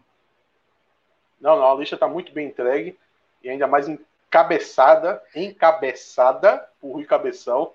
Não, 1.40 1.56
não, 1.56 1.72
a 1.72 1.74
lista 1.74 1.96
está 1.96 2.06
muito 2.06 2.32
bem 2.32 2.46
entregue 2.46 2.96
e 3.42 3.48
ainda 3.48 3.66
mais 3.66 3.88
encabeçada, 4.28 5.22
encabeçada 5.34 6.64
por 6.80 6.92
Rui 6.92 7.04
Cabeção. 7.04 7.72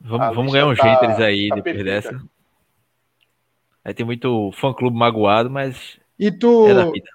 Vamos, 0.00 0.34
vamos 0.34 0.52
ganhar 0.52 0.66
um 0.66 0.74
tá, 0.74 1.24
aí 1.24 1.48
tá 1.48 1.56
depois 1.56 1.76
perfeita. 1.76 1.84
dessa. 1.84 2.22
Aí 3.84 3.92
tem 3.92 4.06
muito 4.06 4.50
fã-clube 4.52 4.96
magoado, 4.96 5.50
mas. 5.50 5.98
E 6.18 6.30
tu. 6.30 6.68
É 6.68 6.74
da 6.74 6.84
vida. 6.90 7.10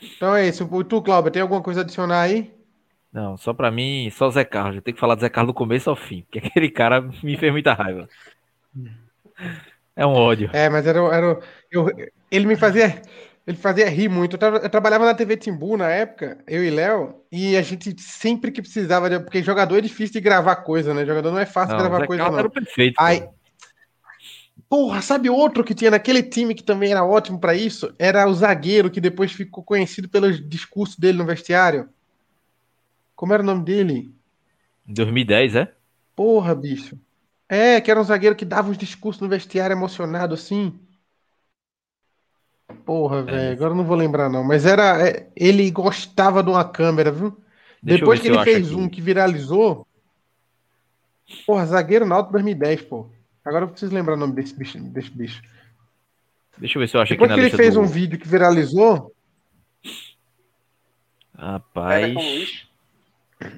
Então 0.00 0.34
é 0.34 0.46
isso. 0.46 0.66
Tu, 0.84 1.02
Cláudio, 1.02 1.30
tem 1.30 1.42
alguma 1.42 1.62
coisa 1.62 1.80
a 1.80 1.82
adicionar 1.82 2.22
aí? 2.22 2.54
Não, 3.12 3.36
só 3.36 3.52
pra 3.52 3.70
mim, 3.70 4.08
só 4.10 4.30
Zé 4.30 4.44
Carlos. 4.44 4.76
Eu 4.76 4.82
tenho 4.82 4.94
que 4.94 5.00
falar 5.00 5.14
do 5.14 5.20
Zé 5.20 5.28
Carlos 5.28 5.52
do 5.52 5.56
começo 5.56 5.90
ao 5.90 5.96
fim, 5.96 6.22
porque 6.22 6.38
aquele 6.46 6.70
cara 6.70 7.00
me 7.00 7.36
fez 7.36 7.50
muita 7.50 7.74
raiva. 7.74 8.08
É 9.94 10.06
um 10.06 10.12
ódio. 10.12 10.50
É, 10.52 10.68
mas 10.68 10.86
era, 10.86 10.98
era 11.14 11.40
eu, 11.70 11.88
ele 12.30 12.46
me 12.46 12.56
fazia 12.56 13.00
ele 13.46 13.56
fazia 13.56 13.88
rir 13.88 14.08
muito. 14.08 14.34
Eu, 14.34 14.38
tra 14.38 14.48
eu, 14.48 14.68
trabalhava 14.68 15.04
na 15.04 15.14
TV 15.14 15.36
Timbu 15.36 15.76
na 15.76 15.88
época, 15.88 16.42
eu 16.48 16.64
e 16.64 16.70
Léo, 16.70 17.22
e 17.30 17.56
a 17.56 17.62
gente 17.62 17.94
sempre 18.02 18.50
que 18.50 18.60
precisava, 18.60 19.08
de, 19.08 19.20
porque 19.20 19.42
jogador 19.42 19.78
é 19.78 19.80
difícil 19.80 20.14
de 20.14 20.20
gravar 20.20 20.56
coisa, 20.56 20.92
né? 20.92 21.06
Jogador 21.06 21.30
não 21.30 21.38
é 21.38 21.46
fácil 21.46 21.76
não, 21.76 21.80
gravar 21.80 22.06
coisa, 22.06 22.28
não. 22.28 22.38
Era 22.38 22.50
perfeito. 22.50 22.96
Aí, 22.98 23.24
porra, 24.68 25.00
sabe 25.00 25.30
outro 25.30 25.62
que 25.62 25.74
tinha 25.74 25.92
naquele 25.92 26.24
time 26.24 26.56
que 26.56 26.64
também 26.64 26.90
era 26.90 27.04
ótimo 27.04 27.38
para 27.38 27.54
isso? 27.54 27.94
Era 28.00 28.26
o 28.26 28.34
zagueiro 28.34 28.90
que 28.90 29.00
depois 29.00 29.30
ficou 29.30 29.62
conhecido 29.62 30.08
pelos 30.08 30.46
discursos 30.48 30.98
dele 30.98 31.18
no 31.18 31.24
vestiário. 31.24 31.88
Como 33.14 33.32
era 33.32 33.44
o 33.44 33.46
nome 33.46 33.64
dele? 33.64 34.12
2010, 34.86 35.54
é? 35.54 35.72
Porra, 36.16 36.52
bicho. 36.52 36.98
É, 37.48 37.80
que 37.80 37.92
era 37.92 38.00
um 38.00 38.04
zagueiro 38.04 38.34
que 38.34 38.44
dava 38.44 38.70
os 38.70 38.76
discursos 38.76 39.22
no 39.22 39.28
vestiário 39.28 39.72
emocionado 39.72 40.34
assim. 40.34 40.76
Porra, 42.84 43.18
é. 43.18 43.22
velho, 43.22 43.52
agora 43.52 43.74
não 43.74 43.84
vou 43.84 43.96
lembrar 43.96 44.28
não, 44.28 44.42
mas 44.42 44.66
era 44.66 45.08
é, 45.08 45.28
ele 45.36 45.70
gostava 45.70 46.42
de 46.42 46.50
uma 46.50 46.64
câmera, 46.64 47.10
viu? 47.10 47.36
Deixa 47.82 48.00
Depois 48.00 48.20
que 48.20 48.28
ele 48.28 48.42
fez 48.42 48.72
um 48.72 48.88
que 48.88 49.00
viralizou. 49.00 49.86
Porra, 51.46 51.66
zagueiro 51.66 52.06
Náutico 52.06 52.32
2010, 52.32 52.82
pô. 52.82 53.08
Agora 53.44 53.64
eu 53.64 53.68
preciso 53.68 53.94
lembrar 53.94 54.14
o 54.14 54.16
nome 54.16 54.34
desse 54.34 54.54
bicho, 54.54 54.78
desse 54.78 55.10
bicho. 55.10 55.42
Deixa 56.58 56.78
eu 56.78 56.80
ver 56.80 56.88
se 56.88 56.96
eu 56.96 57.00
acho 57.00 57.12
Depois 57.12 57.30
aqui 57.30 57.40
na 57.40 57.48
que 57.48 57.54
ele 57.54 57.62
fez 57.62 57.74
do... 57.74 57.80
um 57.80 57.86
vídeo 57.86 58.18
que 58.18 58.26
viralizou. 58.26 59.12
Rapaz. 61.36 62.66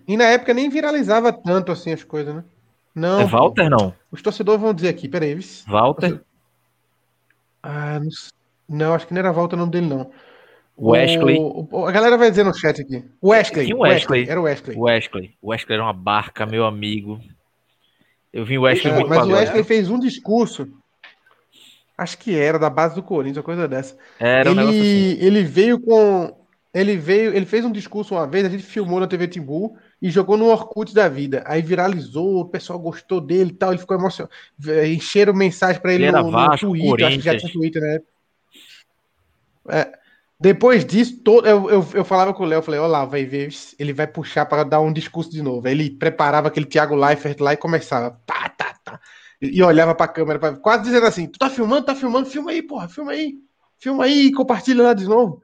E 0.07 0.17
na 0.17 0.25
época 0.25 0.53
nem 0.53 0.69
viralizava 0.69 1.33
tanto 1.33 1.71
assim 1.71 1.93
as 1.93 2.03
coisas, 2.03 2.35
né? 2.35 2.45
Não. 2.95 3.21
É 3.21 3.25
Walter, 3.25 3.71
não? 3.71 3.95
Os 4.11 4.21
torcedores 4.21 4.61
vão 4.61 4.75
dizer 4.75 4.89
aqui, 4.89 5.09
peraí. 5.09 5.39
Walter? 5.67 6.21
Ah, 7.63 8.01
não, 8.01 8.11
não, 8.69 8.95
acho 8.95 9.07
que 9.07 9.15
não 9.15 9.21
era 9.21 9.33
Walter 9.33 9.57
o 9.57 9.59
nome 9.59 9.73
dele, 9.73 9.87
não. 9.87 10.11
Wesley. 10.81 11.39
O, 11.41 11.87
a 11.87 11.91
galera 11.91 12.17
vai 12.17 12.31
dizer 12.31 12.45
no 12.45 12.55
chat 12.55 12.81
aqui. 12.81 13.05
Wesley. 13.23 13.75
Wesley. 13.75 13.75
Wesley. 13.75 14.29
Era 14.29 14.41
o 14.41 14.45
Wesley. 14.45 14.77
Wesley. 14.77 15.35
Wesley 15.43 15.75
era 15.75 15.83
uma 15.83 15.93
barca, 15.93 16.47
meu 16.47 16.65
amigo. 16.65 17.19
Eu 18.33 18.45
vi 18.45 18.59
o 18.59 18.63
Wesley 18.63 18.93
é, 18.93 18.95
muito 18.95 19.09
Mas 19.09 19.27
o 19.27 19.33
Wesley 19.33 19.65
fez 19.65 19.91
um 19.91 19.99
discurso. 19.99 20.69
Acho 21.97 22.17
que 22.19 22.37
era 22.37 22.59
da 22.61 22.71
base 22.71 22.95
do 22.95 23.03
Corinthians, 23.03 23.39
uma 23.39 23.43
coisa 23.43 23.67
dessa. 23.67 23.97
Era 24.21 24.51
ele, 24.51 24.61
um 24.61 24.69
assim. 24.69 25.19
ele 25.21 25.43
veio 25.43 25.81
com. 25.81 26.37
Ele 26.73 26.97
veio, 26.97 27.35
ele 27.35 27.47
fez 27.47 27.65
um 27.65 27.73
discurso 27.73 28.15
uma 28.15 28.27
vez, 28.27 28.45
a 28.45 28.49
gente 28.49 28.63
filmou 28.63 29.01
na 29.01 29.07
TV 29.07 29.27
Timbu 29.27 29.77
e 30.01 30.11
jogou 30.11 30.37
no 30.37 30.47
Orkut 30.47 30.95
da 30.95 31.09
vida. 31.09 31.43
Aí 31.47 31.61
viralizou, 31.61 32.41
o 32.41 32.45
pessoal 32.45 32.79
gostou 32.79 33.21
dele 33.21 33.51
e 33.51 33.55
tal, 33.55 33.73
ele 33.73 33.81
ficou 33.81 33.97
emocionado. 33.97 34.33
Encheram 34.87 35.33
mensagem 35.35 35.81
para 35.81 35.95
ele, 35.95 36.05
ele 36.05 36.13
no, 36.13 36.31
no 36.31 36.57
Twitter, 36.57 37.07
acho 37.07 37.17
que 37.17 37.25
já 37.25 37.37
tinha 37.37 37.53
Twitter 37.53 37.83
né? 37.83 38.01
É, 39.69 39.93
depois 40.41 40.85
disso, 40.85 41.21
todo, 41.25 41.49
eu, 41.49 41.69
eu, 41.69 41.87
eu 41.95 42.05
falava 42.05 42.33
com 42.33 42.45
o 42.45 42.47
Léo, 42.47 42.63
falei, 42.63 42.79
olha 42.79 42.91
lá, 42.91 43.05
vai 43.05 43.25
ver, 43.25 43.49
ele 43.77 43.93
vai 43.93 44.07
puxar 44.07 44.47
para 44.47 44.63
dar 44.63 44.81
um 44.81 44.93
discurso 44.93 45.31
de 45.31 45.43
novo. 45.43 45.67
Aí 45.67 45.73
ele 45.73 45.91
preparava 45.91 46.47
aquele 46.47 46.67
Thiago 46.67 46.95
Leifert 46.95 47.41
lá 47.41 47.55
e 47.55 47.57
começava, 47.57 48.21
tá, 48.25 48.49
tá, 48.51 48.77
tá. 48.85 49.01
E, 49.43 49.59
e 49.59 49.63
olhava 49.63 49.97
para 49.97 50.07
a 50.07 50.13
câmera, 50.13 50.39
pra, 50.39 50.53
quase 50.53 50.85
dizendo 50.85 51.07
assim, 51.07 51.27
tu 51.27 51.41
tá 51.41 51.51
filmando, 51.51 51.87
tá 51.87 51.95
filmando, 51.95 52.31
filma 52.31 52.53
aí, 52.53 52.63
porra, 52.63 52.89
filma 52.89 53.11
aí, 53.11 53.35
filma 53.79 54.05
aí 54.05 54.27
e 54.27 54.33
compartilha 54.33 54.85
lá 54.85 54.95
de 54.95 55.07
novo. 55.07 55.43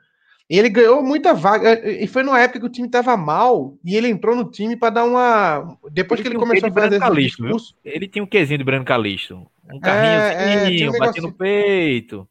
E 0.48 0.58
ele 0.58 0.68
ganhou 0.68 1.02
muita 1.02 1.34
vaga, 1.34 1.90
e 1.90 2.06
foi 2.06 2.22
numa 2.22 2.38
época 2.38 2.60
que 2.60 2.66
o 2.66 2.70
time 2.70 2.88
tava 2.88 3.16
mal, 3.16 3.76
e 3.84 3.96
ele 3.96 4.08
entrou 4.08 4.36
no 4.36 4.44
time 4.44 4.76
para 4.76 4.90
dar 4.90 5.04
uma... 5.04 5.76
Depois 5.90 6.20
ele 6.20 6.28
que 6.28 6.36
ele 6.36 6.40
começou 6.40 6.68
a 6.68 6.72
fazer 6.72 7.02
esse 7.02 7.14
discurso... 7.14 7.74
Ele 7.84 8.06
tinha 8.06 8.22
um 8.22 8.26
quezinho 8.28 8.58
de 8.58 8.64
Breno 8.64 8.84
Calisto, 8.84 9.44
um 9.72 9.80
carrinho 9.80 10.20
é, 10.20 10.66
assim, 10.66 10.84
é, 10.84 10.90
um 10.90 10.98
batendo 10.98 11.26
no 11.26 11.32
peito... 11.32 12.28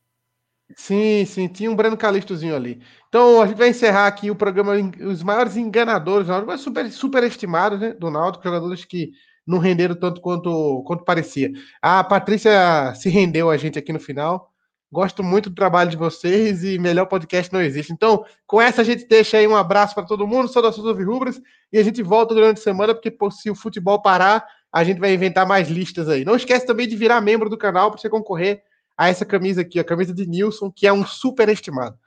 Sim, 0.76 1.26
sim, 1.26 1.48
tinha 1.48 1.70
um 1.70 1.76
Breno 1.76 1.98
Calistozinho 1.98 2.56
ali. 2.56 2.82
Então 3.08 3.42
a 3.42 3.48
gente 3.48 3.58
vai 3.58 3.70
encerrar 3.70 4.08
aqui 4.08 4.32
o 4.32 4.36
programa, 4.36 4.74
os 5.02 5.22
maiores 5.22 5.56
enganadores, 5.56 6.28
mas 6.48 6.62
super, 6.62 6.90
super 6.92 7.24
estimados 7.24 7.80
né, 7.80 7.94
do 7.94 8.10
Náutico, 8.10 8.44
jogadores 8.44 8.84
que 8.86 9.12
não 9.46 9.60
renderam 9.60 9.96
tanto 9.96 10.22
quanto, 10.22 10.84
quanto 10.88 11.04
parecia. 11.04 11.52
A 11.82 12.04
Patrícia 12.04 12.94
se 12.96 13.10
rendeu 13.10 13.50
a 13.50 13.58
gente 13.58 13.78
aqui 13.78 13.92
no 13.94 14.00
final. 14.00 14.50
Gosto 14.92 15.24
muito 15.24 15.50
do 15.50 15.56
trabalho 15.56 15.90
de 15.90 15.98
vocês 15.98 16.64
e 16.64 16.78
melhor 16.80 17.08
podcast 17.08 17.52
não 17.52 17.62
existe. 17.62 17.92
Então, 17.92 18.24
com 18.46 18.62
essa 18.62 18.82
a 18.82 18.86
gente 18.86 19.08
deixa 19.08 19.38
aí 19.38 19.48
um 19.48 19.56
abraço 19.56 19.94
para 19.96 20.06
todo 20.06 20.28
mundo, 20.28 20.48
saudações 20.48 20.86
Rubras, 21.04 21.42
e 21.72 21.80
a 21.80 21.84
gente 21.84 22.02
volta 22.04 22.34
durante 22.34 22.60
a 22.60 22.64
semana, 22.64 22.94
porque 22.94 23.16
se 23.32 23.50
o 23.50 23.56
futebol 23.56 24.02
parar, 24.02 24.46
a 24.72 24.84
gente 24.84 25.00
vai 25.00 25.14
inventar 25.14 25.48
mais 25.48 25.68
listas 25.68 26.08
aí. 26.08 26.24
Não 26.24 26.36
esquece 26.36 26.66
também 26.66 26.88
de 26.88 26.96
virar 26.96 27.22
membro 27.22 27.50
do 27.50 27.58
canal 27.58 27.90
para 27.90 28.00
você 28.00 28.10
concorrer 28.10 28.62
a 28.98 29.10
essa 29.10 29.26
camisa 29.26 29.62
aqui, 29.62 29.80
a 29.80 29.84
camisa 29.84 30.14
de 30.14 30.26
Nilson, 30.26 30.72
que 30.72 30.88
é 30.88 30.94
um 30.94 31.06
super 31.06 31.50
estimado. 31.50 31.98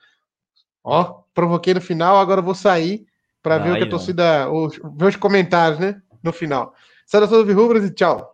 Ó, 0.82 1.22
provoquei 1.34 1.74
no 1.74 1.80
final, 1.80 2.16
agora 2.18 2.40
vou 2.40 2.54
sair 2.54 3.06
para 3.42 3.58
ver 3.58 3.72
o 3.72 3.76
que 3.76 3.84
a 3.84 3.88
torcida, 3.88 4.50
os, 4.50 4.78
ver 4.96 5.06
os 5.06 5.16
comentários, 5.16 5.78
né? 5.78 6.00
No 6.22 6.32
final. 6.32 6.74
Saudações 7.06 7.52
rubras 7.54 7.84
e 7.84 7.90
tchau. 7.90 8.32